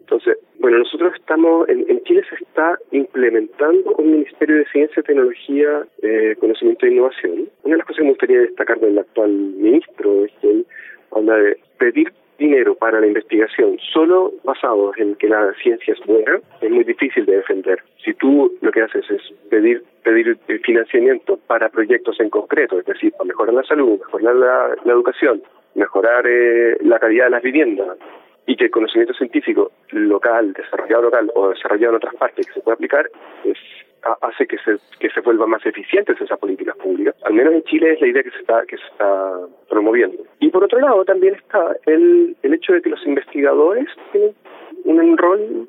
Entonces, 0.00 0.36
bueno, 0.58 0.78
nosotros 0.78 1.14
estamos, 1.14 1.66
en, 1.70 2.02
Chile 2.04 2.22
se 2.28 2.44
está 2.44 2.78
implementando 2.90 3.94
un 3.96 4.12
Ministerio 4.12 4.56
de 4.56 4.66
Ciencia, 4.66 5.02
Tecnología, 5.02 5.86
eh, 6.02 6.36
Conocimiento 6.38 6.84
e 6.84 6.90
Innovación. 6.90 7.48
Una 7.62 7.74
de 7.74 7.78
las 7.78 7.86
cosas 7.86 7.98
que 7.98 8.04
me 8.04 8.10
gustaría 8.10 8.40
destacar 8.40 8.78
del 8.78 8.98
actual 8.98 9.30
ministro 9.30 10.26
es 10.26 10.32
que 10.40 10.50
él 10.50 10.66
habla 11.12 11.36
de 11.36 11.58
pedir 11.78 12.12
dinero 12.38 12.74
para 12.74 13.00
la 13.00 13.06
investigación 13.06 13.78
solo 13.92 14.32
basado 14.44 14.92
en 14.96 15.14
que 15.16 15.28
la 15.28 15.52
ciencia 15.62 15.94
es 15.94 16.00
buena 16.06 16.40
es 16.60 16.70
muy 16.70 16.84
difícil 16.84 17.26
de 17.26 17.36
defender. 17.36 17.82
Si 18.04 18.14
tú 18.14 18.52
lo 18.60 18.70
que 18.72 18.82
haces 18.82 19.08
es 19.10 19.22
pedir 19.48 19.82
pedir 20.02 20.36
financiamiento 20.64 21.38
para 21.46 21.68
proyectos 21.68 22.18
en 22.20 22.30
concreto, 22.30 22.78
es 22.78 22.86
decir, 22.86 23.12
para 23.12 23.28
mejorar 23.28 23.54
la 23.54 23.62
salud, 23.62 24.00
mejorar 24.00 24.34
la, 24.84 24.92
educación, 24.92 25.42
mejorar 25.74 26.26
eh, 26.26 26.76
la 26.80 26.98
calidad 26.98 27.26
de 27.26 27.30
las 27.30 27.42
viviendas, 27.42 27.98
y 28.46 28.56
que 28.56 28.64
el 28.64 28.70
conocimiento 28.70 29.14
científico 29.14 29.70
local, 29.90 30.52
desarrollado 30.52 31.02
local 31.02 31.30
o 31.34 31.50
desarrollado 31.50 31.92
en 31.92 31.96
otras 31.96 32.14
partes 32.16 32.46
que 32.46 32.52
se 32.52 32.60
puede 32.60 32.74
aplicar, 32.74 33.08
es, 33.44 33.58
hace 34.20 34.46
que 34.46 34.58
se, 34.58 34.76
que 34.98 35.10
se 35.10 35.20
vuelvan 35.20 35.50
más 35.50 35.64
eficientes 35.64 36.20
esas 36.20 36.38
políticas 36.38 36.76
públicas. 36.76 37.14
Al 37.24 37.34
menos 37.34 37.54
en 37.54 37.62
Chile 37.64 37.92
es 37.92 38.00
la 38.00 38.08
idea 38.08 38.22
que 38.22 38.30
se 38.30 38.38
está, 38.38 38.64
que 38.66 38.76
se 38.76 38.86
está 38.86 39.40
promoviendo. 39.68 40.24
Y 40.40 40.50
por 40.50 40.64
otro 40.64 40.80
lado 40.80 41.04
también 41.04 41.34
está 41.34 41.76
el, 41.86 42.36
el 42.42 42.54
hecho 42.54 42.72
de 42.72 42.82
que 42.82 42.90
los 42.90 43.04
investigadores 43.06 43.86
tienen 44.12 45.10
un 45.10 45.18
rol 45.18 45.68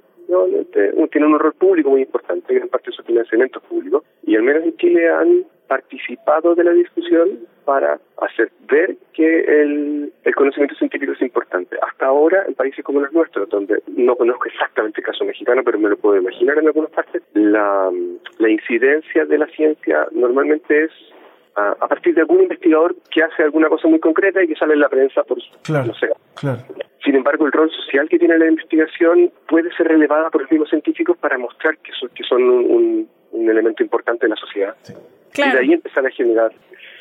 tienen 1.12 1.34
un 1.34 1.40
rol 1.40 1.54
público 1.54 1.90
muy 1.90 2.02
importante, 2.02 2.54
gran 2.54 2.70
parte 2.70 2.90
de 2.90 2.96
su 2.96 3.04
financiamiento 3.04 3.60
público, 3.60 4.04
y 4.26 4.36
al 4.36 4.44
menos 4.44 4.64
en 4.64 4.76
Chile 4.78 5.10
han 5.10 5.44
participado 5.74 6.53
de 6.53 6.63
la 6.63 6.71
discusión 6.71 7.39
para 7.65 7.99
hacer 8.21 8.51
ver 8.69 8.95
que 9.11 9.39
el, 9.39 10.13
el, 10.24 10.36
conocimiento 10.36 10.76
científico 10.76 11.13
es 11.13 11.21
importante. 11.21 11.78
Hasta 11.82 12.05
ahora, 12.05 12.43
en 12.47 12.53
países 12.53 12.86
como 12.86 12.99
los 12.99 13.11
nuestros, 13.11 13.49
donde 13.49 13.82
no 13.88 14.15
conozco 14.15 14.45
exactamente 14.45 15.01
el 15.01 15.07
caso 15.07 15.26
mexicano, 15.26 15.63
pero 15.65 15.80
me 15.80 15.89
lo 15.89 15.97
puedo 15.97 16.17
imaginar 16.17 16.59
en 16.59 16.67
algunas 16.67 16.91
partes, 16.91 17.24
la, 17.34 17.89
la 18.38 18.49
incidencia 18.49 19.26
de 19.26 19.38
la 19.39 19.47
ciencia 19.47 20.07
normalmente 20.11 20.84
es 20.84 20.91
a, 21.55 21.88
partir 21.88 22.13
de 22.13 22.21
algún 22.21 22.43
investigador 22.43 22.95
que 23.09 23.24
hace 23.24 23.41
alguna 23.41 23.67
cosa 23.69 23.88
muy 23.88 23.99
concreta 23.99 24.43
y 24.43 24.47
que 24.47 24.55
sale 24.55 24.74
en 24.74 24.80
la 24.80 24.89
prensa 24.89 25.24
por 25.24 25.39
claro, 25.63 25.88
no 25.88 25.93
sé. 25.95 26.09
Claro. 26.36 26.61
Sin 27.03 27.15
embargo, 27.15 27.47
el 27.47 27.51
rol 27.51 27.71
social 27.71 28.07
que 28.09 28.19
tiene 28.19 28.38
la 28.38 28.47
investigación 28.47 29.32
puede 29.47 29.74
ser 29.76 29.88
relevada 29.88 30.30
por 30.30 30.41
los 30.41 30.51
mismos 30.51 30.69
científicos 30.69 31.17
para 31.17 31.38
mostrar 31.38 31.78
que 31.80 31.91
son, 31.99 32.09
que 32.09 32.24
son 32.24 32.43
un, 32.43 33.09
un, 33.32 33.49
elemento 33.49 33.84
importante 33.84 34.26
en 34.26 34.32
la 34.32 34.36
sociedad. 34.36 34.76
Y 35.36 35.42
de 35.42 35.60
ahí 35.60 35.74
empezar 35.74 36.06
a 36.06 36.10
generar 36.12 36.52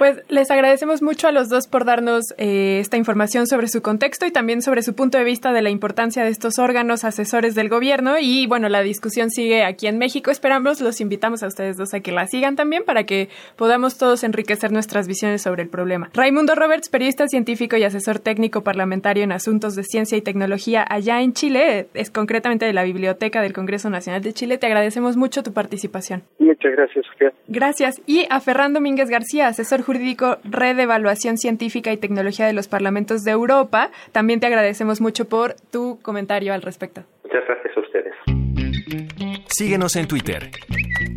pues 0.02 0.20
les 0.28 0.50
agradecemos 0.50 1.00
mucho 1.00 1.28
a 1.28 1.30
los 1.32 1.48
dos 1.48 1.68
por 1.68 1.84
darnos 1.84 2.34
eh, 2.36 2.78
esta 2.80 2.96
información 2.96 3.46
sobre 3.46 3.68
su 3.68 3.82
contexto 3.82 4.26
y 4.26 4.32
también 4.32 4.60
sobre 4.60 4.82
su 4.82 4.96
punto 4.96 5.16
de 5.16 5.22
vista 5.22 5.52
de 5.52 5.62
la 5.62 5.70
importancia 5.70 6.24
de 6.24 6.30
estos 6.30 6.58
órganos 6.58 7.04
asesores 7.04 7.54
del 7.54 7.68
gobierno. 7.68 8.16
Y 8.20 8.48
bueno, 8.48 8.68
la 8.68 8.82
discusión 8.82 9.30
sigue 9.30 9.62
aquí 9.62 9.86
en 9.86 9.98
México. 9.98 10.32
Esperamos, 10.32 10.80
los 10.80 11.00
invitamos 11.00 11.44
a 11.44 11.46
ustedes 11.46 11.76
dos 11.76 11.94
a 11.94 12.00
que 12.00 12.10
la 12.10 12.26
sigan 12.26 12.56
también 12.56 12.82
para 12.84 13.04
que 13.04 13.28
podamos 13.56 13.96
todos 13.96 14.24
enriquecer 14.24 14.72
nuestras 14.72 15.06
visiones 15.06 15.40
sobre 15.42 15.62
el 15.62 15.68
problema. 15.68 16.10
Raimundo 16.14 16.56
Roberts, 16.56 16.88
periodista 16.88 17.28
científico 17.28 17.76
y 17.76 17.84
asesor 17.84 18.18
técnico 18.18 18.64
parlamentario 18.64 19.22
en 19.22 19.30
asuntos 19.30 19.76
de 19.76 19.84
ciencia 19.84 20.18
y 20.18 20.22
tecnología 20.22 20.84
allá 20.88 21.20
en 21.20 21.32
Chile, 21.32 21.86
es 21.94 22.10
concretamente 22.10 22.64
de 22.64 22.72
la 22.72 22.82
Biblioteca 22.82 23.40
del 23.40 23.52
Congreso 23.52 23.88
Nacional 23.88 24.22
de 24.22 24.32
Chile. 24.32 24.58
Te 24.58 24.66
agradecemos 24.66 25.16
mucho 25.16 25.44
tu 25.44 25.52
participación. 25.52 26.24
Muchas 26.40 26.72
gracias, 26.72 27.06
Sofía. 27.06 27.32
Gracias. 27.48 28.02
Y 28.06 28.21
a 28.30 28.40
Ferran 28.40 28.72
Domínguez 28.72 29.08
García, 29.08 29.48
asesor 29.48 29.82
jurídico 29.82 30.38
Red 30.44 30.76
de 30.76 30.82
Evaluación 30.82 31.38
Científica 31.38 31.92
y 31.92 31.96
Tecnología 31.96 32.46
de 32.46 32.52
los 32.52 32.68
Parlamentos 32.68 33.22
de 33.24 33.30
Europa. 33.30 33.90
También 34.12 34.40
te 34.40 34.46
agradecemos 34.46 35.00
mucho 35.00 35.28
por 35.28 35.54
tu 35.70 35.98
comentario 36.02 36.52
al 36.54 36.62
respecto. 36.62 37.04
Muchas 37.24 37.42
gracias 37.46 37.76
a 37.76 37.80
ustedes. 37.80 39.46
Síguenos 39.48 39.96
en 39.96 40.08
Twitter. 40.08 40.50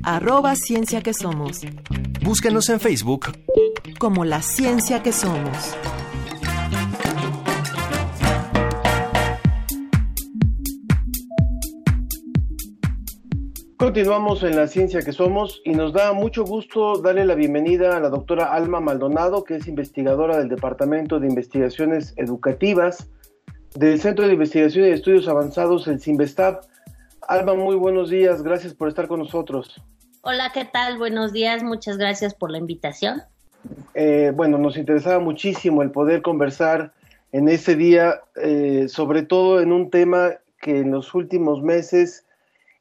Arroba 0.03 0.55
Ciencia 0.55 1.01
que 1.01 1.13
Somos. 1.13 1.61
Búscanos 2.21 2.69
en 2.69 2.79
Facebook. 2.79 3.27
Como 3.99 4.25
la 4.25 4.41
ciencia 4.41 5.01
que 5.03 5.11
somos. 5.11 5.75
Continuamos 13.85 14.41
en 14.41 14.55
la 14.55 14.65
ciencia 14.65 15.03
que 15.03 15.13
somos 15.13 15.61
y 15.63 15.73
nos 15.73 15.93
da 15.93 16.11
mucho 16.11 16.43
gusto 16.43 16.97
darle 17.03 17.23
la 17.23 17.35
bienvenida 17.35 17.95
a 17.95 17.99
la 17.99 18.09
doctora 18.09 18.51
Alma 18.51 18.79
Maldonado, 18.79 19.43
que 19.43 19.57
es 19.57 19.67
investigadora 19.67 20.39
del 20.39 20.49
Departamento 20.49 21.19
de 21.19 21.27
Investigaciones 21.27 22.15
Educativas 22.17 23.07
del 23.75 24.01
Centro 24.01 24.25
de 24.25 24.33
Investigación 24.33 24.85
y 24.85 24.89
Estudios 24.89 25.27
Avanzados, 25.27 25.87
el 25.87 26.01
CIMBESTAB. 26.01 26.61
Alma, 27.27 27.53
muy 27.53 27.75
buenos 27.75 28.09
días, 28.09 28.41
gracias 28.41 28.73
por 28.73 28.87
estar 28.87 29.07
con 29.07 29.19
nosotros. 29.19 29.79
Hola, 30.23 30.49
¿qué 30.51 30.65
tal? 30.65 30.97
Buenos 30.97 31.31
días, 31.31 31.61
muchas 31.61 31.99
gracias 31.99 32.33
por 32.33 32.49
la 32.49 32.57
invitación. 32.57 33.21
Eh, 33.93 34.31
bueno, 34.35 34.57
nos 34.57 34.77
interesaba 34.77 35.19
muchísimo 35.19 35.83
el 35.83 35.91
poder 35.91 36.23
conversar 36.23 36.91
en 37.31 37.49
ese 37.49 37.75
día, 37.75 38.19
eh, 38.41 38.87
sobre 38.89 39.21
todo 39.21 39.61
en 39.61 39.71
un 39.71 39.91
tema 39.91 40.31
que 40.59 40.79
en 40.79 40.89
los 40.89 41.13
últimos 41.13 41.61
meses 41.61 42.24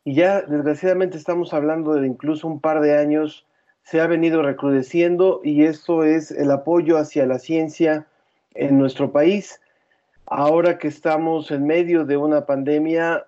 y 0.04 0.14
ya 0.14 0.42
desgraciadamente 0.42 1.16
estamos 1.16 1.54
hablando 1.54 1.94
de 1.94 2.06
incluso 2.06 2.46
un 2.46 2.60
par 2.60 2.80
de 2.80 2.96
años, 2.96 3.46
se 3.82 4.00
ha 4.00 4.06
venido 4.06 4.42
recrudeciendo 4.42 5.40
y 5.42 5.64
esto 5.64 6.04
es 6.04 6.30
el 6.30 6.50
apoyo 6.50 6.98
hacia 6.98 7.26
la 7.26 7.38
ciencia 7.38 8.06
en 8.54 8.78
nuestro 8.78 9.12
país. 9.12 9.60
Ahora 10.26 10.78
que 10.78 10.88
estamos 10.88 11.50
en 11.50 11.66
medio 11.66 12.04
de 12.04 12.16
una 12.16 12.46
pandemia, 12.46 13.26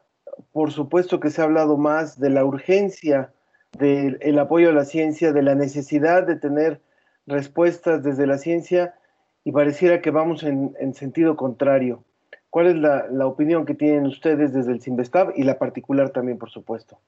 por 0.53 0.71
supuesto 0.71 1.19
que 1.19 1.31
se 1.31 1.41
ha 1.41 1.45
hablado 1.45 1.77
más 1.77 2.19
de 2.19 2.31
la 2.31 2.45
urgencia 2.45 3.33
del 3.79 4.39
apoyo 4.39 4.71
a 4.71 4.73
la 4.73 4.85
ciencia, 4.85 5.33
de 5.33 5.43
la 5.43 5.55
necesidad 5.55 6.27
de 6.27 6.37
tener 6.37 6.81
respuestas 7.27 8.03
desde 8.03 8.27
la 8.27 8.39
ciencia 8.39 8.95
y 9.45 9.53
pareciera 9.53 10.01
que 10.01 10.11
vamos 10.11 10.43
en, 10.43 10.75
en 10.81 10.95
sentido 10.95 11.37
contrario. 11.37 12.03
¿Cuál 12.57 12.69
es 12.69 12.77
la, 12.77 13.27
opinión 13.27 13.67
que 13.67 13.75
tienen 13.75 14.07
ustedes 14.07 14.55
desde 14.55 14.73
el 14.73 14.81
Simvestab 14.81 15.35
y 15.37 15.43
la 15.43 15.59
particular 15.59 16.09
también, 16.09 16.39
por 16.39 16.49
supuesto? 16.49 16.99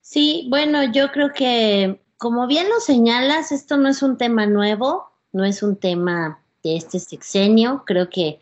Sí, 0.00 0.46
bueno, 0.48 0.90
yo 0.90 1.12
creo 1.12 1.34
que, 1.34 2.00
como 2.16 2.46
bien 2.46 2.70
lo 2.70 2.80
señalas, 2.80 3.52
esto 3.52 3.76
no 3.76 3.90
es 3.90 4.02
un 4.02 4.16
tema 4.16 4.46
nuevo, 4.46 5.10
no 5.32 5.44
es 5.44 5.62
un 5.62 5.76
tema 5.76 6.40
de 6.62 6.76
este 6.76 6.98
sexenio. 6.98 7.82
Creo 7.84 8.08
que 8.08 8.40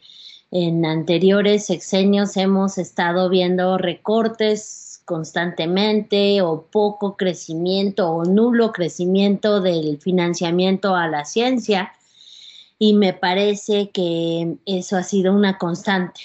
en 0.53 0.87
anteriores 0.87 1.67
sexenios 1.67 2.37
hemos 2.37 2.79
estado 2.79 3.29
viendo 3.29 3.77
recortes 3.77 5.03
constantemente 5.05 6.41
o 6.41 6.69
poco 6.71 7.17
crecimiento 7.17 8.09
o 8.09 8.25
nulo 8.25 8.71
crecimiento 8.71 9.61
del 9.61 9.99
financiamiento 9.99 10.95
a 10.95 11.09
la 11.09 11.25
ciencia 11.25 11.93
y 12.83 12.95
me 12.95 13.13
parece 13.13 13.91
que 13.91 14.57
eso 14.67 14.97
ha 14.97 15.05
sido 15.05 15.33
una 15.33 15.57
constante. 15.57 16.21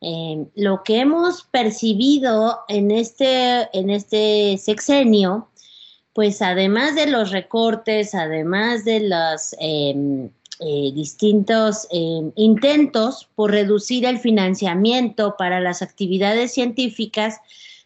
Eh, 0.00 0.46
lo 0.54 0.84
que 0.84 1.00
hemos 1.00 1.42
percibido 1.42 2.60
en 2.68 2.92
este, 2.92 3.68
en 3.76 3.90
este 3.90 4.56
sexenio, 4.58 5.48
pues 6.12 6.40
además 6.40 6.94
de 6.94 7.08
los 7.08 7.32
recortes, 7.32 8.14
además 8.14 8.84
de 8.84 9.08
los 9.08 9.56
em, 9.58 10.30
eh, 10.60 10.92
distintos 10.94 11.88
em, 11.90 12.30
intentos 12.36 13.28
por 13.34 13.50
reducir 13.50 14.04
el 14.04 14.20
financiamiento 14.20 15.34
para 15.36 15.58
las 15.58 15.82
actividades 15.82 16.52
científicas, 16.52 17.40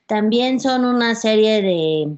también 0.04 0.60
son 0.60 0.84
una 0.84 1.14
serie 1.14 1.62
de 1.62 2.14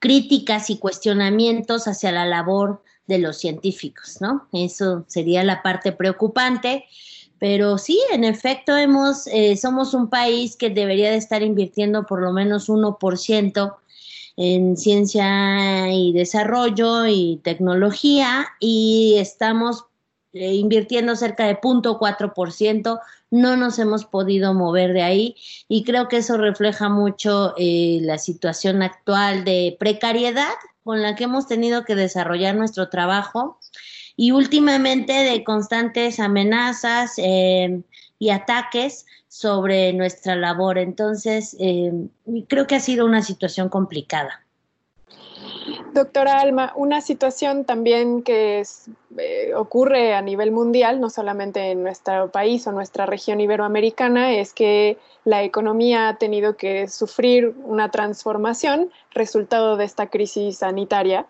críticas 0.00 0.70
y 0.70 0.78
cuestionamientos 0.78 1.86
hacia 1.86 2.10
la 2.10 2.26
labor 2.26 2.82
de 3.12 3.18
los 3.18 3.36
científicos, 3.36 4.18
¿no? 4.20 4.48
Eso 4.52 5.04
sería 5.06 5.44
la 5.44 5.62
parte 5.62 5.92
preocupante. 5.92 6.86
Pero 7.38 7.76
sí, 7.76 8.00
en 8.12 8.24
efecto, 8.24 8.76
hemos, 8.76 9.26
eh, 9.26 9.56
somos 9.56 9.94
un 9.94 10.08
país 10.08 10.56
que 10.56 10.70
debería 10.70 11.10
de 11.10 11.16
estar 11.16 11.42
invirtiendo 11.42 12.06
por 12.06 12.22
lo 12.22 12.32
menos 12.32 12.68
1% 12.68 13.76
en 14.36 14.76
ciencia 14.76 15.92
y 15.92 16.12
desarrollo 16.12 17.06
y 17.06 17.40
tecnología 17.42 18.46
y 18.60 19.16
estamos 19.18 19.84
eh, 20.32 20.54
invirtiendo 20.54 21.14
cerca 21.16 21.46
de 21.46 21.60
0.4%, 21.60 23.00
no 23.30 23.56
nos 23.56 23.78
hemos 23.78 24.06
podido 24.06 24.54
mover 24.54 24.94
de 24.94 25.02
ahí 25.02 25.36
y 25.68 25.84
creo 25.84 26.08
que 26.08 26.18
eso 26.18 26.38
refleja 26.38 26.88
mucho 26.88 27.54
eh, 27.58 27.98
la 28.02 28.16
situación 28.16 28.82
actual 28.82 29.44
de 29.44 29.76
precariedad 29.78 30.54
con 30.84 31.02
la 31.02 31.14
que 31.14 31.24
hemos 31.24 31.46
tenido 31.46 31.84
que 31.84 31.94
desarrollar 31.94 32.54
nuestro 32.54 32.88
trabajo 32.88 33.58
y 34.16 34.32
últimamente 34.32 35.12
de 35.12 35.44
constantes 35.44 36.20
amenazas 36.20 37.14
eh, 37.18 37.82
y 38.18 38.30
ataques 38.30 39.06
sobre 39.28 39.92
nuestra 39.92 40.36
labor. 40.36 40.78
Entonces, 40.78 41.56
eh, 41.58 41.92
creo 42.48 42.66
que 42.66 42.76
ha 42.76 42.80
sido 42.80 43.06
una 43.06 43.22
situación 43.22 43.68
complicada. 43.68 44.42
Doctora 45.92 46.40
Alma, 46.40 46.72
una 46.74 47.00
situación 47.00 47.64
también 47.64 48.22
que 48.22 48.62
eh, 49.18 49.54
ocurre 49.54 50.14
a 50.14 50.22
nivel 50.22 50.50
mundial, 50.50 51.00
no 51.00 51.10
solamente 51.10 51.70
en 51.70 51.82
nuestro 51.82 52.30
país 52.30 52.66
o 52.66 52.72
nuestra 52.72 53.06
región 53.06 53.40
iberoamericana, 53.40 54.32
es 54.32 54.54
que 54.54 54.98
la 55.24 55.42
economía 55.42 56.08
ha 56.08 56.16
tenido 56.16 56.56
que 56.56 56.88
sufrir 56.88 57.54
una 57.64 57.90
transformación 57.90 58.90
resultado 59.14 59.76
de 59.76 59.84
esta 59.84 60.08
crisis 60.08 60.58
sanitaria. 60.58 61.26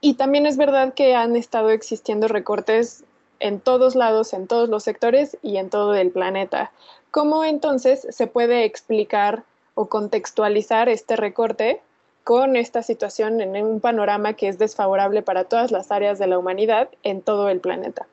Y 0.00 0.14
también 0.14 0.46
es 0.46 0.56
verdad 0.56 0.94
que 0.94 1.14
han 1.14 1.36
estado 1.36 1.70
existiendo 1.70 2.28
recortes 2.28 3.04
en 3.40 3.60
todos 3.60 3.94
lados, 3.94 4.32
en 4.32 4.46
todos 4.46 4.68
los 4.68 4.84
sectores 4.84 5.36
y 5.42 5.56
en 5.56 5.70
todo 5.70 5.94
el 5.94 6.10
planeta. 6.10 6.72
¿Cómo 7.10 7.44
entonces 7.44 8.06
se 8.10 8.26
puede 8.26 8.64
explicar 8.64 9.44
o 9.74 9.86
contextualizar 9.86 10.88
este 10.88 11.16
recorte 11.16 11.82
con 12.26 12.56
esta 12.56 12.82
situación 12.82 13.40
en 13.40 13.54
un 13.64 13.80
panorama 13.80 14.32
que 14.32 14.48
es 14.48 14.58
desfavorable 14.58 15.22
para 15.22 15.44
todas 15.44 15.70
las 15.70 15.92
áreas 15.92 16.18
de 16.18 16.26
la 16.26 16.38
humanidad 16.38 16.88
en 17.04 17.22
todo 17.22 17.48
el 17.50 17.60
planeta. 17.60 18.08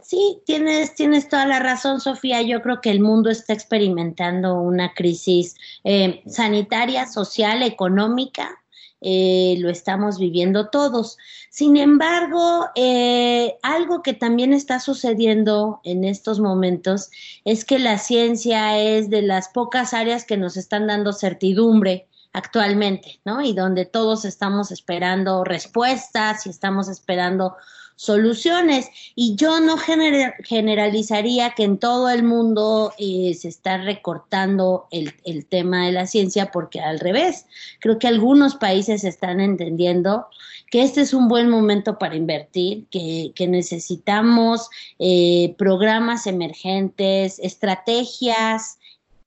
Sí, 0.00 0.40
tienes, 0.46 0.94
tienes 0.94 1.28
toda 1.28 1.44
la 1.44 1.58
razón, 1.58 2.00
Sofía. 2.00 2.40
Yo 2.40 2.62
creo 2.62 2.80
que 2.80 2.90
el 2.90 3.00
mundo 3.00 3.28
está 3.28 3.52
experimentando 3.52 4.54
una 4.54 4.94
crisis 4.94 5.56
eh, 5.84 6.22
sanitaria, 6.26 7.06
social, 7.06 7.62
económica. 7.62 8.59
Eh, 9.00 9.56
lo 9.58 9.70
estamos 9.70 10.18
viviendo 10.18 10.68
todos. 10.68 11.16
Sin 11.48 11.76
embargo, 11.76 12.68
eh, 12.74 13.56
algo 13.62 14.02
que 14.02 14.12
también 14.12 14.52
está 14.52 14.78
sucediendo 14.78 15.80
en 15.84 16.04
estos 16.04 16.38
momentos 16.38 17.10
es 17.44 17.64
que 17.64 17.78
la 17.78 17.98
ciencia 17.98 18.78
es 18.78 19.08
de 19.08 19.22
las 19.22 19.48
pocas 19.48 19.94
áreas 19.94 20.24
que 20.24 20.36
nos 20.36 20.56
están 20.56 20.86
dando 20.86 21.12
certidumbre 21.12 22.08
actualmente, 22.32 23.20
¿no? 23.24 23.40
Y 23.40 23.54
donde 23.54 23.86
todos 23.86 24.24
estamos 24.24 24.70
esperando 24.70 25.44
respuestas 25.44 26.46
y 26.46 26.50
estamos 26.50 26.88
esperando 26.88 27.56
soluciones. 28.00 28.88
Y 29.14 29.34
yo 29.36 29.60
no 29.60 29.76
generalizaría 29.76 31.50
que 31.50 31.64
en 31.64 31.76
todo 31.76 32.08
el 32.08 32.22
mundo 32.22 32.94
eh, 32.98 33.34
se 33.34 33.48
está 33.48 33.76
recortando 33.76 34.86
el, 34.90 35.12
el, 35.26 35.44
tema 35.44 35.84
de 35.84 35.92
la 35.92 36.06
ciencia, 36.06 36.50
porque 36.50 36.80
al 36.80 36.98
revés, 36.98 37.44
creo 37.78 37.98
que 37.98 38.08
algunos 38.08 38.54
países 38.54 39.04
están 39.04 39.38
entendiendo 39.38 40.28
que 40.70 40.82
este 40.82 41.02
es 41.02 41.12
un 41.12 41.28
buen 41.28 41.50
momento 41.50 41.98
para 41.98 42.16
invertir, 42.16 42.86
que, 42.90 43.32
que 43.34 43.46
necesitamos 43.46 44.70
eh, 44.98 45.54
programas 45.58 46.26
emergentes, 46.26 47.38
estrategias 47.38 48.78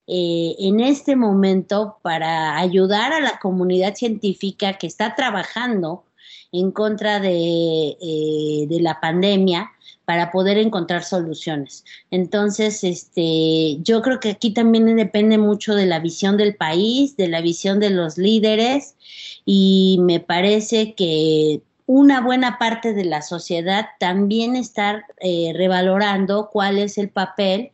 eh, 0.07 0.55
en 0.57 0.79
este 0.79 1.15
momento 1.15 1.99
para 2.01 2.57
ayudar 2.57 3.13
a 3.13 3.19
la 3.19 3.37
comunidad 3.37 3.93
científica 3.93 4.79
que 4.79 4.87
está 4.87 5.13
trabajando 5.13 6.05
en 6.53 6.71
contra 6.71 7.19
de, 7.19 7.97
eh, 7.99 8.65
de 8.69 8.79
la 8.79 9.01
pandemia 9.01 9.71
para 10.05 10.31
poder 10.31 10.57
encontrar 10.57 11.03
soluciones. 11.03 11.83
Entonces, 12.11 12.83
este, 12.83 13.77
yo 13.81 14.01
creo 14.01 14.19
que 14.19 14.31
aquí 14.31 14.51
también 14.51 14.95
depende 14.95 15.37
mucho 15.37 15.75
de 15.75 15.85
la 15.85 15.99
visión 15.99 16.37
del 16.37 16.55
país, 16.55 17.17
de 17.17 17.27
la 17.27 17.41
visión 17.41 17.79
de 17.79 17.89
los 17.89 18.17
líderes 18.17 18.95
y 19.45 19.99
me 20.01 20.19
parece 20.19 20.93
que 20.93 21.61
una 21.85 22.21
buena 22.21 22.57
parte 22.57 22.93
de 22.93 23.05
la 23.05 23.21
sociedad 23.21 23.87
también 23.99 24.55
está 24.55 25.05
eh, 25.19 25.53
revalorando 25.55 26.49
cuál 26.51 26.77
es 26.77 26.97
el 26.97 27.09
papel 27.09 27.71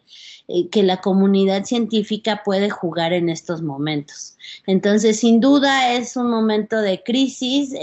eh, 0.48 0.68
que 0.70 0.82
la 0.82 1.00
comunidad 1.00 1.66
científica 1.66 2.42
puede 2.44 2.70
jugar 2.70 3.14
en 3.14 3.30
estos 3.30 3.62
momentos. 3.62 4.36
Entonces, 4.66 5.20
sin 5.20 5.40
duda 5.40 5.94
es 5.94 6.16
un 6.16 6.30
momento 6.30 6.78
de 6.82 7.04
crisis. 7.04 7.74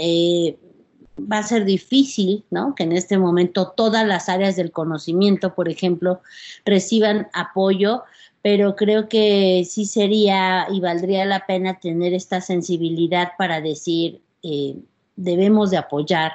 Va 1.19 1.39
a 1.39 1.43
ser 1.43 1.65
difícil, 1.65 2.43
¿no? 2.51 2.75
Que 2.75 2.83
en 2.83 2.91
este 2.91 3.17
momento 3.17 3.73
todas 3.75 4.05
las 4.05 4.29
áreas 4.29 4.55
del 4.55 4.71
conocimiento, 4.71 5.55
por 5.55 5.69
ejemplo, 5.69 6.21
reciban 6.65 7.27
apoyo, 7.33 8.03
pero 8.41 8.75
creo 8.75 9.09
que 9.09 9.65
sí 9.67 9.85
sería 9.85 10.67
y 10.71 10.79
valdría 10.79 11.25
la 11.25 11.45
pena 11.45 11.79
tener 11.79 12.13
esta 12.13 12.41
sensibilidad 12.41 13.31
para 13.37 13.61
decir 13.61 14.21
eh, 14.43 14.75
debemos 15.15 15.71
de 15.71 15.77
apoyar 15.77 16.31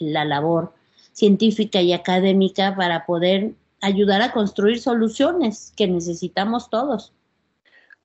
la 0.00 0.24
labor 0.24 0.72
científica 1.12 1.80
y 1.80 1.92
académica 1.92 2.74
para 2.74 3.04
poder 3.06 3.52
ayudar 3.80 4.22
a 4.22 4.32
construir 4.32 4.80
soluciones 4.80 5.72
que 5.76 5.86
necesitamos 5.86 6.70
todos. 6.70 7.12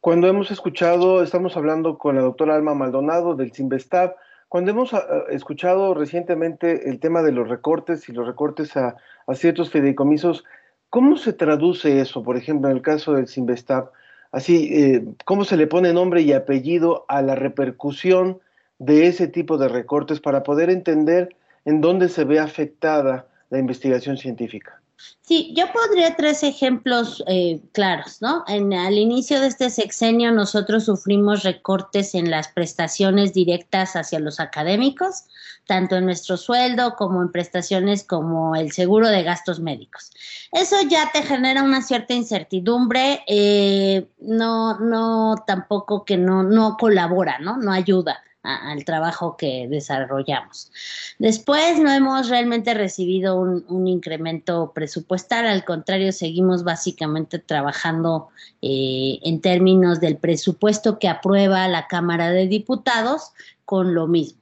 Cuando 0.02 0.28
hemos 0.28 0.52
escuchado, 0.52 1.24
estamos 1.24 1.58
hablando 1.58 1.98
con 1.98 2.16
la 2.16 2.22
doctora 2.22 2.56
Alma 2.56 2.74
Maldonado 2.76 3.36
del 3.36 3.52
Simvestab, 3.52 4.16
cuando 4.50 4.72
hemos 4.72 4.94
ah, 4.94 5.06
escuchado 5.30 5.94
recientemente 5.94 6.90
el 6.90 7.00
tema 7.00 7.22
de 7.22 7.32
los 7.32 7.50
recortes 7.50 8.08
y 8.10 8.14
los 8.14 8.26
recortes 8.26 8.78
a, 8.78 8.96
ciertos 9.34 9.70
fideicomisos, 9.72 10.46
¿cómo 10.90 11.18
se 11.18 11.34
traduce 11.34 12.00
eso, 12.00 12.24
por 12.24 12.38
ejemplo, 12.38 12.70
en 12.70 12.78
el 12.78 12.82
caso 12.82 13.14
del 13.14 13.28
Simvestab? 13.28 13.92
Así, 14.32 14.70
eh, 14.72 15.06
¿cómo 15.26 15.44
se 15.44 15.58
le 15.58 15.68
pone 15.68 15.94
nombre 15.94 16.22
y 16.22 16.34
apellido 16.34 17.06
a 17.10 17.22
la 17.22 17.36
repercusión 17.36 18.40
de 18.80 19.08
ese 19.08 19.28
tipo 19.28 19.58
de 19.58 19.68
recortes 19.68 20.20
para 20.20 20.44
poder 20.44 20.70
entender 20.70 21.36
en 21.66 21.82
dónde 21.82 22.08
se 22.08 22.24
ve 22.24 22.40
afectada 22.40 23.28
la 23.50 23.60
investigación 23.60 24.18
científica? 24.18 24.82
Sí, 25.22 25.54
yo 25.56 25.66
podría 25.74 26.16
tres 26.16 26.42
ejemplos 26.44 27.24
eh, 27.28 27.62
claros, 27.74 28.22
¿no? 28.22 28.46
En, 28.48 28.74
al 28.74 28.98
inicio 28.98 29.42
de 29.42 29.48
este 29.48 29.70
sexenio 29.70 30.32
nosotros 30.32 30.86
sufrimos 30.86 31.44
recortes 31.44 32.16
en 32.16 32.32
las 32.32 32.48
prestaciones 32.48 33.34
directas 33.34 33.96
hacia 33.96 34.20
los 34.20 34.40
académicos, 34.40 35.26
tanto 35.66 35.98
en 35.98 36.06
nuestro 36.06 36.38
sueldo 36.38 36.96
como 36.96 37.22
en 37.22 37.32
prestaciones 37.32 38.06
como 38.06 38.56
el 38.56 38.72
seguro 38.72 39.10
de 39.10 39.24
gastos 39.24 39.60
médicos. 39.60 40.12
Eso 40.54 40.78
ya 40.90 41.12
te 41.12 41.22
genera 41.22 41.62
una 41.62 41.82
cierta 41.82 42.14
incertidumbre, 42.14 43.24
eh, 43.28 44.08
no, 44.20 44.80
no, 44.80 45.36
tampoco 45.46 46.06
que 46.06 46.16
no, 46.16 46.42
no 46.42 46.78
colabora, 46.78 47.38
¿no? 47.40 47.58
No 47.58 47.74
ayuda 47.74 48.24
al 48.48 48.86
trabajo 48.86 49.36
que 49.38 49.68
desarrollamos. 49.70 50.72
Después 51.20 51.80
no 51.80 51.92
hemos 51.92 52.30
realmente 52.30 52.74
recibido 52.74 53.40
un, 53.40 53.88
incremento 53.88 54.72
presupuestal, 54.74 55.46
al 55.46 55.66
contrario, 55.66 56.12
seguimos 56.12 56.64
básicamente 56.64 57.40
trabajando 57.40 58.30
eh, 58.62 59.20
en 59.24 59.42
términos 59.42 60.00
del 60.00 60.18
presupuesto 60.18 61.00
que 61.00 61.10
aprueba 61.10 61.68
la 61.68 61.88
Cámara 61.88 62.32
de 62.32 62.48
Diputados 62.48 63.32
con 63.66 63.94
lo 63.94 64.08
mismo. 64.08 64.40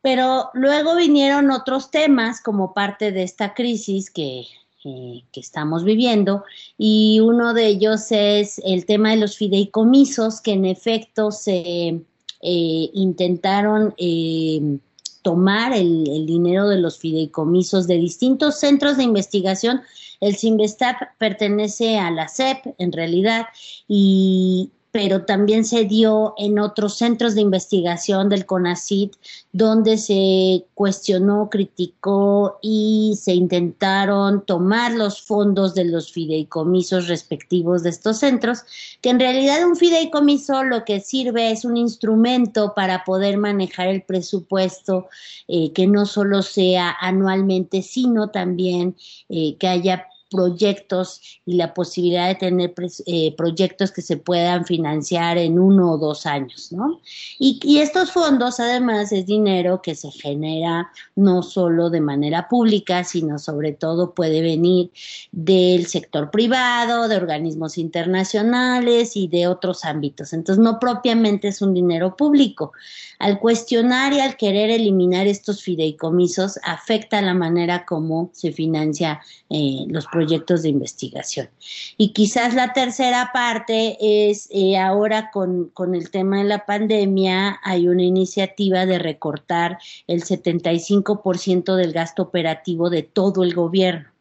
Pero 0.00 0.50
luego 0.54 0.94
vinieron 0.94 1.50
otros 1.50 1.90
temas 1.90 2.40
como 2.40 2.72
parte 2.72 3.12
de 3.12 3.22
esta 3.22 3.54
crisis 3.54 4.10
que, 4.10 4.46
eh, 4.84 5.24
que 5.32 5.40
estamos 5.40 5.82
viviendo 5.82 6.44
y 6.78 7.18
uno 7.20 7.54
de 7.54 7.66
ellos 7.66 8.06
es 8.10 8.60
el 8.64 8.86
tema 8.86 9.10
de 9.10 9.16
los 9.16 9.36
fideicomisos 9.36 10.40
que 10.40 10.52
en 10.52 10.64
efecto 10.64 11.32
se 11.32 12.04
eh, 12.48 12.90
intentaron 12.92 13.92
eh, 13.98 14.78
tomar 15.22 15.72
el, 15.72 16.26
dinero 16.26 16.68
de 16.68 16.78
los 16.78 16.96
fideicomisos 16.96 17.88
de 17.88 17.96
distintos 17.96 18.60
centros 18.60 18.96
de 18.96 19.02
investigación. 19.02 19.80
El 20.20 20.36
CIMBESTAP 20.36 20.96
pertenece 21.18 21.98
a 21.98 22.12
la 22.12 22.28
CEP, 22.28 22.76
en 22.78 22.92
realidad, 22.92 23.46
y 23.88 24.70
pero 24.96 25.26
también 25.26 25.66
se 25.66 25.84
dio 25.84 26.32
en 26.38 26.58
otros 26.58 26.96
centros 26.96 27.34
de 27.34 27.42
investigación 27.42 28.30
del 28.30 28.46
CONACIT, 28.46 29.12
donde 29.52 29.98
se 29.98 30.64
cuestionó, 30.72 31.50
criticó 31.50 32.58
y 32.62 33.12
se 33.20 33.34
intentaron 33.34 34.46
tomar 34.46 34.92
los 34.92 35.20
fondos 35.20 35.74
de 35.74 35.84
los 35.84 36.10
fideicomisos 36.10 37.08
respectivos 37.08 37.82
de 37.82 37.90
estos 37.90 38.20
centros, 38.20 38.62
que 39.02 39.10
en 39.10 39.20
realidad 39.20 39.66
un 39.66 39.76
fideicomiso 39.76 40.64
lo 40.64 40.86
que 40.86 41.00
sirve 41.00 41.50
es 41.50 41.66
un 41.66 41.76
instrumento 41.76 42.72
para 42.74 43.04
poder 43.04 43.36
manejar 43.36 43.88
el 43.88 44.00
presupuesto, 44.00 45.08
eh, 45.46 45.74
que 45.74 45.86
no 45.86 46.06
solo 46.06 46.40
sea 46.40 46.96
anualmente, 47.02 47.82
sino 47.82 48.30
también 48.30 48.96
eh, 49.28 49.56
que 49.58 49.68
haya 49.68 50.06
proyectos 50.30 51.40
y 51.44 51.54
la 51.54 51.72
posibilidad 51.72 52.28
de 52.28 52.34
tener 52.34 52.74
eh, 53.06 53.34
proyectos 53.36 53.92
que 53.92 54.02
se 54.02 54.16
puedan 54.16 54.64
financiar 54.64 55.38
en 55.38 55.58
uno 55.58 55.92
o 55.92 55.98
dos 55.98 56.26
años, 56.26 56.72
¿no? 56.72 57.00
Y, 57.38 57.78
estos 57.78 58.10
fondos, 58.10 58.58
además, 58.58 59.12
es 59.12 59.26
dinero 59.26 59.80
que 59.82 59.94
se 59.94 60.10
genera 60.10 60.90
no 61.14 61.42
solo 61.42 61.90
de 61.90 62.00
manera 62.00 62.48
pública, 62.48 63.04
sino 63.04 63.38
sobre 63.38 63.72
todo 63.72 64.14
puede 64.14 64.40
venir 64.40 64.90
del 65.30 65.86
sector 65.86 66.30
privado, 66.30 67.06
de 67.06 67.16
organismos 67.16 67.78
internacionales 67.78 69.16
y 69.16 69.28
de 69.28 69.46
otros 69.46 69.84
ámbitos. 69.84 70.32
Entonces, 70.32 70.62
no 70.62 70.80
propiamente 70.80 71.48
es 71.48 71.62
un 71.62 71.74
dinero 71.74 72.16
público. 72.16 72.72
Al 73.18 73.38
cuestionar 73.38 74.12
y 74.12 74.20
al 74.20 74.36
querer 74.36 74.70
eliminar 74.70 75.26
estos 75.26 75.62
fideicomisos, 75.62 76.58
afecta 76.64 77.22
la 77.22 77.34
manera 77.34 77.84
como 77.84 78.30
se 78.32 78.52
financia 78.52 79.20
eh, 79.48 79.84
los 79.88 80.06
proyectos 80.06 80.15
de 80.62 80.68
investigación. 80.68 81.48
Y 81.96 82.12
quizás 82.12 82.54
la 82.54 82.72
tercera 82.72 83.30
parte 83.32 83.96
es 84.00 84.48
eh, 84.50 84.78
ahora 84.78 85.30
con, 85.30 85.70
con 85.70 85.94
el 85.94 86.10
tema 86.10 86.38
de 86.38 86.44
la 86.44 86.66
pandemia 86.66 87.60
hay 87.62 87.88
una 87.88 88.02
iniciativa 88.02 88.86
de 88.86 88.98
recortar 88.98 89.78
el 90.06 90.22
75% 90.22 91.76
del 91.76 91.92
gasto 91.92 92.22
operativo 92.22 92.90
de 92.90 93.02
todo 93.02 93.44
el 93.44 93.54
gobierno. 93.54 94.15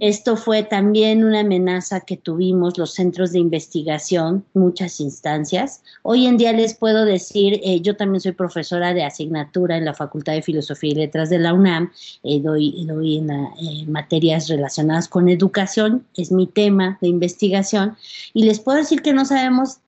Esto 0.00 0.36
fue 0.36 0.62
también 0.62 1.24
una 1.24 1.40
amenaza 1.40 2.00
que 2.00 2.16
tuvimos 2.16 2.78
los 2.78 2.94
centros 2.94 3.32
de 3.32 3.38
investigación, 3.38 4.44
muchas 4.54 5.00
instancias. 5.00 5.82
Hoy 6.02 6.26
en 6.26 6.38
día 6.38 6.52
les 6.52 6.74
puedo 6.74 7.04
decir, 7.04 7.60
eh, 7.62 7.80
yo 7.80 7.96
también 7.96 8.20
soy 8.20 8.32
profesora 8.32 8.94
de 8.94 9.04
asignatura 9.04 9.76
en 9.76 9.84
la 9.84 9.94
Facultad 9.94 10.32
de 10.32 10.42
Filosofía 10.42 10.92
y 10.92 10.94
Letras 10.94 11.28
de 11.28 11.38
la 11.38 11.52
UNAM, 11.52 11.92
eh, 12.22 12.40
doy, 12.40 12.84
doy 12.86 13.18
en, 13.18 13.30
eh, 13.30 13.84
materias 13.86 14.48
relacionadas 14.48 15.08
con 15.08 15.28
educación, 15.28 16.06
es 16.16 16.32
mi 16.32 16.46
tema 16.46 16.98
de 17.00 17.08
investigación, 17.08 17.96
y 18.32 18.44
les 18.44 18.60
puedo 18.60 18.78
decir 18.78 19.02
que 19.02 19.12
no 19.12 19.24
sabemos 19.24 19.78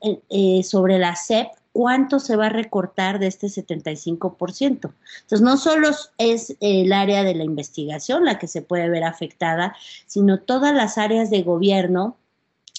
sobre 0.62 0.99
la 0.99 1.17
SEP 1.17 1.49
cuánto 1.75 2.20
se 2.20 2.37
va 2.37 2.47
a 2.47 2.51
recortar 2.51 3.18
de 3.18 3.27
este 3.27 3.49
75%. 3.49 4.61
Entonces, 4.61 5.41
no 5.41 5.57
solo 5.57 5.89
es 6.18 6.57
el 6.61 6.93
área 6.93 7.25
de 7.25 7.35
la 7.35 7.43
investigación 7.43 8.25
la 8.25 8.39
que 8.39 8.47
se 8.47 8.62
puede 8.62 8.89
ver 8.89 9.03
afectada, 9.03 9.75
sino 10.07 10.39
todas 10.39 10.72
las 10.72 10.99
áreas 10.99 11.31
de 11.31 11.43
gobierno. 11.43 12.16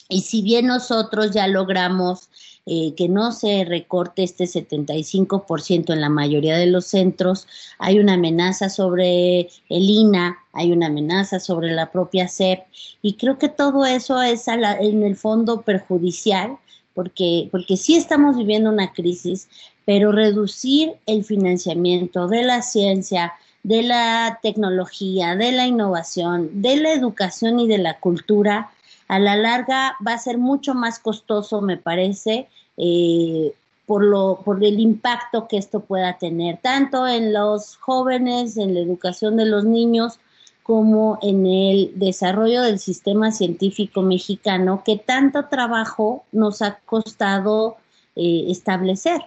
Y 0.08 0.22
si 0.22 0.41
bien 0.41 0.68
nosotros 0.68 1.32
ya 1.32 1.46
logramos 1.48 2.30
eh, 2.66 2.93
que 2.96 3.10
no 3.10 3.34
se 3.34 3.66
recorte 3.66 4.24
este 4.24 4.46
75% 4.46 5.91
en 5.91 6.00
la 6.00 6.10
mayoría 6.10 6.56
de 6.56 6.68
los 6.68 6.86
centros, 6.86 7.48
hay 7.80 8.00
una 8.00 8.14
amenaza 8.14 8.70
sobre 8.70 9.50
el 9.68 9.89
INA, 9.89 10.38
hay 10.54 10.72
una 10.72 10.88
amenaza 10.88 11.41
sobre 11.41 11.74
la 11.74 11.91
propia 11.91 12.30
SEP, 12.30 12.62
y 13.02 13.16
creo 13.16 13.38
que 13.38 13.50
todo 13.50 13.86
eso 13.86 14.22
es 14.22 14.48
en 14.48 15.04
el 15.04 15.18
fondo 15.18 15.64
perjudicial 15.64 16.60
porque, 16.96 17.50
porque 17.52 17.78
sí 17.78 17.96
estamos 17.96 18.38
viviendo 18.38 18.72
una 18.72 18.93
crisis, 18.93 19.48
pero 19.86 20.12
reducir 20.12 20.93
el 21.06 21.24
financiamiento 21.24 22.28
de 22.28 22.43
la 22.43 22.64
ciencia, 22.64 23.34
de 23.62 23.84
la 23.84 24.39
tecnología, 24.41 25.36
de 25.36 25.52
la 25.52 25.68
innovación, 25.68 26.62
de 26.62 26.78
la 26.78 26.93
educación 26.93 27.60
y 27.60 27.68
de 27.68 27.78
la 27.78 28.00
cultura, 28.00 28.72
a 29.08 29.20
la 29.20 29.36
larga 29.36 29.96
va 30.06 30.14
a 30.14 30.18
ser 30.18 30.38
mucho 30.38 30.74
más 30.74 30.98
costoso, 30.98 31.62
me 31.62 31.78
parece, 31.78 32.48
eh, 32.78 33.54
por, 33.86 34.04
lo, 34.04 34.41
por 34.43 34.64
el 34.64 34.80
impacto 34.80 35.48
que 35.48 35.58
esto 35.58 35.82
pueda 35.82 36.18
tener, 36.18 36.58
tanto 36.58 37.08
en 37.08 37.34
los 37.34 37.76
jóvenes, 37.76 38.58
en 38.58 38.74
la 38.74 38.80
educación 38.80 39.36
de 39.36 39.46
los 39.46 39.64
niños, 39.66 40.20
como 40.66 41.20
en 41.22 41.45
el 41.45 41.91
desarrollo 41.93 42.63
del 42.63 42.80
sistema 42.80 43.32
científico 43.32 44.01
mexicano 44.01 44.82
que 44.84 44.97
tanto 44.97 45.45
trabajo 45.45 46.26
nos 46.32 46.63
ha 46.63 46.80
costado 46.88 47.78
eh, 48.16 48.45
establecer. 48.49 49.22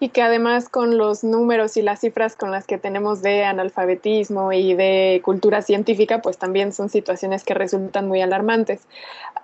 Y 0.00 0.08
que 0.08 0.22
además 0.22 0.68
con 0.68 0.98
los 0.98 1.22
números 1.22 1.76
y 1.76 1.82
las 1.82 2.00
cifras 2.00 2.34
con 2.34 2.50
las 2.50 2.66
que 2.66 2.78
tenemos 2.78 3.22
de 3.22 3.44
analfabetismo 3.44 4.52
y 4.52 4.74
de 4.74 5.22
cultura 5.24 5.62
científica, 5.62 6.20
pues 6.20 6.36
también 6.36 6.72
son 6.72 6.88
situaciones 6.88 7.44
que 7.44 7.54
resultan 7.54 8.08
muy 8.08 8.22
alarmantes. 8.22 8.80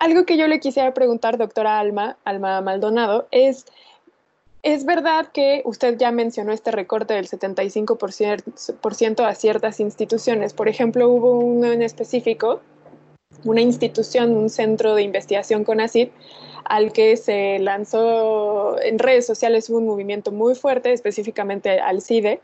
Algo 0.01 0.27
que 0.27 0.37
yo 0.37 0.49
le 0.49 0.59
quisiera 0.59 0.93
preguntar, 0.93 1.39
doctora 1.39 1.79
Alma, 1.79 2.17
Alma 2.25 2.61
Maldonado, 2.63 3.29
es 3.31 3.65
es 4.63 4.85
verdad 4.85 5.29
que 5.33 5.63
usted 5.65 5.97
ya 5.99 6.11
mencionó 6.11 6.53
este 6.53 6.71
recorte 6.71 7.15
del 7.15 7.29
75% 7.29 9.25
a 9.25 9.35
ciertas 9.35 9.81
instituciones. 9.81 10.53
Por 10.53 10.69
ejemplo, 10.69 11.09
hubo 11.09 11.39
uno 11.39 11.71
en 11.73 11.83
específico, 11.83 12.61
una 13.45 13.61
institución, 13.61 14.37
un 14.37 14.51
centro 14.51 14.95
de 14.95 15.03
investigación 15.03 15.65
con 15.65 15.81
ACID, 15.81 16.09
al 16.65 16.93
que 16.93 17.17
se 17.17 17.59
lanzó 17.61 18.81
en 18.83 18.99
redes 18.99 19.27
sociales 19.27 19.71
un 19.71 19.87
movimiento 19.87 20.33
muy 20.33 20.55
fuerte, 20.55 20.93
específicamente 20.93 21.81
al 21.81 22.03
CIDE, 22.03 22.41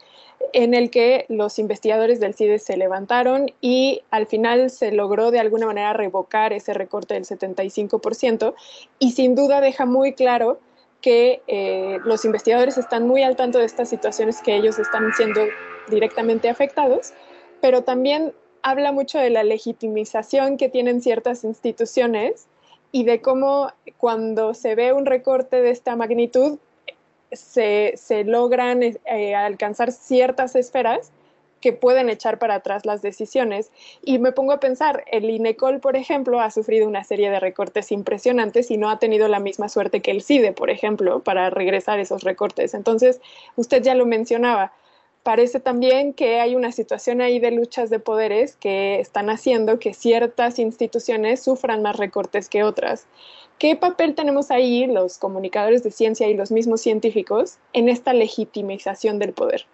en 0.52 0.72
el 0.72 0.90
que 0.90 1.26
los 1.28 1.58
investigadores 1.58 2.20
del 2.20 2.34
CIDE 2.34 2.58
se 2.58 2.76
levantaron 2.76 3.50
y 3.60 4.02
al 4.10 4.26
final 4.26 4.70
se 4.70 4.92
logró 4.92 5.30
de 5.30 5.40
alguna 5.40 5.66
manera 5.66 5.92
revocar 5.92 6.52
ese 6.52 6.74
recorte 6.74 7.14
del 7.14 7.24
75% 7.24 8.54
y 8.98 9.12
sin 9.12 9.34
duda 9.34 9.60
deja 9.60 9.84
muy 9.84 10.14
claro 10.14 10.58
que 11.04 11.42
eh, 11.48 11.98
los 12.06 12.24
investigadores 12.24 12.78
están 12.78 13.06
muy 13.06 13.22
al 13.22 13.36
tanto 13.36 13.58
de 13.58 13.66
estas 13.66 13.90
situaciones 13.90 14.40
que 14.40 14.56
ellos 14.56 14.78
están 14.78 15.12
siendo 15.12 15.42
directamente 15.90 16.48
afectados, 16.48 17.12
pero 17.60 17.82
también 17.82 18.32
habla 18.62 18.90
mucho 18.90 19.18
de 19.18 19.28
la 19.28 19.44
legitimización 19.44 20.56
que 20.56 20.70
tienen 20.70 21.02
ciertas 21.02 21.44
instituciones 21.44 22.46
y 22.90 23.04
de 23.04 23.20
cómo 23.20 23.70
cuando 23.98 24.54
se 24.54 24.74
ve 24.76 24.94
un 24.94 25.04
recorte 25.04 25.60
de 25.60 25.72
esta 25.72 25.94
magnitud 25.94 26.58
se, 27.30 27.92
se 27.98 28.24
logran 28.24 28.82
eh, 28.82 29.34
alcanzar 29.34 29.92
ciertas 29.92 30.56
esferas 30.56 31.12
que 31.64 31.72
pueden 31.72 32.10
echar 32.10 32.38
para 32.38 32.56
atrás 32.56 32.84
las 32.84 33.00
decisiones. 33.00 33.70
Y 34.02 34.18
me 34.18 34.32
pongo 34.32 34.52
a 34.52 34.60
pensar, 34.60 35.02
el 35.10 35.30
INECOL, 35.30 35.80
por 35.80 35.96
ejemplo, 35.96 36.42
ha 36.42 36.50
sufrido 36.50 36.86
una 36.86 37.04
serie 37.04 37.30
de 37.30 37.40
recortes 37.40 37.90
impresionantes 37.90 38.70
y 38.70 38.76
no 38.76 38.90
ha 38.90 38.98
tenido 38.98 39.28
la 39.28 39.40
misma 39.40 39.70
suerte 39.70 40.02
que 40.02 40.10
el 40.10 40.20
CIDE, 40.20 40.52
por 40.52 40.68
ejemplo, 40.68 41.20
para 41.20 41.48
regresar 41.48 42.00
esos 42.00 42.22
recortes. 42.22 42.74
Entonces, 42.74 43.18
usted 43.56 43.82
ya 43.82 43.94
lo 43.94 44.04
mencionaba, 44.04 44.74
parece 45.22 45.58
también 45.58 46.12
que 46.12 46.38
hay 46.38 46.54
una 46.54 46.70
situación 46.70 47.22
ahí 47.22 47.38
de 47.38 47.52
luchas 47.52 47.88
de 47.88 47.98
poderes 47.98 48.56
que 48.56 49.00
están 49.00 49.30
haciendo 49.30 49.78
que 49.78 49.94
ciertas 49.94 50.58
instituciones 50.58 51.42
sufran 51.42 51.80
más 51.80 51.96
recortes 51.96 52.50
que 52.50 52.62
otras. 52.62 53.06
¿Qué 53.58 53.74
papel 53.74 54.14
tenemos 54.14 54.50
ahí 54.50 54.86
los 54.86 55.16
comunicadores 55.16 55.82
de 55.82 55.92
ciencia 55.92 56.28
y 56.28 56.34
los 56.34 56.50
mismos 56.50 56.82
científicos 56.82 57.56
en 57.72 57.88
esta 57.88 58.12
legitimización 58.12 59.18
del 59.18 59.32
poder? 59.32 59.64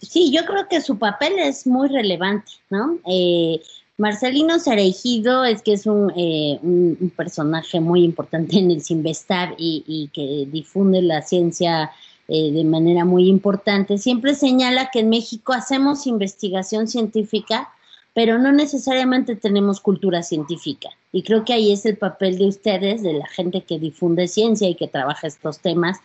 Sí, 0.00 0.32
yo 0.32 0.44
creo 0.44 0.68
que 0.68 0.80
su 0.80 0.98
papel 0.98 1.38
es 1.38 1.66
muy 1.66 1.88
relevante, 1.88 2.52
¿no? 2.70 2.98
Eh, 3.06 3.60
Marcelino 3.96 4.58
Cerejido 4.58 5.44
es 5.44 5.62
que 5.62 5.72
es 5.72 5.86
un, 5.86 6.12
eh, 6.16 6.58
un, 6.62 7.12
personaje 7.16 7.80
muy 7.80 8.04
importante 8.04 8.58
en 8.58 8.70
el 8.70 8.82
Sinvestab 8.82 9.54
y, 9.58 9.84
y 9.86 10.08
que 10.08 10.48
difunde 10.50 11.02
la 11.02 11.22
ciencia 11.22 11.90
eh, 12.30 12.52
de 12.52 12.62
manera 12.62 13.06
muy 13.06 13.26
importante. 13.26 13.96
Siempre 13.96 14.34
señala 14.34 14.90
que 14.92 15.00
en 15.00 15.08
México 15.08 15.54
hacemos 15.54 16.06
investigación 16.06 16.86
científica, 16.86 17.72
pero 18.18 18.36
no 18.36 18.50
necesariamente 18.50 19.36
tenemos 19.36 19.78
cultura 19.78 20.24
científica. 20.24 20.88
Y 21.12 21.22
creo 21.22 21.44
que 21.44 21.52
ahí 21.52 21.72
es 21.72 21.86
el 21.86 21.96
papel 21.96 22.36
de 22.36 22.48
ustedes, 22.48 23.04
de 23.04 23.12
la 23.12 23.28
gente 23.28 23.60
que 23.60 23.78
difunde 23.78 24.26
ciencia 24.26 24.68
y 24.68 24.74
que 24.74 24.88
trabaja 24.88 25.28
estos 25.28 25.60
temas, 25.60 25.98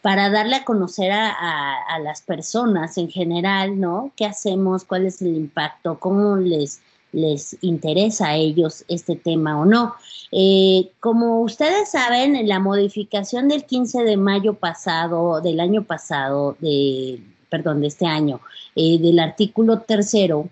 para 0.00 0.30
darle 0.30 0.56
a 0.56 0.64
conocer 0.64 1.12
a, 1.12 1.98
las 2.02 2.22
personas 2.22 2.96
en 2.96 3.10
general, 3.10 3.78
¿no? 3.78 4.12
¿Qué 4.16 4.24
hacemos? 4.24 4.84
¿Cuál 4.84 5.04
es 5.04 5.20
el 5.20 5.36
impacto? 5.36 6.00
¿Cómo 6.00 6.36
les, 6.36 6.80
les 7.12 7.58
interesa 7.60 8.28
a 8.28 8.36
ellos 8.36 8.86
este 8.88 9.16
tema 9.16 9.60
o 9.60 9.66
no? 9.66 9.94
Eh, 10.32 10.92
como 11.00 11.42
ustedes 11.42 11.90
saben, 11.90 12.48
la 12.48 12.60
modificación 12.60 13.46
del 13.46 13.66
15 13.66 14.04
de 14.04 14.16
mayo 14.16 14.54
pasado, 14.54 15.42
del 15.42 15.60
año 15.60 15.84
pasado, 15.84 16.56
de, 16.60 17.20
perdón, 17.50 17.82
de 17.82 17.88
este 17.88 18.06
año, 18.06 18.40
eh, 18.74 18.98
del 18.98 19.18
artículo 19.18 19.80
tercero, 19.80 20.48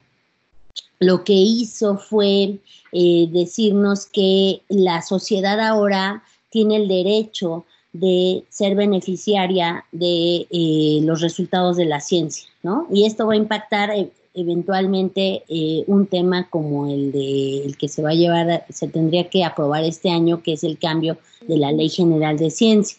lo 0.99 1.25
que 1.25 1.35
hizo 1.35 1.99
fue 1.99 2.59
eh, 2.93 3.29
decirnos 3.31 4.07
que 4.07 4.63
la 4.69 5.03
sociedad 5.03 5.61
ahora 5.61 6.23
tiene 6.51 6.77
el 6.77 6.89
derecho 6.89 7.65
de 7.93 8.45
ser 8.51 8.75
beneficiaria 8.75 9.85
de 9.93 10.47
eh, 10.51 11.01
los 11.03 11.21
resultados 11.21 11.77
de 11.77 11.87
la 11.87 12.01
ciencia, 12.01 12.49
¿no? 12.63 12.87
Y 12.93 13.07
esto 13.07 13.27
va 13.27 13.35
a 13.35 13.37
impactar 13.37 13.91
eh, 13.91 14.11
eventualmente 14.35 15.45
un 15.87 16.07
tema 16.07 16.47
como 16.51 16.87
el 16.87 17.11
de 17.11 17.65
el 17.65 17.79
que 17.79 17.89
se 17.89 18.03
va 18.03 18.11
a 18.11 18.15
llevar, 18.15 18.67
se 18.69 18.87
tendría 18.87 19.31
que 19.31 19.45
aprobar 19.45 19.83
este 19.83 20.11
año, 20.11 20.43
que 20.43 20.53
es 20.53 20.63
el 20.63 20.79
cambio 20.79 21.17
de 21.49 21.57
la 21.57 21.73
Ley 21.73 21.89
General 21.89 22.37
de 22.37 22.51
Ciencia. 22.51 22.99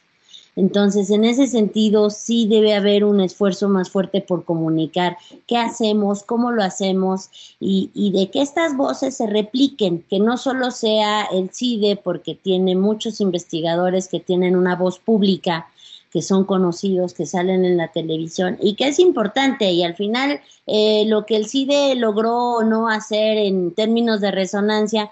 Entonces, 0.58 1.12
en 1.12 1.24
ese 1.24 1.46
sentido, 1.46 2.10
sí 2.10 2.48
debe 2.48 2.74
haber 2.74 3.06
un 3.06 3.22
esfuerzo 3.22 3.70
más 3.70 3.92
fuerte 3.92 4.22
por 4.22 4.44
comunicar 4.44 5.16
qué 5.46 5.56
hacemos, 5.56 6.24
cómo 6.24 6.52
lo 6.52 6.64
hacemos 6.64 7.30
y, 7.60 7.92
y, 7.94 8.12
de 8.12 8.32
que 8.32 8.42
estas 8.42 8.76
voces 8.76 9.16
se 9.16 9.28
repliquen, 9.28 10.04
que 10.10 10.20
no 10.20 10.36
solo 10.36 10.72
sea 10.72 11.26
el 11.26 11.52
CIDE, 11.54 11.96
porque 11.96 12.34
tiene 12.34 12.76
muchos 12.76 13.22
investigadores 13.22 14.08
que 14.08 14.20
tienen 14.20 14.56
una 14.56 14.76
voz 14.76 14.98
pública, 14.98 15.68
que 16.12 16.24
son 16.24 16.44
conocidos, 16.44 17.14
que 17.14 17.28
salen 17.28 17.64
en 17.64 17.78
la 17.78 17.90
televisión 17.90 18.58
y 18.60 18.74
que 18.74 18.88
es 18.88 18.98
importante. 18.98 19.70
Y 19.72 19.84
al 19.84 19.96
final, 19.96 20.42
eh, 20.66 21.06
lo 21.06 21.28
que 21.28 21.36
el 21.36 21.48
CIDE 21.48 21.94
logró 21.94 22.64
no 22.64 22.90
hacer 22.90 23.38
en 23.38 23.76
términos 23.76 24.22
de 24.22 24.32
resonancia, 24.32 25.12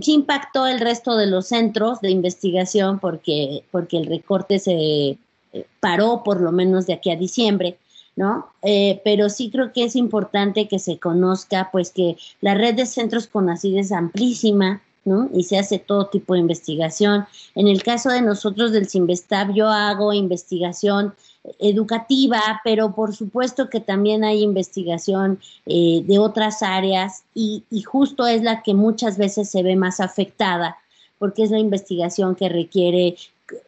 sí 0.00 0.14
impactó 0.14 0.66
el 0.66 0.80
resto 0.80 1.16
de 1.16 1.26
los 1.26 1.48
centros 1.48 2.00
de 2.00 2.10
investigación 2.10 2.98
porque, 2.98 3.64
porque 3.70 3.98
el 3.98 4.06
recorte 4.06 4.58
se 4.58 5.18
eh, 5.54 5.66
paró 5.80 6.22
por 6.24 6.40
lo 6.40 6.52
menos 6.52 6.86
de 6.86 6.94
aquí 6.94 7.10
a 7.10 7.16
diciembre, 7.16 7.78
¿no? 8.16 8.48
Eh, 8.62 9.00
pero 9.04 9.28
sí 9.28 9.50
creo 9.50 9.72
que 9.72 9.84
es 9.84 9.96
importante 9.96 10.68
que 10.68 10.78
se 10.78 10.98
conozca, 10.98 11.70
pues 11.72 11.90
que 11.90 12.16
la 12.40 12.54
red 12.54 12.74
de 12.74 12.86
centros 12.86 13.26
CONACYT 13.26 13.78
es 13.78 13.92
amplísima, 13.92 14.82
¿no? 15.04 15.28
Y 15.34 15.44
se 15.44 15.58
hace 15.58 15.78
todo 15.78 16.06
tipo 16.06 16.34
de 16.34 16.40
investigación. 16.40 17.26
En 17.54 17.68
el 17.68 17.82
caso 17.82 18.10
de 18.10 18.22
nosotros 18.22 18.72
del 18.72 18.88
Sinvestab, 18.88 19.52
yo 19.54 19.68
hago 19.68 20.12
investigación 20.12 21.14
educativa, 21.58 22.40
pero 22.64 22.94
por 22.94 23.14
supuesto 23.14 23.68
que 23.68 23.80
también 23.80 24.24
hay 24.24 24.42
investigación 24.42 25.38
eh, 25.66 26.02
de 26.06 26.18
otras 26.18 26.62
áreas 26.62 27.24
y, 27.34 27.64
justo 27.84 28.26
es 28.26 28.42
la 28.42 28.62
que 28.62 28.74
muchas 28.74 29.18
veces 29.18 29.50
se 29.50 29.62
ve 29.62 29.76
más 29.76 30.00
afectada 30.00 30.78
porque 31.18 31.42
es 31.42 31.50
la 31.50 31.58
investigación 31.58 32.34
que 32.34 32.48
requiere 32.48 33.16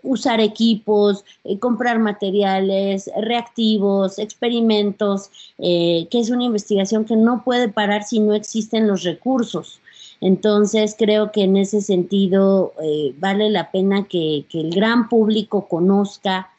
usar 0.02 0.40
equipos, 0.40 1.24
eh, 1.44 1.58
comprar 1.58 1.98
materiales, 1.98 3.10
reactivos, 3.16 4.18
experimentos, 4.18 5.30
eh, 5.58 6.08
que 6.10 6.20
es 6.20 6.30
una 6.30 6.44
investigación 6.44 7.04
que 7.04 7.16
no 7.16 7.44
puede 7.44 7.68
parar 7.68 8.04
si 8.04 8.20
no 8.20 8.34
existen 8.34 8.88
los 8.88 9.02
recursos. 9.02 9.80
Entonces 10.22 10.96
creo 10.98 11.30
que 11.30 11.44
en 11.44 11.58
ese 11.58 11.82
sentido 11.82 12.72
vale 13.18 13.50
la 13.50 13.70
pena 13.70 14.08
que 14.08 14.46
el 14.50 14.70
gran 14.70 15.10
público 15.10 15.68
conozca 15.68 16.50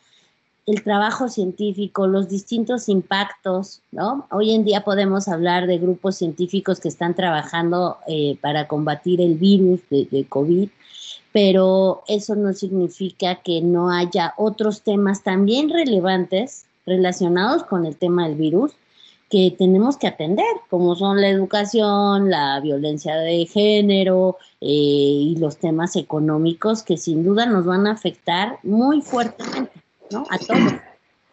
el 0.67 0.83
trabajo 0.83 1.29
científico, 1.29 2.07
los 2.07 2.27
distintos 2.27 2.89
impactos, 2.89 3.81
¿no? 3.91 4.27
Hoy 4.31 4.53
en 4.53 4.65
día 4.65 4.83
podemos 4.83 5.29
hablar 5.29 5.65
de 5.65 5.77
grupos 5.77 6.17
científicos 6.17 6.81
que 6.81 6.89
están 6.89 7.15
trabajando 7.15 7.97
para 8.41 8.67
combatir 8.67 9.21
el 9.21 9.35
virus 9.35 9.79
de, 9.89 10.05
de 10.11 10.25
COVID, 10.25 10.69
pero 11.31 12.03
eso 12.07 12.35
no 12.35 12.53
significa 12.53 13.35
que 13.35 13.61
no 13.61 13.91
haya 13.91 14.33
otros 14.37 14.81
temas 14.81 15.23
también 15.23 15.69
relevantes 15.69 16.65
relacionados 16.85 17.63
con 17.63 17.85
el 17.85 17.95
tema 17.95 18.27
del 18.27 18.35
virus 18.35 18.73
que 19.29 19.53
tenemos 19.57 19.97
que 19.97 20.07
atender, 20.07 20.45
como 20.69 20.95
son 20.95 21.19
la 21.19 21.29
educación, 21.29 22.29
la 22.29 22.59
violencia 22.61 23.15
de 23.17 23.45
género 23.45 24.37
eh, 24.61 24.67
y 24.67 25.35
los 25.37 25.57
temas 25.57 25.95
económicos 25.95 26.81
que 26.81 26.97
sin 26.97 27.23
duda 27.23 27.45
nos 27.45 27.65
van 27.65 27.87
a 27.87 27.91
afectar 27.91 28.59
muy 28.63 29.01
fuertemente, 29.01 29.71
¿no? 30.11 30.25
A 30.29 30.37
todos. 30.37 30.73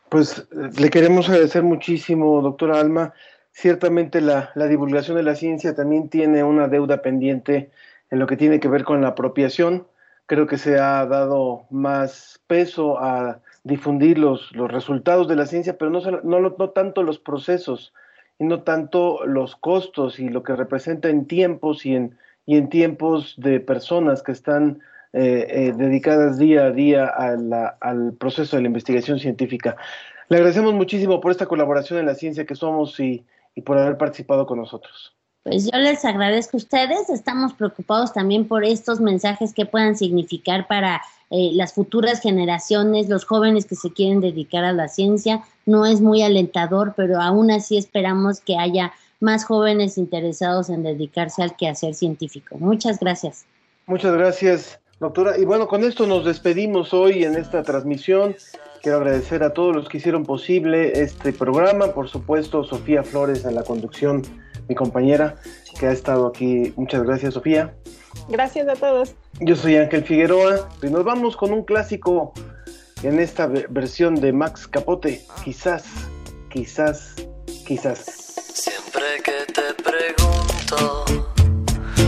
Pues 0.08 0.46
le 0.52 0.90
queremos 0.90 1.28
agradecer 1.28 1.62
muchísimo, 1.62 2.40
doctora 2.40 2.80
Alma. 2.80 3.14
Ciertamente 3.52 4.20
la, 4.20 4.50
la 4.54 4.66
divulgación 4.66 5.16
de 5.16 5.22
la 5.22 5.34
ciencia 5.34 5.74
también 5.74 6.08
tiene 6.08 6.44
una 6.44 6.68
deuda 6.68 7.02
pendiente 7.02 7.70
en 8.10 8.18
lo 8.18 8.26
que 8.26 8.36
tiene 8.36 8.60
que 8.60 8.68
ver 8.68 8.84
con 8.84 9.00
la 9.00 9.08
apropiación 9.08 9.86
creo 10.26 10.46
que 10.46 10.58
se 10.58 10.78
ha 10.78 11.04
dado 11.06 11.66
más 11.70 12.40
peso 12.46 12.98
a 12.98 13.40
difundir 13.62 14.18
los, 14.18 14.52
los 14.52 14.70
resultados 14.70 15.28
de 15.28 15.36
la 15.36 15.46
ciencia, 15.46 15.76
pero 15.78 15.90
no, 15.90 16.00
no, 16.22 16.40
no 16.40 16.70
tanto 16.70 17.02
los 17.02 17.18
procesos 17.18 17.92
y 18.38 18.44
no 18.44 18.62
tanto 18.62 19.26
los 19.26 19.56
costos 19.56 20.18
y 20.18 20.28
lo 20.28 20.42
que 20.42 20.56
representa 20.56 21.08
en 21.08 21.26
tiempos 21.26 21.86
y 21.86 21.94
en, 21.94 22.18
y 22.46 22.56
en 22.56 22.68
tiempos 22.68 23.34
de 23.38 23.60
personas 23.60 24.22
que 24.22 24.32
están 24.32 24.80
eh, 25.14 25.72
dedicadas 25.76 26.38
día 26.38 26.66
a 26.66 26.70
día 26.70 27.06
a 27.06 27.36
la, 27.36 27.76
al 27.80 28.14
proceso 28.14 28.56
de 28.56 28.62
la 28.62 28.68
investigación 28.68 29.18
científica. 29.18 29.76
Le 30.28 30.36
agradecemos 30.36 30.74
muchísimo 30.74 31.20
por 31.20 31.30
esta 31.30 31.46
colaboración 31.46 32.00
en 32.00 32.06
la 32.06 32.14
ciencia 32.14 32.44
que 32.44 32.54
somos 32.54 32.98
y, 32.98 33.24
y 33.54 33.62
por 33.62 33.78
haber 33.78 33.96
participado 33.96 34.46
con 34.46 34.58
nosotros. 34.58 35.14
Pues 35.44 35.70
yo 35.70 35.78
les 35.78 36.02
agradezco 36.06 36.56
a 36.56 36.58
ustedes, 36.58 37.10
estamos 37.10 37.52
preocupados 37.52 38.14
también 38.14 38.48
por 38.48 38.64
estos 38.64 38.98
mensajes 38.98 39.52
que 39.52 39.66
puedan 39.66 39.94
significar 39.94 40.66
para 40.66 41.02
eh, 41.30 41.50
las 41.52 41.74
futuras 41.74 42.20
generaciones, 42.20 43.10
los 43.10 43.26
jóvenes 43.26 43.66
que 43.66 43.74
se 43.74 43.92
quieren 43.92 44.22
dedicar 44.22 44.64
a 44.64 44.72
la 44.72 44.88
ciencia. 44.88 45.44
No 45.66 45.84
es 45.84 46.00
muy 46.00 46.22
alentador, 46.22 46.94
pero 46.96 47.20
aún 47.20 47.50
así 47.50 47.76
esperamos 47.76 48.40
que 48.40 48.56
haya 48.56 48.92
más 49.20 49.44
jóvenes 49.44 49.98
interesados 49.98 50.70
en 50.70 50.82
dedicarse 50.82 51.42
al 51.42 51.56
quehacer 51.56 51.94
científico. 51.94 52.56
Muchas 52.58 52.98
gracias. 52.98 53.44
Muchas 53.86 54.14
gracias, 54.14 54.80
doctora. 55.00 55.38
Y 55.38 55.44
bueno, 55.44 55.66
con 55.66 55.84
esto 55.84 56.06
nos 56.06 56.24
despedimos 56.24 56.94
hoy 56.94 57.24
en 57.24 57.36
esta 57.36 57.62
transmisión. 57.62 58.36
Quiero 58.82 58.98
agradecer 58.98 59.42
a 59.42 59.54
todos 59.54 59.74
los 59.74 59.88
que 59.88 59.96
hicieron 59.98 60.24
posible 60.24 61.00
este 61.00 61.32
programa, 61.32 61.88
por 61.88 62.08
supuesto, 62.08 62.64
Sofía 62.64 63.02
Flores 63.02 63.44
en 63.44 63.54
la 63.54 63.62
conducción 63.62 64.22
mi 64.68 64.74
compañera 64.74 65.36
que 65.78 65.86
ha 65.86 65.92
estado 65.92 66.26
aquí. 66.26 66.72
Muchas 66.76 67.02
gracias, 67.02 67.34
Sofía. 67.34 67.74
Gracias 68.28 68.68
a 68.68 68.74
todos. 68.74 69.14
Yo 69.40 69.56
soy 69.56 69.76
Ángel 69.76 70.04
Figueroa 70.04 70.68
y 70.82 70.86
nos 70.86 71.04
vamos 71.04 71.36
con 71.36 71.52
un 71.52 71.64
clásico 71.64 72.32
en 73.02 73.18
esta 73.20 73.46
versión 73.46 74.14
de 74.14 74.32
Max 74.32 74.66
Capote. 74.68 75.24
Quizás, 75.44 75.84
quizás, 76.50 77.14
quizás. 77.66 77.98
Siempre 78.54 79.04
que 79.22 79.52
te 79.52 79.82
pregunto 79.82 81.04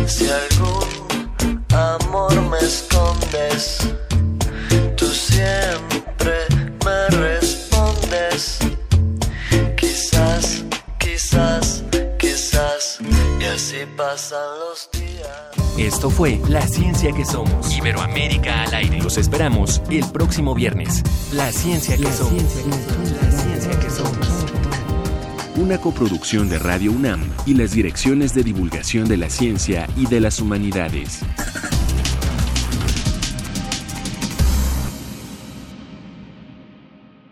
si 0.06 0.26
algún 0.28 0.85
me 2.50 2.58
escondes, 2.58 3.78
tú 4.96 5.06
siempre 5.06 6.32
me 6.84 7.16
respondes. 7.16 8.58
Quizás, 9.76 10.64
quizás 10.98 11.82
y 13.40 13.44
así 13.44 13.76
pasan 13.96 14.38
los 14.60 14.88
días. 14.92 15.28
Esto 15.78 16.08
fue 16.08 16.40
La 16.48 16.66
Ciencia 16.66 17.12
que 17.12 17.24
Somos. 17.24 17.76
Iberoamérica 17.76 18.62
al 18.62 18.74
aire. 18.74 18.98
Los 19.02 19.18
esperamos 19.18 19.82
el 19.90 20.04
próximo 20.10 20.54
viernes. 20.54 21.02
La 21.32 21.52
Ciencia 21.52 21.96
que 21.96 22.10
Somos. 22.10 22.42
La 22.42 23.30
Ciencia 23.30 23.78
que 23.78 23.90
Somos. 23.90 24.28
Una 25.56 25.78
coproducción 25.78 26.48
de 26.48 26.58
Radio 26.58 26.92
UNAM 26.92 27.30
y 27.44 27.54
las 27.54 27.72
direcciones 27.72 28.34
de 28.34 28.42
divulgación 28.42 29.06
de 29.06 29.16
la 29.16 29.30
ciencia 29.30 29.86
y 29.96 30.06
de 30.06 30.20
las 30.20 30.40
humanidades. 30.40 31.20